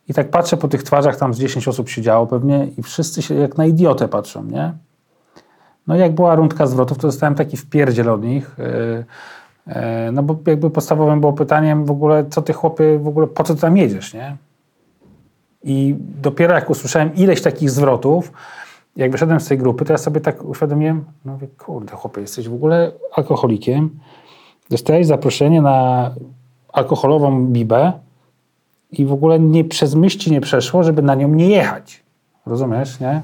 i 0.09 0.15
tak 0.15 0.31
patrzę 0.31 0.57
po 0.57 0.69
tych 0.69 0.83
twarzach, 0.83 1.17
tam 1.17 1.35
z 1.35 1.39
10 1.39 1.69
osób 1.69 1.89
siedziało 1.89 2.27
pewnie 2.27 2.69
i 2.79 2.83
wszyscy 2.83 3.23
się 3.23 3.35
jak 3.35 3.59
na 3.59 3.67
idiotę 3.67 4.09
patrzą, 4.09 4.45
nie? 4.45 4.73
No 5.87 5.97
i 5.97 5.99
jak 5.99 6.15
była 6.15 6.35
rundka 6.35 6.67
zwrotów, 6.67 6.99
to 6.99 7.09
dostałem 7.09 7.35
taki 7.35 7.57
wpierdziel 7.57 8.11
od 8.11 8.25
nich. 8.25 8.57
Yy, 8.59 9.05
yy, 9.67 9.75
no 10.13 10.23
bo 10.23 10.37
jakby 10.47 10.71
podstawowym 10.71 11.21
było 11.21 11.33
pytaniem 11.33 11.85
w 11.85 11.91
ogóle, 11.91 12.25
co 12.31 12.43
ty 12.43 12.53
chłopy, 12.53 12.99
w 12.99 13.09
ogóle 13.09 13.27
po 13.27 13.45
co 13.45 13.55
ty 13.55 13.61
tam 13.61 13.77
jedziesz, 13.77 14.15
nie? 14.15 14.37
I 15.65 15.97
dopiero 15.99 16.55
jak 16.55 16.71
usłyszałem 16.71 17.15
ileś 17.15 17.43
takich 17.43 17.71
zwrotów, 17.71 18.33
jak 18.97 19.11
wyszedłem 19.13 19.41
z 19.41 19.49
tej 19.49 19.59
grupy, 19.59 19.85
to 19.85 19.93
ja 19.93 19.99
sobie 19.99 20.21
tak 20.21 20.45
uświadomiłem, 20.45 21.05
no 21.25 21.33
mówię, 21.33 21.47
kurde 21.59 21.93
chłopie, 21.97 22.21
jesteś 22.21 22.49
w 22.49 22.55
ogóle 22.55 22.93
alkoholikiem, 23.13 23.91
dostałeś 24.71 25.07
zaproszenie 25.07 25.63
na 25.63 26.11
alkoholową 26.73 27.47
bibę 27.47 27.93
i 28.91 29.07
w 29.07 29.13
ogóle 29.13 29.39
nie 29.39 29.65
przez 29.65 29.95
myśl 29.95 30.19
ci 30.19 30.31
nie 30.33 30.41
przeszło, 30.41 30.83
żeby 30.83 31.03
na 31.03 31.15
nią 31.15 31.29
nie 31.29 31.49
jechać. 31.49 32.03
Rozumiesz, 32.47 33.01
nie? 33.01 33.23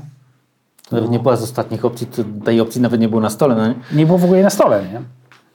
To 0.88 0.96
nawet 0.96 1.10
nie 1.10 1.18
była 1.18 1.36
z 1.36 1.42
ostatnich 1.42 1.84
opcji, 1.84 2.06
to 2.06 2.22
tej 2.44 2.60
opcji 2.60 2.80
nawet 2.80 3.00
nie 3.00 3.08
było 3.08 3.20
na 3.20 3.30
stole, 3.30 3.54
no 3.54 3.66
nie? 3.68 3.74
Nie 3.92 4.06
było 4.06 4.18
w 4.18 4.24
ogóle 4.24 4.42
na 4.42 4.50
stole, 4.50 4.82
nie? 4.92 5.00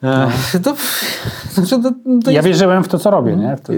E, 0.09 0.31
To, 0.63 0.73
znaczy, 1.53 1.83
to, 1.83 1.91
to 2.23 2.31
Ja 2.31 2.31
jest- 2.31 2.47
wierzyłem 2.47 2.83
w 2.83 2.87
to, 2.87 2.99
co 2.99 3.11
robię, 3.11 3.35
nie? 3.35 3.57
To, 3.63 3.73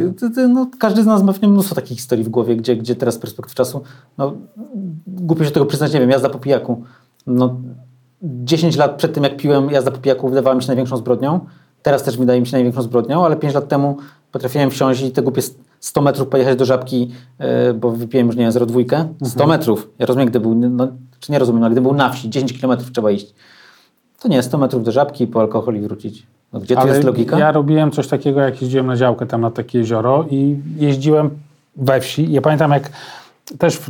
no, 0.48 0.68
każdy 0.80 1.04
z 1.04 1.06
nas 1.06 1.24
ma 1.24 1.34
pewnie 1.34 1.48
mnóstwo 1.50 1.76
takich 1.76 1.98
historii 1.98 2.24
w 2.24 2.30
głowie, 2.30 2.56
gdzie, 2.56 2.76
gdzie 2.76 2.96
teraz 2.96 3.16
z 3.16 3.18
perspektywy 3.18 3.56
czasu, 3.56 3.82
no, 4.18 4.34
głupio 5.08 5.46
się 5.46 5.52
tego 5.52 5.66
przyznać, 5.66 5.94
nie 5.94 6.00
wiem, 6.00 6.10
jazda 6.10 6.30
po 6.30 6.40
pijaku. 6.40 6.84
No, 7.28 7.56
10 8.24 8.78
lat 8.78 8.96
przed 8.96 9.14
tym, 9.14 9.24
jak 9.24 9.38
piłem, 9.38 9.70
jazda 9.70 9.92
po 9.92 9.98
pijaku 9.98 10.30
wydawała 10.30 10.56
mi 10.56 10.62
się 10.62 10.68
największą 10.68 10.98
zbrodnią. 10.98 11.40
Teraz 11.82 12.04
też 12.04 12.18
wydaje 12.18 12.42
mi 12.42 12.48
się 12.48 12.52
największą 12.58 12.82
zbrodnią, 12.82 13.26
ale 13.26 13.36
5 13.36 13.54
lat 13.54 13.68
temu 13.68 13.98
potrafiłem 14.32 14.70
wsiąść 14.72 15.02
i 15.02 15.12
te 15.12 15.22
głupie 15.22 15.42
100 15.80 16.02
metrów 16.02 16.28
pojechać 16.28 16.58
do 16.58 16.66
Żabki, 16.66 17.12
yy, 17.40 17.74
bo 17.74 17.92
wypiłem 17.92 18.28
już, 18.28 18.36
nie 18.36 18.44
wiem, 18.44 18.52
0,2. 18.52 19.08
100 19.24 19.48
metrów. 19.48 19.90
Ja 20.00 20.06
rozumiem, 20.06 20.28
gdy 20.30 20.40
był, 20.40 20.56
no, 20.56 20.88
czy 21.20 21.32
nie 21.32 21.40
rozumiem, 21.40 21.64
ale 21.64 21.72
gdy 21.72 21.82
był 21.82 21.94
na 21.94 22.10
wsi, 22.10 22.30
10 22.30 22.54
kilometrów 22.54 22.92
trzeba 22.92 23.12
iść. 23.12 23.34
To 24.22 24.28
nie, 24.28 24.44
100 24.44 24.58
metrów 24.58 24.84
do 24.84 24.92
Żabki, 24.92 25.28
po 25.28 25.40
alkohol 25.42 25.76
i 25.76 25.82
wrócić. 25.82 26.28
No, 26.56 26.62
gdzie 26.62 26.76
tu 26.76 26.88
jest 26.88 27.04
logika? 27.04 27.40
ja 27.40 27.52
robiłem 27.52 27.92
coś 27.92 28.08
takiego, 28.08 28.42
jak 28.42 28.62
jeździłem 28.62 28.88
na 28.88 28.96
działkę 28.96 29.26
tam 29.26 29.42
na 29.42 29.52
takie 29.52 29.80
jezioro 29.80 30.26
i 30.30 30.56
jeździłem 30.78 31.30
we 31.76 32.02
wsi. 32.02 32.32
Ja 32.32 32.42
pamiętam, 32.42 32.72
jak 32.72 32.90
też 33.58 33.82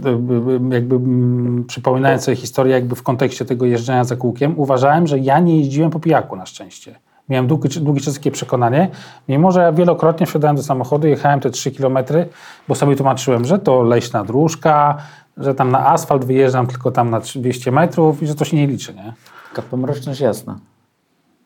jakby 0.71 0.95
mm, 0.95 1.63
przypominając 1.67 2.23
sobie 2.23 2.38
historię 2.38 2.73
jakby 2.73 2.95
w 2.95 3.04
kontekście 3.04 3.45
tego 3.45 3.65
jeżdżenia 3.65 4.04
za 4.04 4.15
kółkiem, 4.15 4.60
uważałem, 4.60 5.08
że 5.08 5.19
ja 5.19 5.39
nie 5.39 5.58
jeździłem 5.58 5.91
po 5.91 5.99
pijaku 5.99 6.36
na 6.36 6.45
szczęście. 6.45 6.95
Miałem 7.30 7.47
długi, 7.47 7.69
długi 7.80 8.01
czas 8.01 8.13
takie 8.13 8.32
przekonanie, 8.32 8.89
mimo 9.30 9.51
że 9.51 9.62
ja 9.62 9.71
wielokrotnie 9.71 10.25
wsiadałem 10.25 10.56
do 10.56 10.63
samochodu, 10.63 11.08
jechałem 11.08 11.39
te 11.39 11.49
3 11.49 11.71
kilometry, 11.71 12.28
bo 12.67 12.75
sobie 12.75 12.95
tłumaczyłem, 12.95 13.45
że 13.45 13.60
to 13.60 13.84
leśna 13.84 14.23
dróżka, 14.23 14.97
że 15.38 15.56
tam 15.56 15.71
na 15.71 15.88
asfalt 15.88 16.25
wyjeżdżam 16.25 16.67
tylko 16.67 16.91
tam 16.91 17.10
na 17.10 17.19
200 17.36 17.71
metrów 17.71 18.23
i 18.23 18.28
że 18.28 18.36
to 18.36 18.45
się 18.45 18.58
nie 18.58 18.67
liczy, 18.67 18.93
nie? 18.93 19.13
Taka 19.49 19.62
pomroczność 19.62 20.19
jasna. 20.19 20.60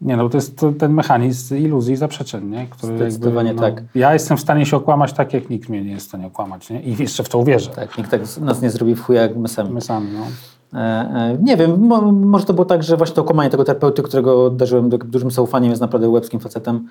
Nie 0.02 0.18
no, 0.18 0.30
to 0.30 0.38
jest 0.38 0.66
ten 0.80 0.94
mechanizm 0.94 1.56
iluzji 1.58 1.94
i 1.94 1.98
zaprzeczeń, 1.98 2.50
nie? 2.50 2.68
Który 2.68 2.96
Zdecydowanie 2.98 3.54
no, 3.54 3.62
tak. 3.62 3.84
Ja 3.96 4.14
jestem 4.14 4.38
w 4.38 4.42
stanie 4.42 4.66
się 4.66 4.78
okłamać 4.78 5.14
tak, 5.14 5.34
jak 5.34 5.50
nikt 5.50 5.70
mnie 5.70 5.84
nie 5.84 5.92
jest 5.92 6.06
w 6.06 6.10
stanie 6.10 6.28
okłamać, 6.28 6.70
nie? 6.70 6.82
I 6.82 7.02
jeszcze 7.02 7.24
w 7.24 7.30
to 7.30 7.38
uwierzę. 7.38 7.70
Tak, 7.70 7.98
nikt 7.98 8.12
tak 8.12 8.22
nas 8.42 8.62
nie 8.62 8.70
zrobi 8.70 8.96
w 8.96 9.02
chuja 9.02 9.22
jak 9.22 9.38
my 9.38 9.48
sami. 9.48 9.70
My 9.70 9.82
sami, 9.82 10.08
no. 10.14 10.26
E, 10.74 10.84
e, 10.84 11.38
nie 11.42 11.58
wiem, 11.58 11.80
mo, 11.88 12.12
może 12.12 12.46
to 12.46 12.54
było 12.54 12.66
tak, 12.66 12.84
że 12.84 12.98
właśnie 12.98 13.16
to 13.16 13.22
okłamanie 13.22 13.50
tego 13.50 13.64
terapeuty, 13.64 14.04
którego 14.04 14.50
darzyłem 14.50 14.90
du- 14.90 14.98
dużym 14.98 15.32
zaufaniem, 15.32 15.70
jest 15.70 15.82
naprawdę 15.82 16.10
łebskim 16.10 16.40
facetem. 16.40 16.88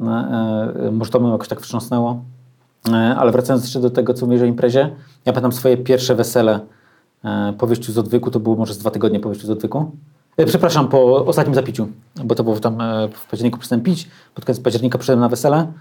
E, 0.00 0.90
może 0.92 1.10
to 1.10 1.20
mnie 1.20 1.30
jakoś 1.30 1.48
tak 1.48 1.60
wstrząsnęło. 1.60 2.22
Ale 3.16 3.32
wracając 3.32 3.64
jeszcze 3.64 3.80
do 3.80 3.90
tego, 3.90 4.14
co 4.14 4.26
mówisz 4.26 4.42
o 4.42 4.44
imprezie, 4.44 4.90
ja 5.24 5.32
pamiętam 5.32 5.52
swoje 5.52 5.76
pierwsze 5.76 6.14
wesele 6.14 6.60
po 7.58 7.66
wyjściu 7.66 7.92
z 7.92 7.98
odwyku, 7.98 8.30
to 8.30 8.40
było 8.40 8.56
może 8.56 8.74
z 8.74 8.78
dwa 8.78 8.90
tygodnie 8.90 9.20
po 9.20 9.28
wyjściu 9.28 9.46
z 9.46 9.50
odwyku. 9.50 9.90
E, 10.36 10.46
przepraszam, 10.46 10.88
po 10.88 11.26
ostatnim 11.26 11.54
zapiciu, 11.54 11.88
bo 12.24 12.34
to 12.34 12.44
było 12.44 12.60
tam 12.60 12.80
e, 12.80 13.08
w 13.08 13.26
październiku 13.26 13.58
przestałem 13.58 13.82
pić, 13.82 14.08
pod 14.34 14.44
koniec 14.44 14.60
października 14.60 14.98
przyszedłem 14.98 15.20
na 15.20 15.28
wesele, 15.28 15.72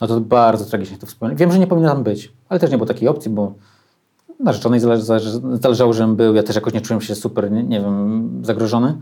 no 0.00 0.06
to 0.06 0.20
bardzo 0.20 0.64
tragicznie 0.64 0.98
to 0.98 1.06
wspomniałem. 1.06 1.36
Wiem, 1.36 1.52
że 1.52 1.58
nie 1.58 1.66
powinno 1.66 1.88
tam 1.88 2.02
być, 2.02 2.32
ale 2.48 2.60
też 2.60 2.70
nie 2.70 2.76
było 2.76 2.86
takiej 2.86 3.08
opcji, 3.08 3.30
bo 3.30 3.54
narzeczonej 4.40 4.80
zależy, 4.80 5.40
zależało, 5.60 5.92
żebym 5.92 6.16
był. 6.16 6.34
Ja 6.34 6.42
też 6.42 6.56
jakoś 6.56 6.72
nie 6.72 6.80
czułem 6.80 7.00
się 7.00 7.14
super, 7.14 7.50
nie, 7.50 7.62
nie 7.62 7.80
wiem, 7.80 8.42
zagrożony. 8.44 8.98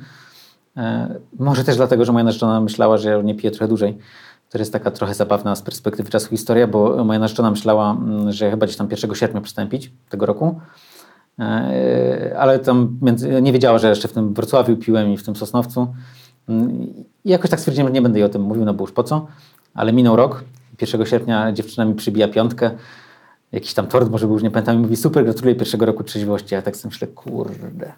E, 0.77 1.15
może 1.39 1.65
też 1.65 1.77
dlatego, 1.77 2.05
że 2.05 2.13
moja 2.13 2.25
narzeczona 2.25 2.61
myślała, 2.61 2.99
że 2.99 3.11
ja 3.11 3.23
nie 3.23 3.35
piję 3.35 3.51
trochę 3.51 3.69
dłużej. 3.69 3.99
To 4.51 4.59
jest 4.59 4.73
taka 4.73 4.91
trochę 4.91 5.15
zabawna 5.15 5.57
z 5.57 5.63
perspektywy 5.63 6.11
czasu 6.11 6.29
historia, 6.29 6.67
bo 6.67 7.05
moja 7.05 7.19
narzeczona 7.19 7.51
myślała, 7.51 7.91
mm, 7.91 8.33
że 8.33 8.51
chyba 8.51 8.67
gdzieś 8.67 8.77
tam 8.77 8.89
1 8.91 9.15
sierpnia 9.15 9.41
przestałem 9.41 9.69
pić 9.69 9.93
tego 10.09 10.27
roku. 10.27 10.61
E, 11.39 12.35
ale 12.39 12.59
tam 12.59 12.99
między, 13.03 13.43
nie 13.43 13.53
wiedziała, 13.53 13.79
że 13.79 13.89
jeszcze 13.89 14.09
w 14.09 14.13
tym 14.13 14.35
Wrocławiu 14.35 14.77
piłem 14.77 15.13
i 15.13 15.17
w 15.17 15.23
tym 15.23 15.37
Sosnowcu. 15.37 15.95
Mm, 16.49 16.87
I 17.25 17.31
jakoś 17.31 17.51
tak 17.51 17.61
stwierdziłem, 17.61 17.89
że 17.89 17.93
nie 17.93 18.03
będę 18.03 18.19
jej 18.19 18.27
o 18.27 18.29
tym 18.29 18.43
mówił, 18.43 18.65
no 18.65 18.75
bo 18.75 18.85
już 18.85 18.93
po 18.93 19.05
co. 19.05 19.27
Ale 19.75 19.93
minął 19.93 20.17
rok. 20.17 20.45
1 20.81 21.07
sierpnia 21.07 21.53
dziewczyna 21.53 21.85
mi 21.85 21.95
przybija 21.95 22.29
piątkę 22.29 22.71
jakiś 23.53 23.75
tam 23.75 23.87
tort, 23.87 24.11
może 24.11 24.27
był, 24.27 24.35
już 24.35 24.43
nie 24.43 24.51
pamiętam, 24.51 24.77
i 24.77 24.79
mówi 24.79 24.97
super, 24.97 25.25
gratuluję 25.25 25.55
pierwszego 25.55 25.87
roku 25.87 26.05
trzeźwości. 26.05 26.55
Ja 26.55 26.63
tak 26.63 26.77
sobie 26.77 26.93
myślę, 26.93 27.09
kurde, 27.09 27.93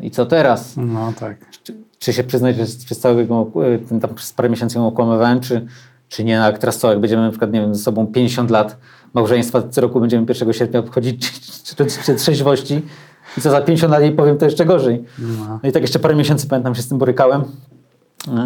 i 0.00 0.10
co 0.10 0.26
teraz? 0.26 0.74
No 0.76 1.12
tak. 1.20 1.50
Czy, 1.50 1.74
czy 1.98 2.12
się 2.12 2.24
przyznać, 2.24 2.56
że 2.56 2.64
przez 2.64 2.98
całego, 2.98 3.50
ten 3.88 4.00
tam 4.00 4.14
przez 4.14 4.32
parę 4.32 4.48
miesięcy 4.48 4.78
ją 4.78 4.86
okłamywałem, 4.86 5.40
czy, 5.40 5.66
czy 6.08 6.24
nie? 6.24 6.32
Jak 6.32 6.58
teraz 6.58 6.78
co, 6.78 6.90
jak 6.90 7.00
będziemy 7.00 7.22
na 7.22 7.30
przykład, 7.30 7.52
nie 7.52 7.60
wiem, 7.60 7.74
ze 7.74 7.82
sobą 7.82 8.06
50 8.06 8.50
lat 8.50 8.76
małżeństwa, 9.14 9.62
co 9.70 9.80
roku 9.80 10.00
będziemy 10.00 10.26
1 10.28 10.52
sierpnia 10.52 10.80
obchodzić 10.80 11.32
rocznicę 11.78 12.14
trzeźwości 12.14 12.82
i 13.38 13.40
co 13.40 13.50
za 13.50 13.60
50 13.60 13.92
lat 13.92 14.02
jej 14.02 14.12
powiem, 14.12 14.38
to 14.38 14.44
jeszcze 14.44 14.64
gorzej. 14.64 15.04
No. 15.18 15.60
No 15.62 15.68
i 15.68 15.72
tak 15.72 15.82
jeszcze 15.82 15.98
parę 15.98 16.14
miesięcy, 16.14 16.48
pamiętam, 16.48 16.74
się 16.74 16.82
z 16.82 16.88
tym 16.88 16.98
borykałem. 16.98 17.44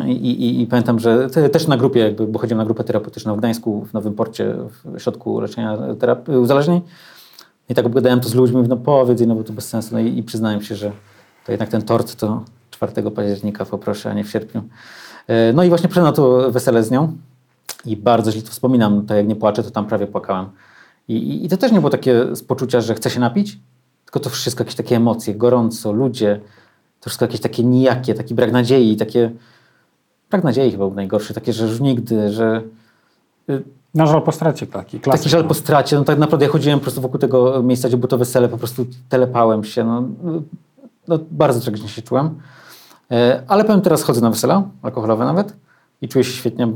I, 0.06 0.10
i, 0.10 0.62
I 0.62 0.66
pamiętam, 0.66 0.98
że 0.98 1.30
te, 1.30 1.48
też 1.48 1.66
na 1.66 1.76
grupie, 1.76 2.00
jakby, 2.00 2.26
bo 2.26 2.38
chodziłem 2.38 2.58
na 2.58 2.64
grupę 2.64 2.84
terapeutyczną 2.84 3.36
w 3.36 3.38
Gdańsku, 3.38 3.86
w 3.90 3.92
Nowym 3.92 4.14
Porcie, 4.14 4.54
w 4.84 5.00
środku 5.00 5.40
leczenia 5.40 5.78
terapii, 6.00 6.36
uzależnień. 6.36 6.80
I 7.68 7.74
tak 7.74 7.86
obgadałem 7.86 8.20
to 8.20 8.28
z 8.28 8.34
ludźmi, 8.34 8.56
mówię, 8.56 8.68
no 8.68 8.76
powiedz, 8.76 9.20
no 9.26 9.34
bo 9.34 9.44
to 9.44 9.52
bez 9.52 9.68
sensu. 9.68 9.88
No 9.92 10.00
i, 10.00 10.18
i 10.18 10.22
przyznałem 10.22 10.62
się, 10.62 10.74
że 10.74 10.92
to 11.46 11.52
jednak 11.52 11.68
ten 11.68 11.82
tort 11.82 12.16
to 12.16 12.42
4 12.70 13.10
października 13.10 13.64
poproszę, 13.64 14.10
a 14.10 14.14
nie 14.14 14.24
w 14.24 14.30
sierpniu. 14.30 14.62
E, 15.26 15.52
No 15.52 15.64
i 15.64 15.68
właśnie 15.68 15.88
przyszedłem 15.88 16.10
na 16.12 16.16
to 16.16 16.50
wesele 16.50 16.82
z 16.82 16.90
nią 16.90 17.12
i 17.84 17.96
bardzo 17.96 18.32
źle 18.32 18.42
to 18.42 18.50
wspominam. 18.50 19.06
Tak 19.06 19.16
jak 19.16 19.28
nie 19.28 19.36
płaczę, 19.36 19.62
to 19.62 19.70
tam 19.70 19.86
prawie 19.86 20.06
płakałem. 20.06 20.46
I, 21.08 21.16
i, 21.16 21.46
I 21.46 21.48
to 21.48 21.56
też 21.56 21.72
nie 21.72 21.78
było 21.78 21.90
takie 21.90 22.36
z 22.36 22.42
poczucia, 22.42 22.80
że 22.80 22.94
chcę 22.94 23.10
się 23.10 23.20
napić, 23.20 23.58
tylko 24.04 24.20
to 24.20 24.30
wszystko 24.30 24.60
jakieś 24.64 24.74
takie 24.74 24.96
emocje, 24.96 25.34
gorąco, 25.34 25.92
ludzie, 25.92 26.40
to 27.00 27.10
wszystko 27.10 27.24
jakieś 27.24 27.40
takie 27.40 27.64
nijakie, 27.64 28.14
taki 28.14 28.34
brak 28.34 28.52
nadziei, 28.52 28.96
takie... 28.96 29.30
Brak 30.30 30.44
nadziei 30.44 30.70
chyba 30.70 30.86
był 30.86 30.94
najgorszy, 30.94 31.34
takie, 31.34 31.52
że 31.52 31.66
już 31.66 31.80
nigdy, 31.80 32.32
że... 32.32 32.62
No 33.94 34.06
żal 34.06 34.22
po 34.22 34.32
stracie 34.32 34.66
taki, 34.66 35.00
klasyk. 35.00 35.22
Taki 35.22 35.30
żal 35.30 35.44
po 35.44 35.54
stracie. 35.54 35.96
No 35.96 36.04
tak 36.04 36.18
naprawdę 36.18 36.46
ja 36.46 36.52
chodziłem 36.52 36.78
po 36.78 36.82
prostu 36.82 37.00
wokół 37.00 37.18
tego 37.18 37.62
miejsca, 37.62 37.88
gdzie 37.88 37.96
było 37.96 38.08
to 38.08 38.18
wesele, 38.18 38.48
po 38.48 38.58
prostu 38.58 38.86
telepałem 39.08 39.64
się. 39.64 39.84
No, 39.84 40.02
no, 41.08 41.18
bardzo 41.30 41.60
tragicznie 41.60 41.88
się 41.88 42.02
czułem. 42.02 42.40
E, 43.10 43.42
Ale 43.48 43.64
powiem, 43.64 43.80
teraz 43.80 44.02
chodzę 44.02 44.20
na 44.20 44.30
wesela, 44.30 44.62
alkoholowe 44.82 45.24
nawet 45.24 45.56
i 46.02 46.08
czuję 46.08 46.24
się 46.24 46.32
świetnie. 46.32 46.72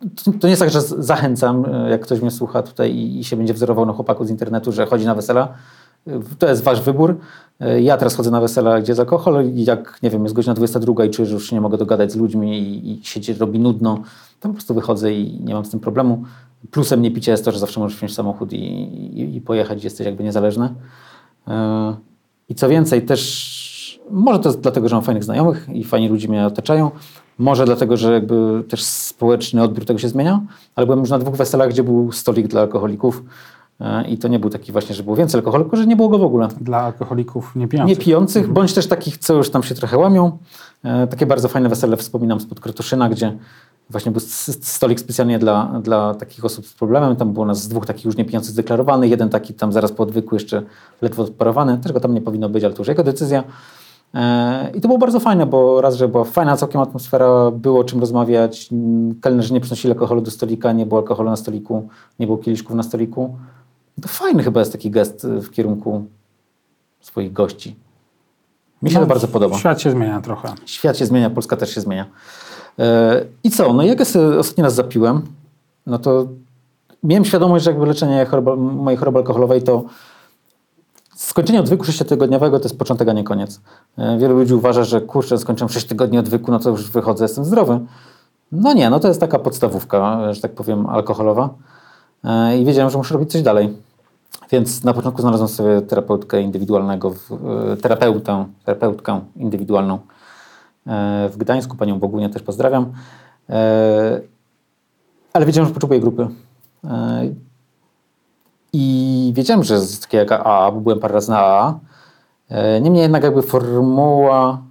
To- 0.00 0.30
nie 0.46 0.50
jest 0.50 0.62
tak, 0.62 0.70
że 0.70 0.80
zachęcam, 0.82 1.64
e, 1.64 1.90
jak 1.90 2.00
ktoś 2.00 2.20
mnie 2.20 2.30
słucha 2.30 2.62
tutaj 2.62 2.94
i, 2.94 3.18
i 3.20 3.24
się 3.24 3.36
będzie 3.36 3.54
wzorował 3.54 3.86
na 3.86 3.92
chłopaku 3.92 4.24
z 4.24 4.30
internetu, 4.30 4.72
że 4.72 4.86
chodzi 4.86 5.06
na 5.06 5.14
wesela. 5.14 5.48
E, 6.06 6.20
To 6.38 6.48
jest 6.48 6.62
wasz 6.62 6.80
wybór. 6.80 7.16
E, 7.60 7.82
Ja 7.82 7.96
teraz 7.96 8.14
chodzę 8.16 8.30
na 8.30 8.40
wesela, 8.40 8.80
gdzie 8.80 8.90
jest 8.90 9.00
alkohol 9.00 9.44
i 9.54 9.64
jak, 9.64 9.98
nie 10.02 10.10
wiem, 10.10 10.22
jest 10.22 10.34
godzina 10.34 10.54
22 10.54 11.04
i 11.04 11.10
czuję, 11.10 11.26
że 11.26 11.34
już 11.34 11.52
nie 11.52 11.60
mogę 11.60 11.78
dogadać 11.78 12.12
z 12.12 12.16
ludźmi 12.16 12.58
i, 12.58 13.00
i 13.00 13.04
się 13.04 13.34
robi 13.34 13.58
nudno, 13.58 13.94
to 14.40 14.48
po 14.48 14.54
prostu 14.54 14.74
wychodzę 14.74 15.12
i 15.14 15.40
nie 15.40 15.54
mam 15.54 15.64
z 15.64 15.70
tym 15.70 15.80
problemu. 15.80 16.24
Plusem 16.70 17.02
nie 17.02 17.10
picia 17.10 17.32
jest 17.32 17.44
to, 17.44 17.52
że 17.52 17.58
zawsze 17.58 17.80
możesz 17.80 17.98
wziąć 17.98 18.14
samochód 18.14 18.52
i, 18.52 18.56
i, 18.56 19.36
i 19.36 19.40
pojechać, 19.40 19.84
jesteś 19.84 20.06
jakby 20.06 20.24
niezależny. 20.24 20.74
I 22.48 22.54
co 22.54 22.68
więcej, 22.68 23.02
też 23.02 23.56
może 24.10 24.38
to 24.38 24.48
jest 24.48 24.60
dlatego, 24.60 24.88
że 24.88 24.96
mam 24.96 25.04
fajnych 25.04 25.24
znajomych 25.24 25.66
i 25.72 25.84
fajni 25.84 26.08
ludzie 26.08 26.28
mnie 26.28 26.46
otaczają. 26.46 26.90
Może 27.38 27.64
dlatego, 27.64 27.96
że 27.96 28.12
jakby 28.12 28.64
też 28.68 28.82
społeczny 28.82 29.62
odbiór 29.62 29.84
tego 29.84 29.98
się 29.98 30.08
zmienia, 30.08 30.40
ale 30.74 30.86
byłem 30.86 31.00
już 31.00 31.10
na 31.10 31.18
dwóch 31.18 31.34
weselach, 31.36 31.68
gdzie 31.70 31.82
był 31.82 32.12
stolik 32.12 32.46
dla 32.48 32.60
alkoholików 32.60 33.22
e, 33.80 34.08
i 34.08 34.18
to 34.18 34.28
nie 34.28 34.38
był 34.38 34.50
taki 34.50 34.72
właśnie, 34.72 34.94
że 34.94 35.02
było 35.02 35.16
więcej 35.16 35.38
alkoholu, 35.38 35.64
tylko 35.64 35.76
że 35.76 35.86
nie 35.86 35.96
było 35.96 36.08
go 36.08 36.18
w 36.18 36.24
ogóle. 36.24 36.48
Dla 36.60 36.78
alkoholików 36.78 37.52
nie 37.56 37.60
Nie 37.62 37.68
pijących. 37.68 37.98
pijących, 37.98 38.52
bądź 38.52 38.72
też 38.72 38.86
takich, 38.86 39.18
co 39.18 39.34
już 39.34 39.50
tam 39.50 39.62
się 39.62 39.74
trochę 39.74 39.98
łamią. 39.98 40.38
E, 40.84 41.06
takie 41.06 41.26
bardzo 41.26 41.48
fajne 41.48 41.68
wesele 41.68 41.96
wspominam 41.96 42.40
spod 42.40 42.60
Krotoszyna, 42.60 43.08
gdzie 43.08 43.36
właśnie 43.90 44.12
był 44.12 44.20
stolik 44.60 45.00
specjalnie 45.00 45.38
dla, 45.38 45.80
dla 45.82 46.14
takich 46.14 46.44
osób 46.44 46.66
z 46.66 46.74
problemem. 46.74 47.16
Tam 47.16 47.32
było 47.32 47.46
nas 47.46 47.62
z 47.62 47.68
dwóch 47.68 47.86
takich 47.86 48.04
już 48.04 48.16
niepijących 48.16 48.52
zdeklarowanych, 48.52 49.10
jeden 49.10 49.28
taki 49.28 49.54
tam 49.54 49.72
zaraz 49.72 49.92
po 49.92 50.02
odwyku 50.02 50.34
jeszcze 50.34 50.62
ledwo 51.02 51.22
odparowany. 51.22 51.78
Też 51.78 51.92
go 51.92 52.00
tam 52.00 52.14
nie 52.14 52.20
powinno 52.20 52.48
być, 52.48 52.64
ale 52.64 52.74
to 52.74 52.80
już 52.80 52.88
jego 52.88 53.04
decyzja. 53.04 53.44
E, 54.14 54.70
I 54.74 54.80
to 54.80 54.88
było 54.88 54.98
bardzo 54.98 55.20
fajne, 55.20 55.46
bo 55.46 55.80
raz, 55.80 55.96
że 55.96 56.08
była 56.08 56.24
fajna 56.24 56.56
całkiem 56.56 56.80
atmosfera, 56.80 57.50
było 57.50 57.80
o 57.80 57.84
czym 57.84 58.00
rozmawiać. 58.00 58.68
mm, 58.72 59.20
Kelnerzy 59.20 59.52
nie 59.54 59.60
przynosili 59.60 59.92
alkoholu 59.94 60.20
do 60.20 60.30
stolika, 60.30 60.72
nie 60.72 60.86
było 60.86 61.00
alkoholu 61.00 61.30
na 61.30 61.36
stoliku, 61.36 61.88
nie 62.18 62.26
było 62.26 62.38
kieliszków 62.38 62.76
na 62.76 62.82
stoliku. 62.82 63.36
To 64.02 64.08
fajny 64.08 64.42
chyba 64.42 64.60
jest 64.60 64.72
taki 64.72 64.90
gest 64.90 65.24
y, 65.24 65.40
w 65.40 65.50
kierunku 65.50 66.04
swoich 67.00 67.32
gości. 67.32 67.76
Mi 68.82 68.90
się 68.90 68.94
No, 68.94 69.00
to 69.00 69.06
bardzo 69.06 69.28
podoba. 69.28 69.58
Świat 69.58 69.80
się 69.80 69.90
zmienia 69.90 70.20
trochę. 70.20 70.54
Świat 70.66 70.98
się 70.98 71.06
zmienia, 71.06 71.30
Polska 71.30 71.56
też 71.56 71.74
się 71.74 71.80
zmienia. 71.80 72.06
E, 72.78 73.24
I 73.44 73.50
co? 73.50 73.72
No 73.72 73.82
jak 73.82 73.98
ja 73.98 74.04
sobie 74.04 74.38
ostatni 74.38 74.64
raz 74.64 74.74
zapiłem, 74.74 75.22
no 75.86 75.98
to 75.98 76.26
miałem 77.02 77.24
świadomość, 77.24 77.64
że 77.64 77.70
jakby 77.70 77.86
leczenie 77.86 78.26
choroby, 78.26 78.56
mojej 78.56 78.98
choroby 78.98 79.18
alkoholowej 79.18 79.62
to 79.62 79.84
skończenie 81.16 81.60
odwyku 81.60 81.84
sześciotygodniowego 81.84 82.58
to 82.58 82.64
jest 82.64 82.78
początek, 82.78 83.08
a 83.08 83.12
nie 83.12 83.24
koniec. 83.24 83.60
E, 83.98 84.18
Wielu 84.18 84.34
ludzi 84.38 84.54
uważa, 84.54 84.84
że 84.84 85.00
kurczę, 85.00 85.38
skończyłem 85.38 85.68
6 85.68 85.86
tygodni 85.86 86.18
odwyku, 86.18 86.50
no 86.50 86.58
to 86.58 86.70
już 86.70 86.90
wychodzę, 86.90 87.24
jestem 87.24 87.44
zdrowy. 87.44 87.80
No 88.52 88.72
nie, 88.72 88.90
no 88.90 89.00
to 89.00 89.08
jest 89.08 89.20
taka 89.20 89.38
podstawówka, 89.38 90.32
że 90.32 90.40
tak 90.40 90.52
powiem, 90.52 90.86
alkoholowa. 90.86 91.48
E, 92.24 92.58
I 92.58 92.64
wiedziałem, 92.64 92.90
że 92.90 92.98
muszę 92.98 93.14
robić 93.14 93.32
coś 93.32 93.42
dalej. 93.42 93.76
Więc 94.50 94.84
na 94.84 94.92
początku 94.92 95.22
znalazłem 95.22 95.48
sobie 95.48 95.80
terapeutkę 95.80 96.42
indywidualnego, 96.42 97.14
e, 97.72 97.76
terapeutę, 97.76 98.46
terapeutkę 98.64 99.20
indywidualną 99.36 99.98
e, 100.86 101.28
w 101.32 101.36
Gdańsku, 101.36 101.76
panią 101.76 101.98
Bogunię 101.98 102.30
też 102.30 102.42
pozdrawiam. 102.42 102.92
E, 103.50 104.20
Ale 105.32 105.46
wiedziałem, 105.46 105.68
że 105.68 105.74
potrzebuję 105.74 106.00
grupy. 106.00 106.28
I 108.78 109.32
wiedziałem, 109.36 109.64
że 109.64 109.74
jest 109.74 110.02
takie 110.02 110.18
jak 110.18 110.32
AA, 110.32 110.72
bo 110.72 110.80
byłem 110.80 111.00
parę 111.00 111.14
razy 111.14 111.30
na 111.30 111.38
AA. 111.38 111.78
E, 112.48 112.80
Niemniej 112.80 113.02
jednak 113.02 113.22
jakby 113.22 113.42
formuła 113.42 114.62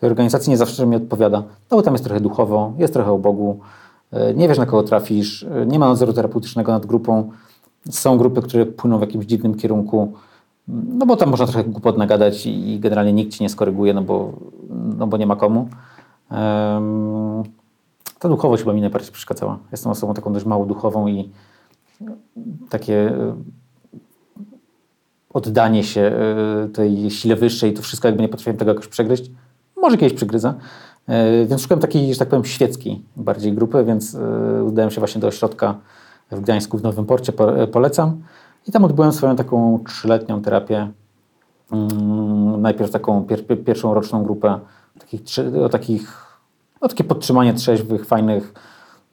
tej 0.00 0.10
organizacji 0.10 0.50
nie 0.50 0.56
zawsze 0.56 0.86
mi 0.86 0.96
odpowiada. 0.96 1.38
No 1.70 1.76
bo 1.76 1.82
tam 1.82 1.94
jest 1.94 2.04
trochę 2.04 2.20
duchowo, 2.20 2.72
jest 2.78 2.92
trochę 2.92 3.12
o 3.12 3.18
Bogu, 3.18 3.58
e, 4.12 4.34
nie 4.34 4.48
wiesz 4.48 4.58
na 4.58 4.66
kogo 4.66 4.82
trafisz, 4.82 5.42
e, 5.42 5.66
nie 5.66 5.78
ma 5.78 5.88
nadzoru 5.88 6.12
terapeutycznego 6.12 6.72
nad 6.72 6.86
grupą. 6.86 7.30
Są 7.90 8.18
grupy, 8.18 8.42
które 8.42 8.66
płyną 8.66 8.98
w 8.98 9.00
jakimś 9.00 9.26
dziwnym 9.26 9.54
kierunku, 9.54 10.12
no 10.68 11.06
bo 11.06 11.16
tam 11.16 11.30
można 11.30 11.46
trochę 11.46 11.64
głupot 11.64 11.98
nagadać 11.98 12.46
i 12.46 12.78
generalnie 12.80 13.12
nikt 13.12 13.32
ci 13.32 13.42
nie 13.42 13.48
skoryguje, 13.48 13.94
no 13.94 14.02
bo, 14.02 14.32
no 14.98 15.06
bo 15.06 15.16
nie 15.16 15.26
ma 15.26 15.36
komu. 15.36 15.68
Ta 18.18 18.28
duchowość 18.28 18.62
chyba 18.62 18.72
mi 18.74 18.80
najbardziej 18.80 19.12
przeszkadzała. 19.12 19.58
Jestem 19.72 19.92
osobą 19.92 20.14
taką 20.14 20.32
dość 20.32 20.46
mało 20.46 20.66
duchową 20.66 21.06
i 21.08 21.30
takie 22.70 23.10
e, 23.10 23.34
oddanie 25.30 25.84
się 25.84 26.00
e, 26.00 26.68
tej 26.68 27.10
sile 27.10 27.36
wyższej, 27.36 27.74
to 27.74 27.82
wszystko 27.82 28.08
jakby 28.08 28.22
nie 28.22 28.28
potrafiłem 28.28 28.56
tego 28.56 28.70
jakoś 28.70 28.88
przegryźć. 28.88 29.30
Może 29.76 29.96
kiedyś 29.96 30.14
przygryzę. 30.14 30.54
E, 31.06 31.46
Więc 31.46 31.62
szukałem 31.62 31.82
takiej, 31.82 32.12
że 32.12 32.18
tak 32.18 32.28
powiem, 32.28 32.44
świeckiej 32.44 33.02
bardziej 33.16 33.52
grupy, 33.52 33.84
więc 33.84 34.16
udałem 34.66 34.90
się 34.90 35.00
właśnie 35.00 35.20
do 35.20 35.26
ośrodka 35.26 35.74
w 36.30 36.40
Gdańsku, 36.40 36.78
w 36.78 36.82
Nowym 36.82 37.06
Porcie, 37.06 37.32
po- 37.32 37.66
polecam. 37.72 38.22
I 38.66 38.72
tam 38.72 38.84
odbyłem 38.84 39.12
swoją 39.12 39.36
taką 39.36 39.78
trzyletnią 39.86 40.42
terapię. 40.42 40.90
Mm, 41.72 42.60
Najpierw 42.62 42.90
taką 42.90 43.24
pier, 43.24 43.46
pier- 43.46 43.64
pierwszą 43.64 43.94
roczną 43.94 44.22
grupę 44.22 44.58
takich, 45.00 45.22
o 45.64 45.68
takich 45.68 46.24
no, 46.82 46.88
takie 46.88 47.04
podtrzymanie 47.04 47.54
trzeźwych, 47.54 48.06
fajnych 48.06 48.54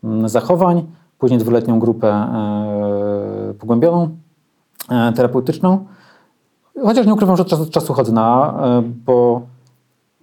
mm, 0.04 0.30
zachowań. 0.30 0.86
Później 1.20 1.40
dwuletnią 1.40 1.80
grupę 1.80 2.08
pogłębioną, 3.56 4.18
e, 4.90 5.14
terapeutyczną. 5.14 5.86
Chociaż 6.84 7.06
nie 7.06 7.14
ukrywam, 7.14 7.38
że 7.38 7.42
od 7.42 7.50
czasu 7.50 7.66
do 7.66 7.72
czasu 7.72 7.94
chodzę 7.94 8.12
na 8.12 8.54
e, 8.64 8.82
bo 9.06 9.42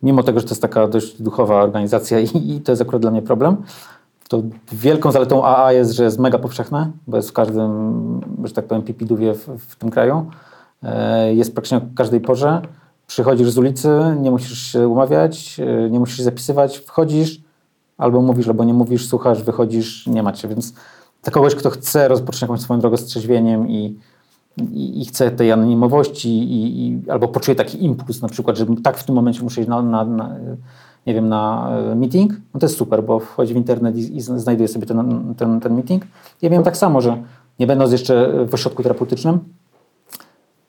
mimo 0.03 0.22
tego, 0.22 0.41
że 0.41 0.47
to 0.47 0.51
jest 0.51 0.62
taka 0.62 0.89
dość 0.89 1.22
duchowa 1.22 1.62
organizacja 1.62 2.20
i, 2.20 2.53
i 2.53 2.61
to 2.61 2.72
jest 2.72 2.83
akurat 2.83 3.03
dla 3.03 3.11
mnie 3.11 3.22
problem, 3.22 3.57
to 4.28 4.43
wielką 4.72 5.12
zaletą 5.12 5.45
AA 5.45 5.72
jest, 5.72 5.93
że 5.93 6.05
jest 6.05 6.18
mega 6.18 6.39
powszechne, 6.39 6.91
bo 7.07 7.16
jest 7.16 7.30
w 7.30 7.33
każdym, 7.33 8.20
że 8.45 8.53
tak 8.53 8.64
powiem, 8.64 8.83
pipidowie 8.83 9.35
w, 9.35 9.49
w 9.59 9.76
tym 9.76 9.91
kraju. 9.91 10.26
E, 10.83 11.35
Jest 11.35 11.55
praktycznie 11.55 11.78
o 11.78 11.80
każdej 11.95 12.20
porze. 12.20 12.62
Przychodzisz 13.07 13.51
z 13.51 13.59
ulicy, 13.59 13.89
nie 14.20 14.30
musisz 14.30 14.59
się 14.59 14.89
umawiać, 14.89 15.61
nie 15.91 15.99
musisz 15.99 16.16
się 16.16 16.22
zapisywać, 16.22 16.78
wchodzisz, 16.78 17.41
albo 17.99 18.22
mówisz, 18.22 18.49
albo 18.49 18.64
nie 18.64 18.74
mówisz, 18.74 19.09
słuchasz, 19.09 19.43
wychodzisz, 19.43 20.07
nie 20.07 20.22
macie. 20.22 20.49
Więc 20.49 20.74
dla 21.22 21.32
kogoś, 21.32 21.54
kto 21.54 21.70
chce 21.70 22.08
rozpocząć 22.08 22.42
jakąś 22.42 22.60
swoją 22.60 22.80
drogę 22.80 22.96
z 22.96 23.04
trzeźwieniem 23.04 23.68
i, 23.68 23.98
i, 24.72 25.02
i 25.02 25.04
chce 25.04 25.30
tej 25.30 25.52
anonimowości, 25.52 26.28
i, 26.28 26.86
i, 26.86 27.10
albo 27.10 27.28
poczuje 27.28 27.54
taki 27.54 27.84
impuls 27.84 28.22
na 28.22 28.28
przykład, 28.28 28.56
że 28.56 28.66
tak 28.82 28.96
w 28.96 29.04
tym 29.04 29.14
momencie 29.14 29.42
muszę 29.42 29.60
iść 29.60 29.70
na, 29.70 29.82
na, 29.82 30.04
na 30.04 30.36
nie 31.06 31.14
wiem, 31.14 31.28
na 31.28 31.70
e, 31.70 31.94
meeting, 31.94 32.32
no 32.54 32.60
to 32.60 32.66
jest 32.66 32.76
super, 32.76 33.04
bo 33.04 33.18
wchodzi 33.20 33.54
w 33.54 33.56
internet 33.56 33.96
i, 33.96 34.16
i 34.16 34.20
znajduje 34.20 34.68
sobie 34.68 34.86
ten, 34.86 35.34
ten, 35.34 35.60
ten 35.60 35.74
meeting. 35.74 36.02
Ja 36.42 36.50
wiem 36.50 36.62
tak 36.62 36.76
samo, 36.76 37.00
że 37.00 37.22
nie 37.58 37.66
będąc 37.66 37.92
jeszcze 37.92 38.46
w 38.46 38.54
ośrodku 38.54 38.82
terapeutycznym, 38.82 39.38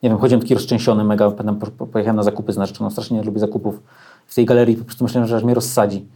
nie 0.02 0.10
wiem, 0.10 0.18
chodziłem 0.18 0.40
taki 0.40 0.54
rozczęsiony, 0.54 1.04
mega, 1.04 1.30
pamiętam, 1.30 1.56
po- 1.56 1.66
po- 1.66 1.86
pojechałem 1.86 2.16
na 2.16 2.22
zakupy 2.22 2.52
z 2.52 2.56
narzeczoną, 2.56 2.90
strasznie 2.90 3.18
nie 3.18 3.22
lubię 3.24 3.40
zakupów. 3.40 3.82
W 4.26 4.34
tej 4.34 4.44
galerii 4.44 4.76
po 4.76 4.84
prostu 4.84 5.04
myślałem, 5.04 5.28
że 5.28 5.36
aż 5.36 5.44
mnie 5.44 5.54
rozsadzi. 5.54 6.06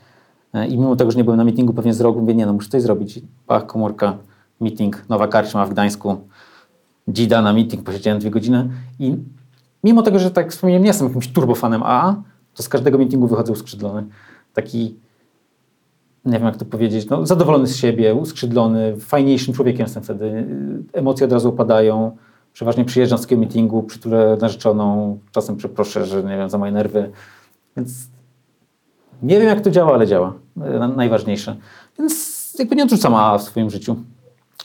E, 0.54 0.66
I 0.66 0.78
mimo 0.78 0.96
tego, 0.96 1.10
że 1.10 1.18
nie 1.18 1.24
byłem 1.24 1.38
na 1.38 1.44
meetingu 1.44 1.72
pewnie 1.72 1.94
z 1.94 2.00
mówię, 2.00 2.34
nie 2.34 2.46
no, 2.46 2.52
muszę 2.52 2.68
coś 2.68 2.82
zrobić. 2.82 3.20
Pach, 3.46 3.66
komórka, 3.66 4.16
meeting, 4.60 5.04
nowa 5.08 5.28
karczma 5.28 5.66
w 5.66 5.70
Gdańsku, 5.70 6.16
dzida 7.08 7.42
na 7.42 7.52
meeting, 7.52 7.82
posiedziałem 7.84 8.18
dwie 8.20 8.30
godziny 8.30 8.68
i 8.98 9.16
mimo 9.84 10.02
tego, 10.02 10.18
że 10.18 10.30
tak 10.30 10.52
wspomniałem, 10.52 10.82
nie 10.82 10.88
jestem 10.88 11.06
jakimś 11.08 11.28
turbofanem 11.32 11.82
AA, 11.82 12.22
to 12.54 12.62
z 12.62 12.68
każdego 12.68 12.98
meetingu 12.98 13.26
wychodzę 13.26 13.52
uskrzydlony. 13.52 14.06
Taki, 14.54 14.96
nie 16.24 16.32
wiem 16.32 16.44
jak 16.44 16.56
to 16.56 16.64
powiedzieć, 16.64 17.08
no, 17.08 17.26
zadowolony 17.26 17.66
z 17.66 17.76
siebie, 17.76 18.14
uskrzydlony, 18.14 18.96
fajniejszym 19.00 19.54
człowiekiem 19.54 19.82
jestem 19.82 20.02
wtedy. 20.02 20.46
Emocje 20.92 21.26
od 21.26 21.32
razu 21.32 21.48
opadają. 21.48 22.16
Przeważnie 22.52 22.84
przyjeżdżam 22.84 23.18
z 23.18 23.22
takiego 23.22 23.40
meetingu, 23.40 23.82
przytulę 23.82 24.36
narzeczoną, 24.40 25.18
czasem 25.32 25.56
przeproszę, 25.56 26.06
że 26.06 26.22
nie 26.22 26.36
wiem, 26.36 26.50
za 26.50 26.58
moje 26.58 26.72
nerwy. 26.72 27.10
Więc 27.76 28.08
nie 29.22 29.38
wiem 29.38 29.48
jak 29.48 29.60
to 29.60 29.70
działa, 29.70 29.94
ale 29.94 30.06
działa. 30.06 30.32
Na- 30.56 30.88
Najważniejsze. 30.88 31.56
Więc 31.98 32.54
jakby 32.58 32.76
nie 32.76 32.82
odrzucam 32.82 33.14
AA 33.14 33.38
w 33.38 33.42
swoim 33.42 33.70
życiu. 33.70 33.96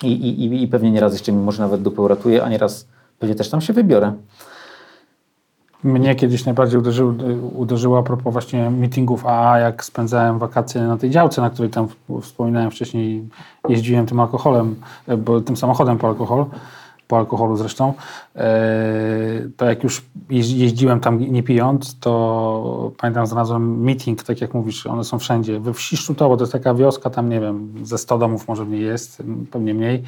I, 0.03 0.11
i, 0.11 0.63
i- 0.63 0.67
pewnie 0.67 0.91
nieraz 0.91 1.13
jeszcze 1.13 1.31
mi 1.31 1.43
może 1.43 1.63
nawet 1.63 1.81
dupę 1.81 2.01
uratuje, 2.01 2.43
a 2.43 2.49
nieraz 2.49 2.87
pewnie 3.19 3.35
też 3.35 3.49
tam 3.49 3.61
się 3.61 3.73
wybiorę. 3.73 4.13
Mnie 5.83 6.15
kiedyś 6.15 6.45
najbardziej 6.45 6.79
uderzył, 6.79 7.13
uderzyło 7.55 7.99
a 7.99 8.03
propos 8.03 8.33
właśnie 8.33 8.69
meetingów 8.69 9.25
AA, 9.25 9.59
jak 9.59 9.83
spędzałem 9.85 10.39
wakacje 10.39 10.81
na 10.81 10.97
tej 10.97 11.09
działce, 11.09 11.41
na 11.41 11.49
której 11.49 11.71
tam 11.71 11.87
wspominałem 12.21 12.71
wcześniej, 12.71 13.29
jeździłem 13.69 14.05
tym 14.05 14.19
alkoholem, 14.19 14.75
bo 15.17 15.41
tym 15.41 15.57
samochodem 15.57 15.97
po 15.97 16.07
alkohol, 16.07 16.45
po 17.07 17.17
alkoholu 17.17 17.57
zresztą, 17.57 17.93
e, 18.35 18.43
to 19.57 19.65
jak 19.65 19.83
już 19.83 20.01
jeździ- 20.29 20.57
jeździłem 20.57 20.99
tam 20.99 21.19
nie 21.19 21.43
pijąc, 21.43 21.99
to 21.99 22.91
pamiętam 22.97 23.27
znalazłem 23.27 23.81
meeting, 23.81 24.23
tak 24.23 24.41
jak 24.41 24.53
mówisz, 24.53 24.87
one 24.87 25.03
są 25.03 25.19
wszędzie. 25.19 25.59
We 25.59 25.73
wsi 25.73 25.97
Szczutowo, 25.97 26.37
to 26.37 26.43
jest 26.43 26.53
taka 26.53 26.73
wioska, 26.73 27.09
tam 27.09 27.29
nie 27.29 27.39
wiem, 27.39 27.73
ze 27.83 27.97
100 27.97 28.17
domów 28.17 28.47
może 28.47 28.65
w 28.65 28.69
niej 28.69 28.81
jest, 28.81 29.23
pewnie 29.51 29.73
mniej. 29.73 30.03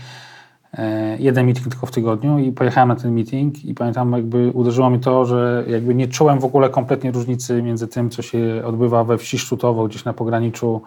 E, 0.73 1.17
jeden 1.19 1.45
meeting 1.45 1.67
tylko 1.67 1.85
w 1.85 1.91
tygodniu 1.91 2.39
i 2.39 2.51
pojechałem 2.51 2.89
na 2.89 2.95
ten 2.95 3.13
meeting 3.13 3.65
i 3.65 3.73
pamiętam 3.73 4.11
jakby 4.11 4.51
uderzyło 4.53 4.89
mi 4.89 4.99
to, 4.99 5.25
że 5.25 5.63
jakby 5.67 5.95
nie 5.95 6.07
czułem 6.07 6.39
w 6.39 6.45
ogóle 6.45 6.69
kompletnie 6.69 7.11
różnicy 7.11 7.61
między 7.61 7.87
tym, 7.87 8.09
co 8.09 8.21
się 8.21 8.61
odbywa 8.65 9.03
we 9.03 9.17
wsi 9.17 9.39
Szczutowo, 9.39 9.87
gdzieś 9.87 10.05
na 10.05 10.13
pograniczu 10.13 10.81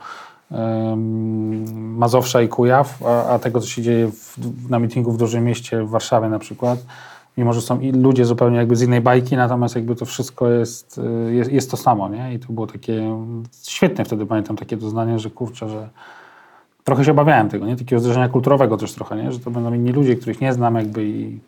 Mazowsza 1.75 2.43
i 2.43 2.49
Kujaw, 2.49 3.03
a, 3.03 3.25
a 3.25 3.39
tego, 3.39 3.61
co 3.61 3.67
się 3.67 3.83
dzieje 3.83 4.11
w, 4.11 4.39
na 4.71 4.79
meetingu 4.79 5.13
w 5.13 5.19
dużym 5.19 5.45
mieście, 5.45 5.83
w 5.85 5.89
Warszawie 5.91 6.29
na 6.29 6.39
przykład. 6.39 6.87
Mimo, 7.37 7.53
że 7.53 7.61
są 7.61 7.81
ludzie 7.93 8.25
zupełnie 8.25 8.57
jakby 8.57 8.77
z 8.77 8.83
innej 8.83 9.01
bajki, 9.01 9.37
natomiast 9.37 9.75
jakby 9.75 9.95
to 9.95 10.05
wszystko 10.05 10.49
jest, 10.49 11.01
y, 11.29 11.35
jest, 11.35 11.53
jest 11.53 11.71
to 11.71 11.77
samo, 11.77 12.09
nie? 12.09 12.35
I 12.35 12.39
to 12.39 12.53
było 12.53 12.67
takie 12.67 13.17
świetne 13.67 14.05
wtedy, 14.05 14.27
pamiętam 14.27 14.57
takie 14.57 14.77
doznanie, 14.77 15.19
że 15.19 15.31
kurczę, 15.31 15.69
że 15.69 15.89
trochę 16.85 17.05
się 17.05 17.11
obawiałem 17.11 17.49
tego, 17.49 17.67
nie? 17.67 17.77
Takiego 17.77 18.01
zderzenia 18.01 18.29
kulturowego 18.29 18.77
też 18.77 18.93
trochę, 18.93 19.17
nie? 19.17 19.33
Że 19.33 19.39
to 19.39 19.51
będą 19.51 19.75
inni 19.75 19.93
ludzie, 19.93 20.17
których 20.17 20.41
nie 20.41 20.53
znam 20.53 20.75
jakby 20.75 21.05
i... 21.05 21.39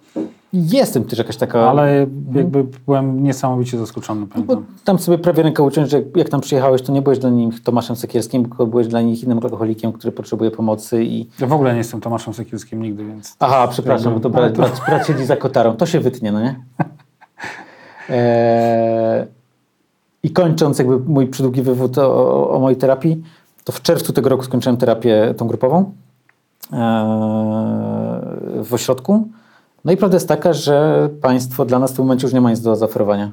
Jestem 0.53 1.05
też 1.05 1.19
jakaś 1.19 1.37
taka... 1.37 1.71
Ale 1.71 2.07
jakby 2.35 2.65
byłem 2.87 3.23
niesamowicie 3.23 3.79
zaskoczony, 3.79 4.27
pamiętam. 4.27 4.67
tam 4.85 4.99
sobie 4.99 5.19
prawie 5.19 5.43
rękę 5.43 5.63
uciąć, 5.63 5.91
że 5.91 5.97
jak, 5.97 6.17
jak 6.17 6.29
tam 6.29 6.41
przyjechałeś, 6.41 6.83
to 6.83 6.93
nie 6.93 7.03
byłeś 7.03 7.19
dla 7.19 7.31
nich 7.31 7.63
Tomaszem 7.63 7.97
Sekierskim, 7.97 8.45
tylko 8.45 8.67
byłeś 8.67 8.87
dla 8.87 9.01
nich 9.01 9.23
innym 9.23 9.39
alkoholikiem, 9.43 9.93
który 9.93 10.13
potrzebuje 10.13 10.51
pomocy 10.51 11.05
i... 11.05 11.29
Ja 11.41 11.47
w 11.47 11.53
ogóle 11.53 11.73
nie 11.73 11.79
jestem 11.79 12.01
Tomaszem 12.01 12.35
Sekielskim 12.35 12.83
nigdy, 12.83 13.05
więc... 13.05 13.37
Aha, 13.39 13.69
przepraszam, 13.69 14.15
bo 14.15 14.21
to 14.21 14.31
brat, 14.31 14.57
brat, 14.57 14.81
brat 14.87 15.07
siedzi 15.07 15.25
za 15.25 15.37
kotarą. 15.37 15.77
To 15.77 15.87
się 15.87 16.01
wytnie, 16.01 16.33
no 16.33 16.41
nie? 16.41 16.61
Eee, 18.09 19.27
I 20.23 20.31
kończąc 20.31 20.79
jakby 20.79 20.99
mój 20.99 21.27
przydługi 21.27 21.63
wywód 21.63 21.99
o, 21.99 22.03
o, 22.03 22.51
o 22.51 22.61
mojej 22.61 22.79
terapii, 22.79 23.23
to 23.65 23.73
w 23.73 23.83
czerwcu 23.83 24.13
tego 24.13 24.29
roku 24.29 24.45
skończyłem 24.45 24.77
terapię 24.77 25.35
tą 25.37 25.47
grupową 25.47 25.93
eee, 26.73 26.79
w 28.65 28.75
ośrodku. 28.75 29.29
No 29.85 29.93
i 29.93 29.97
prawda 29.97 30.17
jest 30.17 30.29
taka, 30.29 30.53
że 30.53 31.09
państwo 31.23 31.65
dla 31.65 31.79
nas 31.79 31.93
w 31.93 31.97
tym 31.97 32.05
momencie 32.05 32.27
już 32.27 32.35
nie 32.35 32.41
ma 32.41 32.51
nic 32.51 32.61
do 32.61 32.77
zaoferowania. 32.77 33.31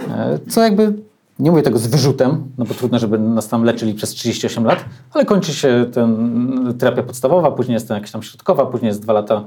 Eee, 0.00 0.06
Co 0.50 0.62
jakby, 0.62 0.94
nie 1.38 1.50
mówię 1.50 1.62
tego 1.62 1.78
z 1.78 1.86
wyrzutem, 1.86 2.44
no 2.58 2.64
bo 2.64 2.74
trudno, 2.74 2.98
żeby 2.98 3.18
nas 3.18 3.48
tam 3.48 3.64
leczyli 3.64 3.94
przez 3.94 4.10
38 4.10 4.64
lat, 4.64 4.84
ale 5.12 5.24
kończy 5.24 5.54
się 5.54 5.86
ten, 5.92 6.74
terapia 6.78 7.02
podstawowa, 7.02 7.50
później 7.50 7.74
jest 7.74 7.88
to 7.88 7.94
jakaś 7.94 8.10
tam 8.10 8.22
środkowa, 8.22 8.66
później 8.66 8.88
jest 8.88 9.02
dwa 9.02 9.12
lata. 9.12 9.44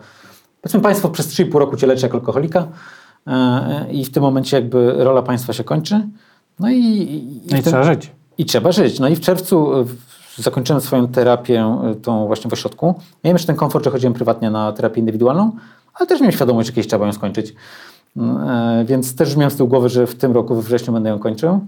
Powiedzmy, 0.61 0.79
państwo 0.79 1.09
przez 1.09 1.27
3,5 1.27 1.59
roku 1.59 1.77
cię 1.77 1.87
leczy 1.87 2.05
jako 2.05 2.17
alkoholika 2.17 2.67
eee, 3.27 3.99
i 3.99 4.05
w 4.05 4.11
tym 4.11 4.23
momencie 4.23 4.57
jakby 4.57 4.93
rola 5.03 5.21
państwa 5.21 5.53
się 5.53 5.63
kończy. 5.63 6.07
No 6.59 6.69
i, 6.69 6.77
i, 6.77 7.41
No 7.51 7.57
i 7.57 7.61
trzeba 7.63 7.83
żyć. 7.83 8.11
i 8.37 8.45
trzeba 8.45 8.71
żyć. 8.71 8.99
No 8.99 9.07
i 9.07 9.15
w 9.15 9.19
czerwcu 9.19 9.73
e, 9.79 9.85
zakończyłem 10.37 10.81
swoją 10.81 11.07
terapię, 11.07 11.61
e, 11.91 11.95
tą 11.95 12.27
właśnie 12.27 12.49
w 12.49 12.53
ośrodku. 12.53 12.95
Miałem 13.23 13.35
jeszcze 13.35 13.47
ten 13.47 13.55
komfort, 13.55 13.85
że 13.85 13.91
chodziłem 13.91 14.13
prywatnie 14.13 14.49
na 14.49 14.71
terapię 14.71 14.99
indywidualną, 14.99 15.51
ale 15.93 16.07
też 16.07 16.19
miałem 16.19 16.31
świadomość, 16.31 16.67
że 16.67 16.73
kiedyś 16.73 16.87
trzeba 16.87 17.05
ją 17.05 17.13
skończyć. 17.13 17.55
Mm, 18.17 18.49
e, 18.49 18.85
Więc 18.85 19.15
też 19.15 19.35
miałem 19.35 19.51
z 19.51 19.55
tyłu 19.55 19.69
głowy, 19.69 19.89
że 19.89 20.07
w 20.07 20.15
tym 20.15 20.31
roku, 20.31 20.55
we 20.55 20.61
wrześniu 20.61 20.93
będę 20.93 21.09
ją 21.09 21.19
kończył. 21.19 21.59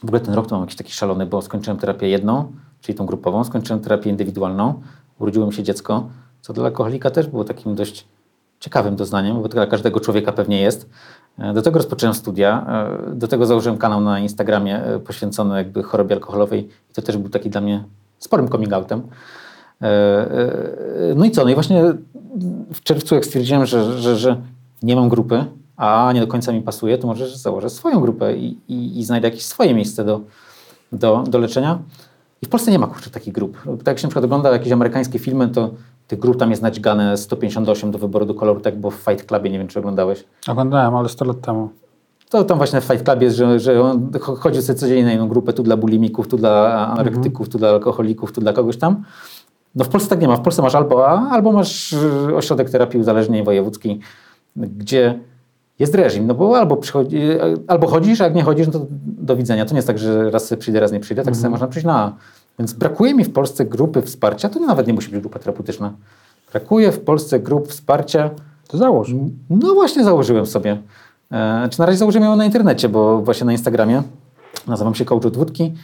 W 0.00 0.04
ogóle 0.04 0.20
ten 0.20 0.34
rok 0.34 0.46
to 0.46 0.54
mam 0.54 0.62
jakiś 0.62 0.76
taki 0.76 0.92
szalony, 0.92 1.26
bo 1.26 1.42
skończyłem 1.42 1.78
terapię 1.78 2.08
jedną, 2.08 2.52
czyli 2.80 2.98
tą 2.98 3.06
grupową, 3.06 3.44
skończyłem 3.44 3.82
terapię 3.82 4.10
indywidualną, 4.10 4.82
urodziło 5.18 5.46
mi 5.46 5.52
się 5.52 5.62
dziecko, 5.62 6.08
co 6.40 6.52
dla 6.52 6.64
alkoholika 6.64 7.10
też 7.10 7.26
było 7.26 7.44
takim 7.44 7.74
dość 7.74 8.06
ciekawym 8.60 8.96
doznaniem, 8.96 9.36
bo 9.42 9.48
to 9.48 9.54
dla 9.54 9.66
każdego 9.66 10.00
człowieka 10.00 10.32
pewnie 10.32 10.60
jest. 10.60 10.90
E, 11.38 11.52
Do 11.52 11.62
tego 11.62 11.78
rozpocząłem 11.78 12.14
studia, 12.14 12.66
e, 13.12 13.14
do 13.16 13.28
tego 13.28 13.46
założyłem 13.46 13.78
kanał 13.78 14.00
na 14.00 14.18
Instagramie 14.20 14.82
poświęcony 15.06 15.56
jakby 15.56 15.82
chorobie 15.82 16.14
alkoholowej 16.14 16.68
i 16.90 16.94
to 16.94 17.02
też 17.02 17.16
był 17.16 17.28
taki 17.30 17.50
dla 17.50 17.60
mnie 17.60 17.84
sporym 18.18 18.48
coming 18.48 18.72
outem. 18.72 19.02
E, 19.84 19.88
e, 21.10 21.14
No 21.16 21.24
i 21.24 21.30
co? 21.30 21.44
No 21.44 21.50
i 21.50 21.54
właśnie 21.54 21.82
w 22.72 22.82
czerwcu 22.82 23.14
jak 23.14 23.24
stwierdziłem, 23.24 23.66
że, 23.66 24.00
że, 24.00 24.16
że 24.16 24.36
nie 24.82 24.96
mam 24.96 25.08
grupy, 25.08 25.44
a 25.76 26.10
nie 26.14 26.20
do 26.20 26.26
końca 26.26 26.52
mi 26.52 26.62
pasuje, 26.62 26.98
to 26.98 27.06
może 27.06 27.28
założę 27.38 27.70
swoją 27.70 28.00
grupę 28.00 28.36
i, 28.36 28.58
i, 28.68 28.98
i 28.98 29.04
znajdę 29.04 29.28
jakieś 29.28 29.44
swoje 29.46 29.74
miejsce 29.74 30.04
do, 30.04 30.20
do, 30.92 31.24
do 31.28 31.38
leczenia. 31.38 31.78
I 32.42 32.46
w 32.46 32.48
Polsce 32.48 32.70
nie 32.70 32.78
ma 32.78 32.86
kurczę 32.86 33.10
takich 33.10 33.34
grup. 33.34 33.56
Tak 33.78 33.86
jak 33.86 33.98
się 33.98 34.06
na 34.06 34.08
przykład 34.08 34.24
ogląda 34.24 34.50
jakieś 34.52 34.72
amerykańskie 34.72 35.18
filmy, 35.18 35.48
to 35.48 35.70
tych 36.08 36.18
grup 36.18 36.36
tam 36.36 36.50
jest 36.50 36.62
naćgane 36.62 37.16
158 37.16 37.90
do 37.90 37.98
wyboru 37.98 38.26
do 38.26 38.34
koloru, 38.34 38.60
tak 38.60 38.76
było 38.80 38.90
w 38.90 38.94
Fight 38.94 39.26
Clubie, 39.26 39.50
nie 39.50 39.58
wiem 39.58 39.68
czy 39.68 39.78
oglądałeś. 39.78 40.24
Oglądałem, 40.48 40.94
ale 40.94 41.08
100 41.08 41.24
lat 41.24 41.40
temu. 41.40 41.68
To 42.30 42.44
tam 42.44 42.58
właśnie 42.58 42.80
w 42.80 42.84
Fight 42.84 43.04
Clubie 43.04 43.24
jest, 43.24 43.36
że, 43.36 43.60
że 43.60 43.82
on 43.82 44.10
cho- 44.10 44.36
chodzi 44.36 44.62
sobie 44.62 44.78
codziennie 44.78 45.04
na 45.04 45.10
jedną 45.10 45.28
grupę, 45.28 45.52
tu 45.52 45.62
dla 45.62 45.76
bulimików, 45.76 46.28
tu 46.28 46.36
dla 46.36 46.86
anorektyków, 46.88 47.48
tu 47.48 47.58
dla 47.58 47.68
alkoholików, 47.68 48.32
tu 48.32 48.40
dla 48.40 48.52
kogoś 48.52 48.76
tam. 48.76 49.04
No 49.74 49.84
w 49.84 49.88
Polsce 49.88 50.08
tak 50.10 50.20
nie 50.20 50.28
ma. 50.28 50.36
W 50.36 50.40
Polsce 50.40 50.62
masz 50.62 50.74
albo 50.74 51.08
A, 51.08 51.28
albo 51.30 51.52
masz 51.52 51.92
y, 51.92 52.36
ośrodek 52.36 52.70
terapii 52.70 53.00
uzależnień 53.00 53.44
wojewódzki, 53.44 54.00
gdzie 54.56 55.18
jest 55.78 55.94
reżim, 55.94 56.26
no 56.26 56.34
bo 56.34 56.58
albo, 56.58 56.76
przychodzi, 56.76 57.20
albo 57.68 57.86
chodzisz, 57.86 58.20
a 58.20 58.24
jak 58.24 58.34
nie 58.34 58.42
chodzisz, 58.42 58.66
no 58.66 58.72
to 58.72 58.86
do 59.06 59.36
widzenia. 59.36 59.64
To 59.64 59.70
nie 59.70 59.78
jest 59.78 59.88
tak, 59.88 59.98
że 59.98 60.30
raz 60.30 60.54
przyjdę, 60.58 60.80
raz 60.80 60.92
nie 60.92 61.00
przyjdę, 61.00 61.22
tak 61.22 61.36
sobie 61.36 61.48
można 61.50 61.66
przyjść 61.66 61.86
na 61.86 61.94
A. 61.98 62.12
Więc 62.58 62.72
brakuje 62.72 63.14
mi 63.14 63.24
w 63.24 63.32
Polsce 63.32 63.64
grupy 63.64 64.02
wsparcia, 64.02 64.48
to 64.48 64.60
nawet 64.60 64.86
nie 64.86 64.92
musi 64.94 65.10
być 65.10 65.20
grupa 65.20 65.38
terapeutyczna. 65.38 65.92
Brakuje 66.52 66.92
w 66.92 67.00
Polsce 67.00 67.40
grup 67.40 67.68
wsparcia, 67.68 68.30
To 68.68 68.78
załóż. 68.78 69.14
no 69.50 69.74
właśnie 69.74 70.04
założyłem 70.04 70.46
sobie. 70.46 70.78
E, 71.32 71.68
czy 71.70 71.78
na 71.78 71.86
razie 71.86 71.98
założyłem 71.98 72.28
ją 72.30 72.36
na 72.36 72.44
internecie, 72.44 72.88
bo 72.88 73.22
właśnie 73.22 73.44
na 73.46 73.52
Instagramie 73.52 74.02
nazywam 74.66 74.94
się 74.94 75.04
Coach 75.04 75.26
od 75.26 75.36
Wódki. 75.36 75.74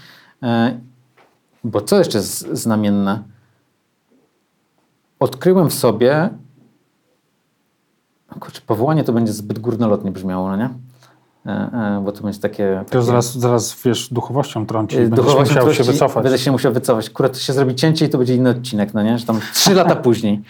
E, 0.42 0.78
Bo 1.64 1.80
co 1.80 1.98
jeszcze 1.98 2.18
jest 2.18 2.48
znamienne? 2.52 3.22
Odkryłem 5.20 5.70
w 5.70 5.74
sobie. 5.74 6.28
Kurczę, 8.40 8.60
powołanie 8.66 9.04
to 9.04 9.12
będzie 9.12 9.32
zbyt 9.32 9.58
górnolotnie 9.58 10.10
brzmiało, 10.10 10.48
no 10.48 10.56
nie? 10.56 10.70
E, 11.46 11.50
e, 11.50 12.02
bo 12.04 12.12
to 12.12 12.22
będzie 12.22 12.40
takie. 12.40 12.78
To 12.78 12.90
takie 12.90 13.02
zaraz, 13.02 13.38
zaraz 13.38 13.82
wiesz, 13.84 14.08
duchowością 14.12 14.66
trąci. 14.66 14.96
e, 14.96 15.08
Będziesz 15.08 15.34
musiał 15.36 15.74
się 15.74 15.84
wycofać. 15.84 16.22
Będę 16.22 16.38
się 16.38 16.52
musiał 16.52 16.72
wycofać. 16.72 17.08
Akurat 17.08 17.38
się 17.38 17.52
zrobi 17.52 17.74
cięcie 17.74 18.06
i 18.06 18.08
to 18.08 18.18
będzie 18.18 18.34
inny 18.34 18.50
odcinek, 18.50 18.94
no 18.94 19.02
nie? 19.02 19.18
Że 19.18 19.26
tam 19.26 19.40
trzy 19.54 19.74
lata 19.74 19.96
później. 20.06 20.42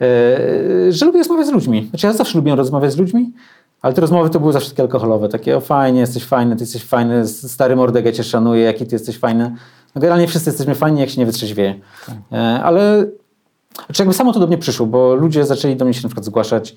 E, 0.00 0.92
że 0.92 1.06
lubię 1.06 1.18
rozmawiać 1.18 1.46
z 1.46 1.50
ludźmi. 1.50 1.86
Znaczy 1.90 2.06
ja 2.06 2.12
zawsze 2.12 2.38
lubiłem 2.38 2.58
rozmawiać 2.58 2.92
z 2.92 2.96
ludźmi, 2.98 3.32
ale 3.82 3.94
te 3.94 4.00
rozmowy 4.00 4.30
to 4.30 4.40
były 4.40 4.52
zawsze 4.52 4.70
takie 4.70 4.82
alkoholowe. 4.82 5.28
Takie 5.28 5.56
o 5.56 5.60
fajnie, 5.60 6.00
jesteś 6.00 6.24
fajny, 6.24 6.56
ty 6.56 6.62
jesteś 6.62 6.84
fajny, 6.84 7.26
stary 7.28 7.76
mordek, 7.76 8.04
ja 8.04 8.12
cię 8.12 8.24
szanuję, 8.24 8.62
jaki 8.62 8.86
ty 8.86 8.94
jesteś 8.94 9.18
fajny. 9.18 9.54
No 9.94 10.00
generalnie 10.00 10.28
wszyscy 10.28 10.50
jesteśmy 10.50 10.74
fajni, 10.74 11.00
jak 11.00 11.10
się 11.10 11.20
nie 11.20 11.26
wytrzeźwieje. 11.26 11.80
E, 12.32 12.36
ale 12.62 13.06
znaczy 13.74 14.02
jakby 14.02 14.14
samo 14.14 14.32
to 14.32 14.40
do 14.40 14.46
mnie 14.46 14.58
przyszło, 14.58 14.86
bo 14.86 15.14
ludzie 15.14 15.44
zaczęli 15.44 15.76
do 15.76 15.84
mnie 15.84 15.94
się 15.94 16.02
na 16.02 16.08
przykład 16.08 16.24
zgłaszać, 16.24 16.76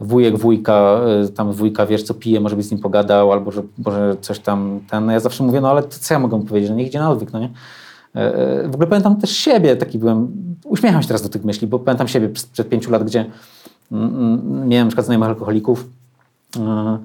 wujek, 0.00 0.38
wujka, 0.38 1.00
y, 1.24 1.28
tam 1.28 1.52
wujka, 1.52 1.86
wiesz 1.86 2.02
co 2.02 2.14
pije, 2.14 2.40
może 2.40 2.56
byś 2.56 2.66
z 2.66 2.70
nim 2.70 2.80
pogadał, 2.80 3.32
albo 3.32 3.50
że 3.50 3.62
może 3.84 4.16
coś 4.20 4.38
tam, 4.38 4.80
ten, 4.90 5.06
no 5.06 5.12
ja 5.12 5.20
zawsze 5.20 5.44
mówię, 5.44 5.60
no 5.60 5.70
ale 5.70 5.82
to 5.82 5.98
co 6.00 6.14
ja 6.14 6.20
mogę 6.20 6.36
mu 6.36 6.44
powiedzieć, 6.44 6.68
że 6.68 6.74
niech 6.74 6.86
idzie 6.86 6.98
na 6.98 7.10
odwyk, 7.10 7.32
no 7.32 7.38
nie? 7.38 7.50
E, 8.16 8.34
e, 8.34 8.68
W 8.68 8.74
ogóle 8.74 8.86
pamiętam 8.86 9.16
też 9.16 9.30
siebie, 9.30 9.76
taki 9.76 9.98
byłem, 9.98 10.28
uśmiecham 10.64 11.02
się 11.02 11.08
teraz 11.08 11.22
do 11.22 11.28
tych 11.28 11.44
myśli, 11.44 11.66
bo 11.66 11.78
pamiętam 11.78 12.08
siebie 12.08 12.28
przed, 12.28 12.68
pięciu 12.68 12.90
lat, 12.90 13.04
gdzie 13.04 13.26
mm, 13.92 14.14
mm, 14.14 14.68
miałem 14.68 14.86
na 14.86 14.90
przykład 14.90 15.06
znajomych 15.06 15.28
alkoholików 15.28 15.88
e, 16.56 16.98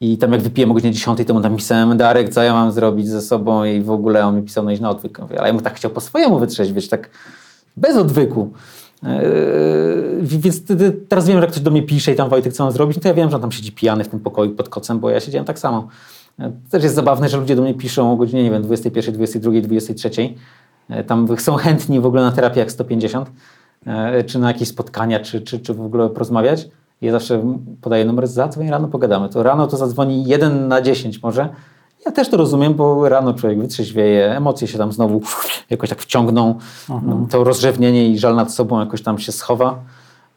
i 0.00 0.18
tam 0.18 0.32
jak 0.32 0.42
wypiłem 0.42 0.70
o 0.70 0.74
godzinie 0.74 0.92
10, 0.92 1.18
to 1.26 1.34
mu 1.34 1.40
tam 1.40 1.56
pisałem, 1.56 1.96
Darek, 1.96 2.28
co 2.28 2.42
ja 2.42 2.52
mam 2.52 2.72
zrobić 2.72 3.08
ze 3.08 3.22
sobą 3.22 3.64
i 3.64 3.80
w 3.80 3.90
ogóle 3.90 4.26
on 4.26 4.36
mi 4.36 4.42
pisał, 4.42 4.64
no 4.64 4.70
iść 4.70 4.80
na 4.80 4.90
odwyk. 4.90 5.20
Ale 5.38 5.48
ja 5.48 5.52
mu 5.52 5.60
tak 5.60 5.74
chciał 5.74 5.90
po 5.90 6.00
swojemu 6.00 6.38
wytrzeźwieć, 6.38 6.88
tak 6.88 7.10
bez 7.76 7.96
odwyku. 7.96 8.52
Yy, 9.02 10.20
więc 10.22 10.62
teraz 11.08 11.28
wiem, 11.28 11.40
że 11.40 11.46
ktoś 11.46 11.60
do 11.60 11.70
mnie 11.70 11.82
pisze 11.82 12.12
i 12.12 12.16
tam 12.16 12.28
Wojtek, 12.28 12.52
co 12.52 12.64
mam 12.64 12.72
zrobić, 12.72 12.96
no 12.96 13.02
to 13.02 13.08
ja 13.08 13.14
wiem, 13.14 13.30
że 13.30 13.36
on 13.36 13.42
tam 13.42 13.52
siedzi 13.52 13.72
pijany 13.72 14.04
w 14.04 14.08
tym 14.08 14.20
pokoju 14.20 14.50
pod 14.50 14.68
kocem, 14.68 14.98
bo 14.98 15.10
ja 15.10 15.20
siedziałem 15.20 15.46
tak 15.46 15.58
samo. 15.58 15.88
Yy, 16.38 16.52
Też 16.70 16.82
jest 16.82 16.94
zabawne, 16.94 17.28
że 17.28 17.36
ludzie 17.36 17.56
do 17.56 17.62
mnie 17.62 17.74
piszą 17.74 18.12
o 18.12 18.16
godzinie, 18.16 18.42
nie 18.42 18.50
wiem, 18.50 18.62
21, 18.62 19.14
22, 19.14 19.60
23. 19.60 20.10
Yy, 20.90 21.04
Tam 21.04 21.38
są 21.38 21.56
chętni 21.56 22.00
w 22.00 22.06
ogóle 22.06 22.22
na 22.22 22.32
terapię 22.32 22.60
jak 22.60 22.72
150, 22.72 23.30
yy, 23.86 24.24
czy 24.24 24.38
na 24.38 24.48
jakieś 24.48 24.68
spotkania, 24.68 25.20
czy, 25.20 25.40
czy, 25.40 25.60
czy 25.60 25.74
w 25.74 25.80
ogóle 25.80 26.10
porozmawiać. 26.10 26.68
Ja 27.00 27.12
zawsze 27.12 27.56
podaję 27.80 28.04
numer, 28.04 28.26
zadzwoń 28.26 28.70
rano, 28.70 28.88
pogadamy. 28.88 29.28
To 29.28 29.42
rano 29.42 29.66
to 29.66 29.76
zadzwoni 29.76 30.24
1 30.24 30.68
na 30.68 30.82
10 30.82 31.22
może. 31.22 31.48
Ja 32.06 32.12
też 32.12 32.28
to 32.28 32.36
rozumiem, 32.36 32.74
bo 32.74 33.08
rano 33.08 33.34
człowiek 33.34 33.58
wytrzeźwieje, 33.58 34.36
emocje 34.36 34.68
się 34.68 34.78
tam 34.78 34.92
znowu 34.92 35.20
jakoś 35.70 35.88
tak 35.88 36.02
wciągną, 36.02 36.58
to 37.30 37.44
rozrzewnienie 37.44 38.08
i 38.08 38.18
żal 38.18 38.34
nad 38.34 38.54
sobą 38.54 38.80
jakoś 38.80 39.02
tam 39.02 39.18
się 39.18 39.32
schowa. 39.32 39.78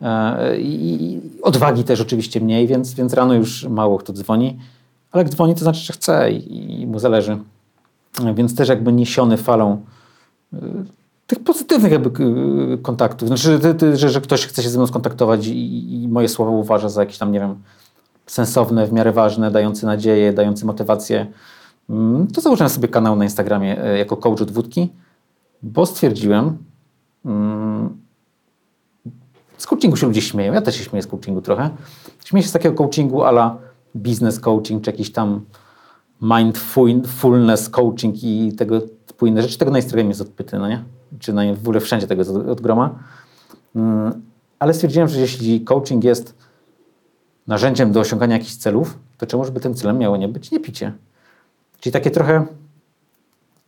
E, 0.02 0.58
I 0.60 1.22
odwagi 1.42 1.84
też 1.84 2.02
oczywiście 2.02 2.42
mniej, 2.42 2.68
więc, 2.68 2.94
więc 2.94 3.14
rano 3.14 3.34
już 3.34 3.66
mało 3.66 3.98
kto 3.98 4.14
dzwoni, 4.14 4.60
ale 5.12 5.24
jak 5.24 5.32
dzwoni, 5.32 5.54
to 5.54 5.60
znaczy, 5.60 5.80
że 5.80 5.94
chce 5.94 6.32
i, 6.32 6.82
i 6.82 6.88
mu 6.88 7.00
zależy. 7.00 7.38
E, 8.26 8.34
Więc 8.34 8.56
też 8.56 8.70
jakby 8.70 8.94
niesiony 8.94 9.38
falą 9.38 9.82
y, 10.54 10.58
tych 11.28 11.40
pozytywnych 11.40 11.92
jakby 11.92 12.24
y, 12.74 12.78
kontaktów. 12.78 13.28
Znaczy, 13.28 13.60
że, 13.94 14.10
że 14.10 14.22
ktoś 14.22 14.46
chce 14.46 14.64
się 14.64 14.70
ze 14.70 14.78
mną 14.78 14.88
skontaktować 14.88 15.48
i, 15.48 16.04
i 16.04 16.08
moje 16.08 16.30
słowa 16.30 16.52
uważa 16.52 16.90
za 16.90 17.02
jakieś 17.02 17.18
tam, 17.18 17.32
nie 17.32 17.40
wiem, 17.40 17.56
sensowne, 18.28 18.88
w 18.88 18.94
miarę 18.94 19.12
ważne, 19.12 19.52
dające 19.52 19.88
nadzieję, 19.88 20.34
dające 20.34 20.66
motywację, 20.66 21.28
to 22.34 22.42
założyłem 22.42 22.70
sobie 22.70 22.88
kanał 22.88 23.16
na 23.16 23.24
Instagramie 23.24 23.84
e, 23.84 23.98
jako 23.98 24.18
coach 24.18 24.42
od 24.42 24.52
wódki, 24.52 24.90
bo 25.64 25.86
stwierdziłem, 25.86 26.58
mm, 27.26 27.98
z 29.58 29.68
coachingu 29.68 29.98
się 29.98 30.08
ludzie 30.08 30.22
śmieją, 30.22 30.54
ja 30.54 30.62
też 30.62 30.76
się 30.76 30.84
śmieję 30.84 31.04
z 31.04 31.08
coachingu 31.08 31.42
trochę. 31.42 31.70
Śmieję 32.26 32.44
się 32.44 32.50
z 32.50 32.52
takiego 32.52 32.76
coachingu 32.76 33.24
ala 33.24 33.58
business 33.96 34.40
coaching, 34.40 34.84
czy 34.84 34.92
jakiś 34.92 35.12
tam 35.12 35.42
mindfulness 36.22 37.70
coaching 37.70 38.24
i 38.24 38.54
tego 38.58 38.82
typu 39.06 39.26
inne 39.26 39.42
rzeczy. 39.42 39.58
Tego 39.58 39.72
na 39.72 39.78
Instagramie 39.78 40.10
jest 40.10 40.22
odpyty, 40.22 40.60
no 40.60 40.70
nie? 40.70 40.84
Czy 41.20 41.34
na, 41.34 41.42
w 41.54 41.60
ogóle 41.60 41.80
wszędzie 41.80 42.08
tego 42.08 42.22
jest 42.22 42.32
od, 42.32 42.62
groma. 42.62 43.00
Mm, 43.76 44.22
ale 44.60 44.74
stwierdziłem, 44.74 45.08
że 45.08 45.20
jeśli 45.20 45.62
coaching 45.62 46.04
jest 46.04 46.36
narzędziem 47.48 47.92
do 47.92 48.00
osiągania 48.00 48.38
jakichś 48.38 48.56
celów, 48.56 49.00
to 49.18 49.26
czemu 49.26 49.46
żeby 49.46 49.60
tym 49.60 49.74
celem 49.74 49.98
miało 49.98 50.18
nie 50.18 50.28
być 50.28 50.52
nie 50.52 50.60
picie? 50.60 50.94
Czyli 51.84 51.94
takie 51.94 52.12
trochę 52.12 52.46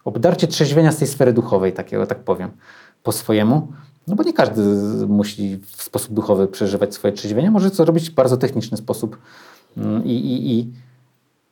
obdarcie 0.05 0.47
trzeźwienia 0.47 0.91
z 0.91 0.97
tej 0.97 1.07
sfery 1.07 1.34
duchowej, 1.34 1.74
takiego, 1.74 2.07
tak 2.07 2.20
powiem, 2.20 2.51
po 3.03 3.11
swojemu. 3.11 3.68
No 4.07 4.16
bo 4.16 4.24
nie 4.24 4.34
każdy 4.34 4.61
musi 5.07 5.59
w 5.66 5.84
sposób 5.84 6.13
duchowy 6.13 6.47
przeżywać 6.47 6.93
swoje 6.93 7.13
trzeźwienie. 7.13 7.51
Może 7.51 7.72
to 7.72 7.86
robić 7.86 8.09
w 8.09 8.13
bardzo 8.13 8.38
techniczny 8.38 8.78
sposób. 8.78 9.18
Mm, 9.78 10.05
I, 10.05 10.11
i, 10.11 10.51
i, 10.53 10.72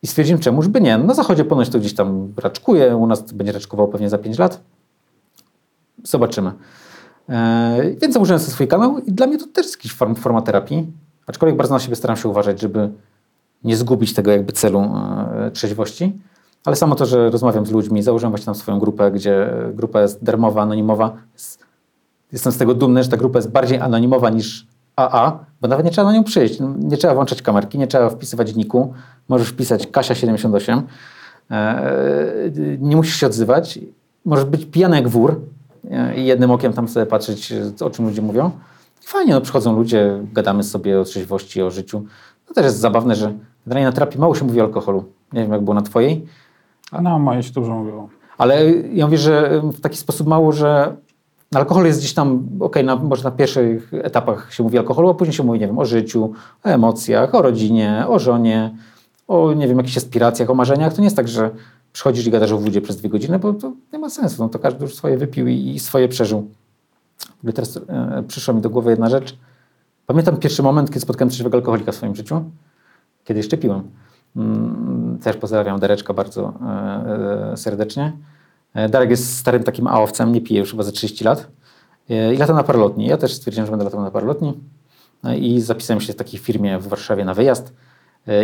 i 0.03 0.07
stwierdziłem, 0.07 0.41
czemuż 0.41 0.67
by 0.67 0.81
nie. 0.81 0.97
Na 0.97 1.13
zachodzie 1.13 1.45
ponoć 1.45 1.69
to 1.69 1.79
gdzieś 1.79 1.93
tam 1.93 2.33
raczkuje, 2.37 2.97
u 2.97 3.07
nas 3.07 3.31
będzie 3.31 3.51
raczkowało 3.51 3.89
pewnie 3.89 4.09
za 4.09 4.17
5 4.17 4.39
lat. 4.39 4.61
Zobaczymy. 6.03 6.51
E, 7.29 7.95
więc 8.01 8.13
założyłem 8.13 8.39
sobie 8.39 8.51
swój 8.51 8.67
kanał 8.67 8.99
i 8.99 9.11
dla 9.11 9.27
mnie 9.27 9.37
to 9.37 9.47
też 9.47 9.65
jest 9.65 9.77
jakiś 9.77 9.93
form, 9.93 10.15
forma 10.15 10.41
terapii. 10.41 10.91
Aczkolwiek 11.27 11.57
bardzo 11.57 11.73
na 11.73 11.79
siebie 11.79 11.95
staram 11.95 12.17
się 12.17 12.29
uważać, 12.29 12.61
żeby 12.61 12.89
nie 13.63 13.77
zgubić 13.77 14.13
tego 14.13 14.31
jakby 14.31 14.53
celu 14.53 14.79
e, 14.79 15.51
trzeźwości. 15.53 16.19
Ale 16.65 16.75
samo 16.75 16.95
to, 16.95 17.05
że 17.05 17.29
rozmawiam 17.29 17.65
z 17.65 17.71
ludźmi, 17.71 18.03
założyłem 18.03 18.31
właśnie 18.31 18.45
tam 18.45 18.55
swoją 18.55 18.79
grupę, 18.79 19.11
gdzie 19.11 19.53
grupa 19.73 20.01
jest 20.01 20.23
darmowa, 20.23 20.61
anonimowa. 20.61 21.11
Jest- 21.33 21.63
Jestem 22.31 22.51
z 22.51 22.57
tego 22.57 22.73
dumny, 22.73 23.03
że 23.03 23.09
ta 23.09 23.17
grupa 23.17 23.37
jest 23.39 23.51
bardziej 23.51 23.79
anonimowa 23.79 24.29
niż 24.29 24.67
AA, 24.95 25.39
bo 25.61 25.67
nawet 25.67 25.85
nie 25.85 25.91
trzeba 25.91 26.07
na 26.07 26.13
nią 26.13 26.23
przyjść. 26.23 26.59
Nie 26.79 26.97
trzeba 26.97 27.13
włączać 27.13 27.41
kamerki, 27.41 27.77
nie 27.77 27.87
trzeba 27.87 28.09
wpisywać 28.09 28.55
niku. 28.55 28.93
Możesz 29.29 29.47
wpisać 29.49 29.87
Kasia78. 29.87 30.81
E, 31.51 31.91
nie 32.79 32.95
musisz 32.95 33.15
się 33.15 33.27
odzywać. 33.27 33.79
Możesz 34.25 34.45
być 34.45 34.65
pijany 34.65 34.95
jak 34.95 35.07
wór 35.09 35.41
e, 35.91 36.15
i 36.17 36.25
jednym 36.25 36.51
okiem 36.51 36.73
tam 36.73 36.87
sobie 36.87 37.05
patrzeć, 37.05 37.53
o 37.81 37.89
czym 37.89 38.05
ludzie 38.05 38.21
mówią. 38.21 38.51
Fajnie, 39.01 39.33
no 39.33 39.41
przychodzą 39.41 39.75
ludzie, 39.75 40.19
gadamy 40.33 40.63
sobie 40.63 40.99
o 40.99 41.03
trzeźwości, 41.03 41.61
o 41.61 41.71
życiu. 41.71 42.03
To 42.47 42.53
też 42.53 42.63
jest 42.65 42.77
zabawne, 42.79 43.15
że 43.15 43.33
na 43.65 43.91
terapii 43.91 44.19
mało 44.19 44.35
się 44.35 44.45
mówi 44.45 44.61
o 44.61 44.63
alkoholu. 44.63 45.03
Nie 45.33 45.41
wiem, 45.41 45.51
jak 45.51 45.61
było 45.61 45.73
na 45.73 45.81
twojej. 45.81 46.25
A 46.93 47.01
no, 47.01 47.19
moje 47.19 47.43
się 47.43 47.53
dużo 47.53 47.73
mówiło. 47.73 48.09
Ale 48.37 48.71
ja 48.71 49.05
mówię, 49.05 49.17
że 49.17 49.61
w 49.73 49.81
taki 49.81 49.97
sposób 49.97 50.27
mało, 50.27 50.51
że 50.51 50.95
alkohol 51.53 51.85
jest 51.85 51.99
gdzieś 51.99 52.13
tam, 52.13 52.49
okej, 52.59 52.83
na, 52.83 52.95
może 52.95 53.23
na 53.23 53.31
pierwszych 53.31 53.93
etapach 53.93 54.53
się 54.53 54.63
mówi 54.63 54.77
alkoholu, 54.77 55.09
a 55.09 55.13
później 55.13 55.33
się 55.33 55.43
mówi, 55.43 55.59
nie 55.59 55.67
wiem, 55.67 55.79
o 55.79 55.85
życiu, 55.85 56.33
o 56.63 56.69
emocjach, 56.69 57.35
o 57.35 57.41
rodzinie, 57.41 58.05
o 58.07 58.19
żonie, 58.19 58.75
o, 59.27 59.53
nie 59.53 59.67
wiem, 59.67 59.77
jakichś 59.77 59.97
aspiracjach, 59.97 60.49
o 60.49 60.53
marzeniach. 60.53 60.93
To 60.93 61.01
nie 61.01 61.05
jest 61.05 61.15
tak, 61.15 61.27
że 61.27 61.49
przychodzisz 61.93 62.27
i 62.27 62.31
gadasz 62.31 62.51
o 62.51 62.57
wódzie 62.57 62.81
przez 62.81 62.97
dwie 62.97 63.09
godziny, 63.09 63.39
bo 63.39 63.53
to 63.53 63.73
nie 63.93 63.99
ma 63.99 64.09
sensu. 64.09 64.43
No 64.43 64.49
to 64.49 64.59
każdy 64.59 64.85
już 64.85 64.95
swoje 64.95 65.17
wypił 65.17 65.47
i, 65.47 65.79
swoje 65.79 66.07
przeżył. 66.07 66.47
W 67.43 67.53
teraz 67.53 67.77
e, 67.77 68.23
przyszła 68.27 68.53
mi 68.53 68.61
do 68.61 68.69
głowy 68.69 68.89
jedna 68.89 69.09
rzecz. 69.09 69.37
Pamiętam 70.05 70.37
pierwszy 70.37 70.63
moment, 70.63 70.89
kiedy 70.89 70.99
spotkałem 70.99 71.29
trzeźwego 71.29 71.57
alkoholika 71.57 71.91
w 71.91 71.95
swoim 71.95 72.15
życiu, 72.15 72.43
kiedy 73.23 73.39
jeszcze 73.39 73.57
piłem. 73.57 73.83
Też 75.23 75.37
pozdrawiam 75.37 75.79
Dareczka 75.79 76.13
bardzo 76.13 76.53
e, 76.61 77.51
e, 77.51 77.57
serdecznie. 77.57 78.11
E, 78.73 78.89
Darek 78.89 79.09
jest 79.09 79.37
starym 79.37 79.63
takim 79.63 79.87
aowcem, 79.87 80.33
nie 80.33 80.41
pije 80.41 80.59
już 80.59 80.71
chyba 80.71 80.83
za 80.83 80.91
30 80.91 81.23
lat. 81.23 81.47
I 82.33 82.37
lata 82.37 82.53
na 82.53 82.63
paralotni. 82.63 83.05
Ja 83.05 83.17
też 83.17 83.33
stwierdziłem, 83.33 83.65
że 83.65 83.71
będę 83.71 83.85
latał 83.85 84.01
na 84.01 84.11
paralotni. 84.11 84.53
No 85.23 85.33
I 85.33 85.61
zapisałem 85.61 86.01
się 86.01 86.13
w 86.13 86.15
takiej 86.15 86.39
firmie 86.39 86.79
w 86.79 86.87
Warszawie 86.87 87.25
na 87.25 87.33
wyjazd. 87.33 87.73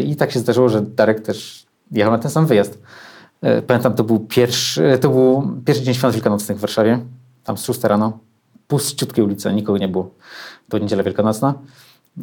I 0.06 0.16
tak 0.16 0.32
się 0.32 0.40
zdarzyło, 0.40 0.70
że 0.70 0.82
Darek 0.82 1.22
też 1.22 1.66
jechał 1.92 2.12
na 2.12 2.20
ten 2.20 2.32
sam 2.32 2.46
wyjazd. 2.46 2.80
Pamiętam, 3.68 3.94
to 3.94 4.04
był 4.04 4.20
pierwszy, 4.20 4.98
to 5.02 5.10
był 5.10 5.58
pierwszy 5.66 5.84
dzień 5.84 5.94
świąt 5.94 6.14
wielkanocnych 6.14 6.58
w 6.58 6.62
Warszawie. 6.62 7.00
Tam 7.44 7.58
z 7.58 7.64
6 7.66 7.84
rano. 7.84 8.20
Puściutkie 8.68 9.24
ulice, 9.24 9.54
nikogo 9.54 9.78
nie 9.78 9.88
było. 9.88 10.12
To 10.70 10.78
niedziela 10.78 11.04
wielkanocna. 11.04 11.54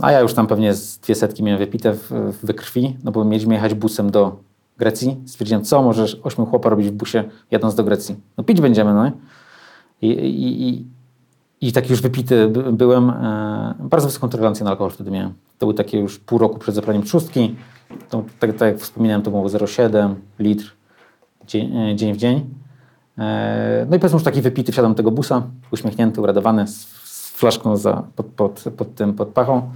A 0.01 0.13
ja 0.13 0.21
już 0.21 0.35
tam 0.35 0.47
pewnie 0.47 0.75
z 0.75 0.99
dwie 0.99 1.15
setki 1.15 1.43
miałem 1.43 1.59
wypite 1.59 1.93
w, 1.93 2.33
we 2.43 2.55
krwi, 2.55 2.97
no 3.05 3.13
bo 3.13 3.25
mieliśmy 3.25 3.55
jechać 3.55 3.75
busem 3.75 4.11
do 4.11 4.37
Grecji. 4.79 5.17
Stwierdziłem, 5.27 5.65
co 5.65 5.83
możesz 5.83 6.21
ośmiu 6.23 6.47
chłopa 6.47 6.69
robić 6.69 6.89
w 6.89 6.93
busie 6.93 7.25
jadąc 7.51 7.75
do 7.75 7.85
Grecji? 7.85 8.17
No 8.39 8.45
pić 8.45 8.61
będziemy, 8.61 8.95
no? 8.95 9.13
I, 10.03 10.07
i, 10.09 10.69
i, 10.69 10.87
i 11.61 11.73
taki 11.73 11.91
już 11.91 12.01
wypity 12.03 12.49
by- 12.49 12.73
byłem. 12.73 13.11
E, 13.11 13.75
bardzo 13.81 14.07
wysoką 14.09 14.29
tolerancję 14.29 14.65
na 14.65 14.71
alkohol 14.71 14.91
wtedy 14.91 15.11
miałem. 15.11 15.33
To 15.59 15.67
był 15.67 15.73
takie 15.73 15.99
już 16.01 16.19
pół 16.19 16.39
roku 16.39 16.59
przed 16.59 16.75
zaplaniem 16.75 17.03
trzustki. 17.03 17.55
To, 18.11 18.25
tak, 18.39 18.53
tak 18.53 18.69
jak 18.73 18.79
wspominałem, 18.79 19.23
to 19.23 19.31
było 19.31 19.45
0,7 19.49 20.15
litr 20.39 20.73
dzień, 21.47 21.77
e, 21.77 21.97
dzień 21.97 22.15
w 22.15 22.17
dzień. 22.17 22.45
E, 23.19 23.87
no 23.91 23.97
i 23.97 23.99
powiedzmy 23.99 24.17
już 24.17 24.25
taki 24.25 24.41
wypity 24.43 24.73
wsiadam 24.73 24.93
do 24.93 24.97
tego 24.97 25.11
busa, 25.11 25.43
uśmiechnięty, 25.73 26.21
uradowany, 26.21 26.69
z, 26.69 26.87
z 27.05 27.31
flaszką 27.31 27.77
za, 27.77 28.03
pod, 28.17 28.27
pod, 28.27 28.65
pod 28.77 28.95
tym, 28.95 29.15
pod 29.15 29.29
pachą. 29.29 29.71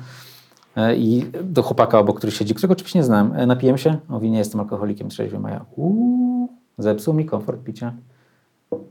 E, 0.76 0.96
I 0.96 1.24
do 1.42 1.62
chłopaka 1.62 1.98
obok, 1.98 2.18
który 2.18 2.32
siedzi, 2.32 2.54
którego 2.54 2.72
oczywiście 2.72 2.98
nie 2.98 3.04
znałem, 3.04 3.32
e, 3.36 3.46
napiłem 3.46 3.78
się. 3.78 3.96
Mówi, 4.08 4.30
nie 4.30 4.38
jestem 4.38 4.60
alkoholikiem 4.60 5.08
trzeźwym, 5.08 5.46
a 5.46 5.50
ja 5.50 5.64
uuu, 5.76 6.48
zepsuł 6.78 7.14
mi 7.14 7.24
komfort 7.24 7.62
picia. 7.62 7.92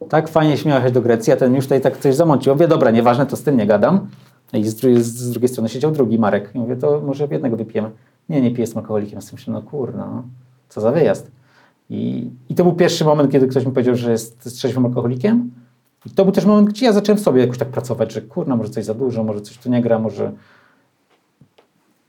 Tak 0.10 0.30
fajnie 0.30 0.58
się 0.58 0.70
jechać 0.70 0.94
do 0.94 1.02
Grecji, 1.02 1.34
a 1.34 1.36
ten 1.36 1.56
już 1.56 1.66
tutaj 1.66 1.82
tak 1.82 1.98
coś 1.98 2.16
zamącił. 2.16 2.54
Mówię, 2.54 2.68
dobra, 2.68 2.92
nieważne, 2.92 3.26
to 3.26 3.36
z 3.36 3.44
tym 3.44 3.58
nie 3.58 3.68
gadam. 3.68 4.08
I 4.54 4.64
z, 4.64 4.80
z 5.06 5.32
drugiej 5.32 5.50
strony 5.50 5.70
siedział 5.70 5.92
drugi 5.92 6.20
Marek. 6.20 6.52
I 6.56 6.60
mówię, 6.60 6.76
to 6.76 7.02
może 7.06 7.28
jednego 7.32 7.58
wypijemy. 7.58 7.90
Nie, 8.30 8.42
nie 8.42 8.52
piję 8.52 8.68
z 8.68 8.78
alkoholikiem. 8.78 9.20
Ja 9.20 9.28
myślę, 9.34 9.54
no 9.54 9.62
kurna, 9.62 10.06
no, 10.06 10.24
co 10.70 10.82
za 10.82 10.92
wyjazd. 10.92 11.32
I, 11.90 12.30
I 12.50 12.56
to 12.56 12.64
był 12.64 12.74
pierwszy 12.74 13.06
moment, 13.06 13.32
kiedy 13.32 13.48
ktoś 13.48 13.66
mi 13.66 13.72
powiedział, 13.72 13.96
że 13.96 14.12
jest 14.12 14.44
trzeźwym 14.44 14.86
alkoholikiem. 14.86 15.52
I 16.06 16.10
to 16.10 16.24
był 16.24 16.34
też 16.34 16.46
moment, 16.46 16.70
gdzie 16.70 16.86
ja 16.86 16.94
zacząłem 16.94 17.18
w 17.18 17.22
sobie 17.22 17.42
jakoś 17.42 17.58
tak 17.58 17.68
pracować, 17.68 18.14
że 18.14 18.22
kurna, 18.22 18.56
może 18.56 18.70
coś 18.70 18.86
za 18.86 18.94
dużo, 18.94 19.24
może 19.24 19.42
coś 19.42 19.58
tu 19.58 19.70
nie 19.70 19.82
gra, 19.82 20.00
może... 20.00 20.32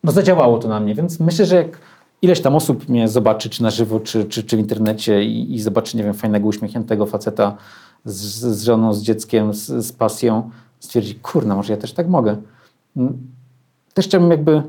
No 0.05 0.13
zadziałało 0.13 0.59
to 0.59 0.69
na 0.69 0.81
mnie, 0.81 0.95
więc 0.95 1.21
myślę, 1.21 1.47
że 1.47 1.57
jak 1.57 1.79
ileś 2.23 2.41
tam 2.41 2.57
osób 2.57 2.89
mnie 2.89 3.09
zobaczy, 3.09 3.51
czy 3.51 3.63
na 3.63 3.71
żywo, 3.71 4.01
czy, 4.01 4.25
czy, 4.25 4.43
czy 4.43 4.57
w 4.57 4.61
internecie 4.61 5.25
i, 5.25 5.55
i 5.55 5.63
zobaczy, 5.63 5.97
nie 5.97 6.03
wiem, 6.03 6.15
fajnego, 6.15 6.49
uśmiechniętego 6.49 7.07
faceta 7.07 7.57
z, 8.05 8.17
z 8.57 8.65
żoną, 8.65 8.95
z 8.95 9.03
dzieckiem, 9.03 9.55
z, 9.55 9.67
z 9.87 9.93
pasją, 9.93 10.51
stwierdzi, 10.81 11.15
kurna, 11.15 11.57
może 11.57 11.73
ja 11.73 11.77
też 11.77 11.93
tak 11.93 12.09
mogę. 12.09 12.37
Mm. 12.97 13.19
Też 13.95 14.07
chciałbym 14.07 14.31
jakby 14.31 14.63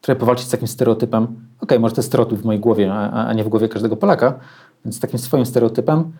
trochę 0.00 0.20
powalczyć 0.20 0.46
z 0.46 0.50
takim 0.50 0.68
stereotypem. 0.68 1.26
Okej, 1.60 1.80
może 1.80 1.94
to 1.94 1.98
jest 1.98 2.08
stereotyp 2.08 2.38
w 2.38 2.44
mojej 2.44 2.60
głowie, 2.60 2.92
a, 2.92 3.26
a 3.26 3.32
nie 3.32 3.44
w 3.44 3.48
głowie 3.48 3.68
każdego 3.68 3.96
Polaka, 3.96 4.34
więc 4.84 4.96
z 4.96 5.00
takim 5.00 5.18
swoim 5.18 5.46
stereotypem, 5.46 6.12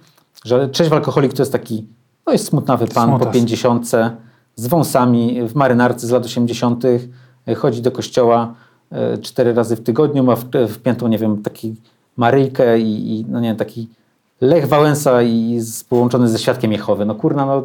że 0.44 0.68
trzeźwy 0.68 0.94
alkoholik 0.94 1.32
to 1.32 1.42
jest 1.42 1.52
taki, 1.52 1.86
no 2.26 2.32
jest 2.32 2.46
smutnawy 2.46 2.86
pan 2.86 3.08
Smutas. 3.08 3.26
po 3.26 3.32
50 3.32 3.90
z 4.56 4.66
wąsami, 4.66 5.48
w 5.48 5.54
marynarce 5.54 6.06
z 6.06 6.10
lat 6.10 6.24
80., 6.24 6.84
y, 6.84 7.08
chodzi 7.55 7.82
do 7.82 7.90
kościoła 7.92 8.55
y, 9.14 9.18
cztery 9.18 9.55
razy 9.55 9.76
w 9.76 9.80
tygodniu, 9.80 10.24
ma 10.24 10.36
wpiętą, 10.68 11.09
nie 11.09 11.18
wiem, 11.18 11.42
taki 11.42 11.74
Maryjkę 12.16 12.78
i, 12.80 13.18
i 13.20 13.24
no 13.28 13.40
nie 13.40 13.49
wiem, 13.49 13.57
taki 13.57 13.88
Lech 14.40 14.68
Wałęsa 14.68 15.22
i 15.22 15.61
z, 15.61 15.84
połączony 15.84 16.28
ze 16.28 16.38
Świadkiem 16.38 16.72
Jehowy. 16.72 17.05
No 17.05 17.14
kurna, 17.14 17.46
no, 17.46 17.62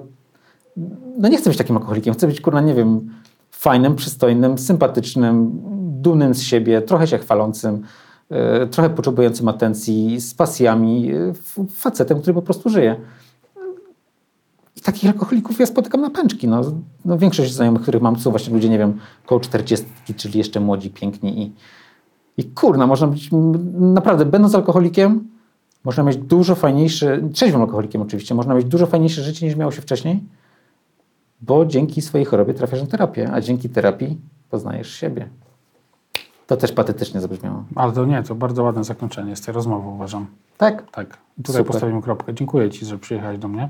no 1.18 1.28
nie 1.30 1.38
chcę 1.38 1.50
być 1.50 1.58
takim 1.58 1.78
alkoholikiem, 1.78 2.14
chcę 2.14 2.28
być 2.28 2.42
kurna, 2.42 2.62
nie 2.62 2.74
wiem, 2.74 3.10
fajnym, 3.52 3.96
przystojnym, 3.96 4.58
sympatycznym, 4.58 5.52
dumnym 6.02 6.34
z 6.34 6.42
siebie, 6.42 6.82
trochę 6.82 7.08
się 7.08 7.18
chwalącym, 7.18 7.84
y, 8.64 8.68
trochę 8.68 8.90
potrzebującym 8.90 9.48
atencji, 9.48 10.20
z 10.22 10.34
pasjami, 10.34 11.12
f- 11.30 11.58
facetem, 11.76 12.22
który 12.22 12.34
po 12.34 12.42
prostu 12.42 12.70
żyje. 12.70 12.96
Takich 14.84 15.10
alkoholików 15.10 15.60
ja 15.60 15.66
spotykam 15.66 16.02
na 16.02 16.10
pęczki. 16.10 16.48
No, 16.48 16.62
no 17.06 17.18
większość 17.18 17.54
znajomych, 17.54 17.82
których 17.82 18.02
mam, 18.02 18.16
to 18.16 18.22
są 18.22 18.32
właśnie 18.32 18.54
ludzie, 18.54 18.70
nie 18.70 18.78
wiem, 18.78 19.00
koło 19.26 19.42
40, 19.42 19.86
czyli 20.16 20.38
jeszcze 20.38 20.60
młodzi, 20.60 20.90
piękni 20.90 21.42
i, 21.42 21.54
i 22.38 22.44
kurna, 22.44 22.88
można 22.88 23.08
być, 23.08 23.30
naprawdę, 23.76 24.26
będąc 24.26 24.56
alkoholikiem, 24.56 25.28
można 25.84 26.04
mieć 26.04 26.18
dużo 26.18 26.56
fajniejsze, 26.56 27.22
trzeźwym 27.34 27.62
alkoholikiem 27.62 28.02
oczywiście, 28.02 28.36
można 28.36 28.56
mieć 28.56 28.66
dużo 28.66 28.86
fajniejsze 28.86 29.24
życie 29.24 29.46
niż 29.46 29.56
miało 29.56 29.72
się 29.72 29.82
wcześniej, 29.82 30.24
bo 31.42 31.66
dzięki 31.66 32.02
swojej 32.02 32.26
chorobie 32.26 32.54
trafiasz 32.54 32.82
na 32.82 32.88
terapię, 32.88 33.32
a 33.34 33.42
dzięki 33.42 33.70
terapii 33.70 34.18
poznajesz 34.50 34.94
siebie. 34.94 35.30
To 36.48 36.58
też 36.58 36.72
patetycznie 36.72 37.22
zabrzmiało. 37.22 37.64
Ale 37.76 37.92
to 37.92 38.06
nie, 38.06 38.24
to 38.24 38.36
bardzo 38.36 38.64
ładne 38.64 38.84
zakończenie 38.84 39.36
z 39.36 39.42
tej 39.42 39.54
rozmowy 39.54 39.90
uważam. 39.90 40.28
Tak? 40.58 40.92
Tak. 40.92 41.18
I 41.38 41.44
tutaj 41.44 41.62
Super. 41.62 41.72
postawimy 41.72 42.02
kropkę. 42.02 42.34
Dziękuję 42.34 42.70
Ci, 42.70 42.86
że 42.86 42.98
przyjechałeś 42.98 43.38
do 43.40 43.48
mnie. 43.48 43.70